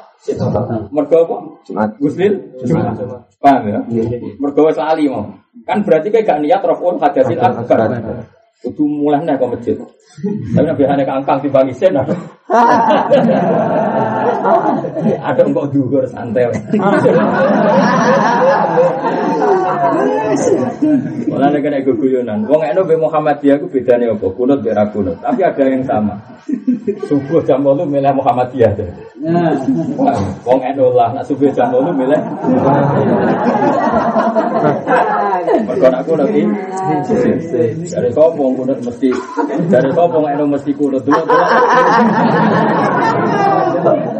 Mergo 0.89 1.17
apa? 1.25 1.35
Jumat. 1.65 1.89
Guslil 2.01 2.33
Jumat. 2.65 2.97
Paham 3.41 3.63
ya? 3.69 3.79
Mergo 4.41 4.61
wis 4.67 4.77
lali 4.77 5.09
mau. 5.09 5.25
Kan 5.65 5.83
berarti 5.85 6.11
kayak 6.11 6.27
gak 6.27 6.39
niat 6.43 6.61
raful 6.65 6.99
hadasil 7.01 7.39
akbar. 7.39 7.89
Kudu 8.65 8.83
mulai 8.89 9.21
nih 9.21 9.37
ke 9.37 9.45
masjid. 9.45 9.77
Tapi 10.55 10.65
nabi 10.65 10.83
hanya 10.87 11.03
keangkang 11.05 11.39
di 11.43 11.49
bagi 11.51 11.73
sen. 11.75 11.97
Ada 15.25 15.41
enggak 15.43 15.67
dugur 15.73 16.05
santai. 16.07 16.47
Malah 21.29 21.47
nek 21.51 21.61
kena 21.61 21.79
guguyonan. 21.85 22.39
Wong 22.47 22.61
eno 22.63 22.81
be 22.85 22.95
Muhammadiyah 22.97 23.57
ku 23.61 23.67
bedane 23.69 24.09
apa? 24.09 24.27
Kunut 24.33 24.59
be 24.63 24.71
kunut. 24.93 25.17
Tapi 25.21 25.41
ada 25.43 25.63
yang 25.65 25.83
sama. 25.85 26.15
Subuh 27.09 27.41
jam 27.43 27.65
8 27.65 27.89
milih 27.89 28.13
Muhammadiyah. 28.13 28.71
deh. 28.77 28.89
Wong 30.45 30.59
eno 30.61 30.93
lah 30.93 31.09
nak 31.13 31.25
subuh 31.25 31.49
jam 31.53 31.73
8 31.73 31.93
milih. 31.97 32.19
Mergo 35.65 35.87
nak 35.89 36.01
kunut 36.05 36.29
dari 37.95 38.09
sapa 38.13 38.37
wong 38.37 38.53
kunut 38.59 38.79
mesti 38.85 39.09
dari 39.69 39.89
sapa 39.89 40.13
wong 40.13 40.25
eno 40.29 40.45
mesti 40.45 40.71
kunut 40.77 41.01
dulu. 41.01 41.23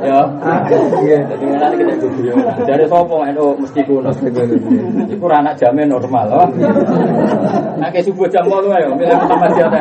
Ya. 0.05 0.21
Jadi 1.25 1.45
mana 1.49 1.73
kita 1.73 1.93
guguyonan. 1.97 2.55
Dari 2.61 2.85
sapa 2.85 3.15
eno 3.25 3.57
mesti 3.57 3.81
kunut. 3.89 4.15
Iku 5.09 5.23
ora 5.25 5.41
anak 5.41 5.57
jamin 5.57 5.89
normal 5.89 6.29
kayak 7.95 8.11
subuh 8.11 8.27
jam 8.27 8.43
8 8.43 8.75
ayo 8.75 8.91
milih 8.99 9.15
Muhammadiyah. 9.23 9.67
ta. 9.71 9.79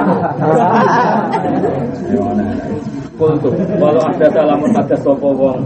Kultu 3.15 3.47
walau 3.79 4.03
ada 4.11 4.27
salamun 4.27 4.75
ada 4.75 4.97
sopo 4.99 5.31
wong 5.39 5.63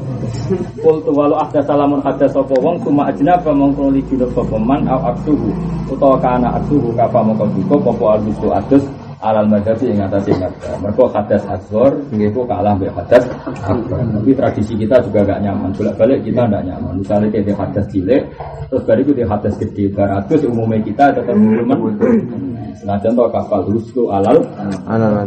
Kultu 0.85 1.09
walau 1.17 1.41
ada 1.41 1.65
salamun 1.65 1.97
ada 2.05 2.29
sopo 2.29 2.53
wong 2.61 2.77
Cuma 2.85 3.09
ajnaba 3.09 3.57
mongkong 3.57 3.97
li 3.97 4.05
junub 4.05 4.29
sopo 4.37 4.61
man 4.61 4.85
Au 4.85 5.01
aksuhu 5.09 5.49
Utawa 5.89 6.21
kana 6.21 6.61
aksuhu 6.61 6.93
Kapa 6.93 7.25
mongkong 7.25 7.49
juga 7.57 7.81
Popo 7.81 8.05
al-bustu 8.13 8.53
adus 8.53 8.85
Alal 9.19 9.51
madhabi 9.51 9.91
yang 9.91 10.07
atas 10.07 10.31
yang 10.31 10.47
ada 10.47 10.79
Mereka 10.79 11.05
hadas 11.11 11.43
asgor 11.51 11.91
Itu 12.15 12.47
kalah 12.47 12.79
be 12.79 12.87
hadas 12.87 13.27
Tapi 13.67 14.31
tradisi 14.31 14.79
kita 14.79 15.03
juga 15.03 15.27
gak 15.27 15.43
nyaman. 15.43 15.75
Bolak 15.75 15.95
balik 15.99 16.23
kita 16.23 16.47
gak 16.47 16.63
nyaman. 16.63 17.03
Misalnya 17.03 17.43
di 17.43 17.53
hadas 17.53 17.87
cilik 17.91 18.23
Terus 18.71 18.83
itu 18.87 19.13
di 19.19 19.25
hadas 19.27 19.55
gede 19.59 19.85
Baratus 19.91 20.41
umumnya 20.47 20.79
kita 20.87 21.05
tetap 21.19 21.35
minuman 21.35 21.99
Senajan 22.79 23.19
toh 23.19 23.27
kapal 23.35 23.67
rustu 23.67 24.07
alal. 24.07 24.39
Anak 24.87 25.27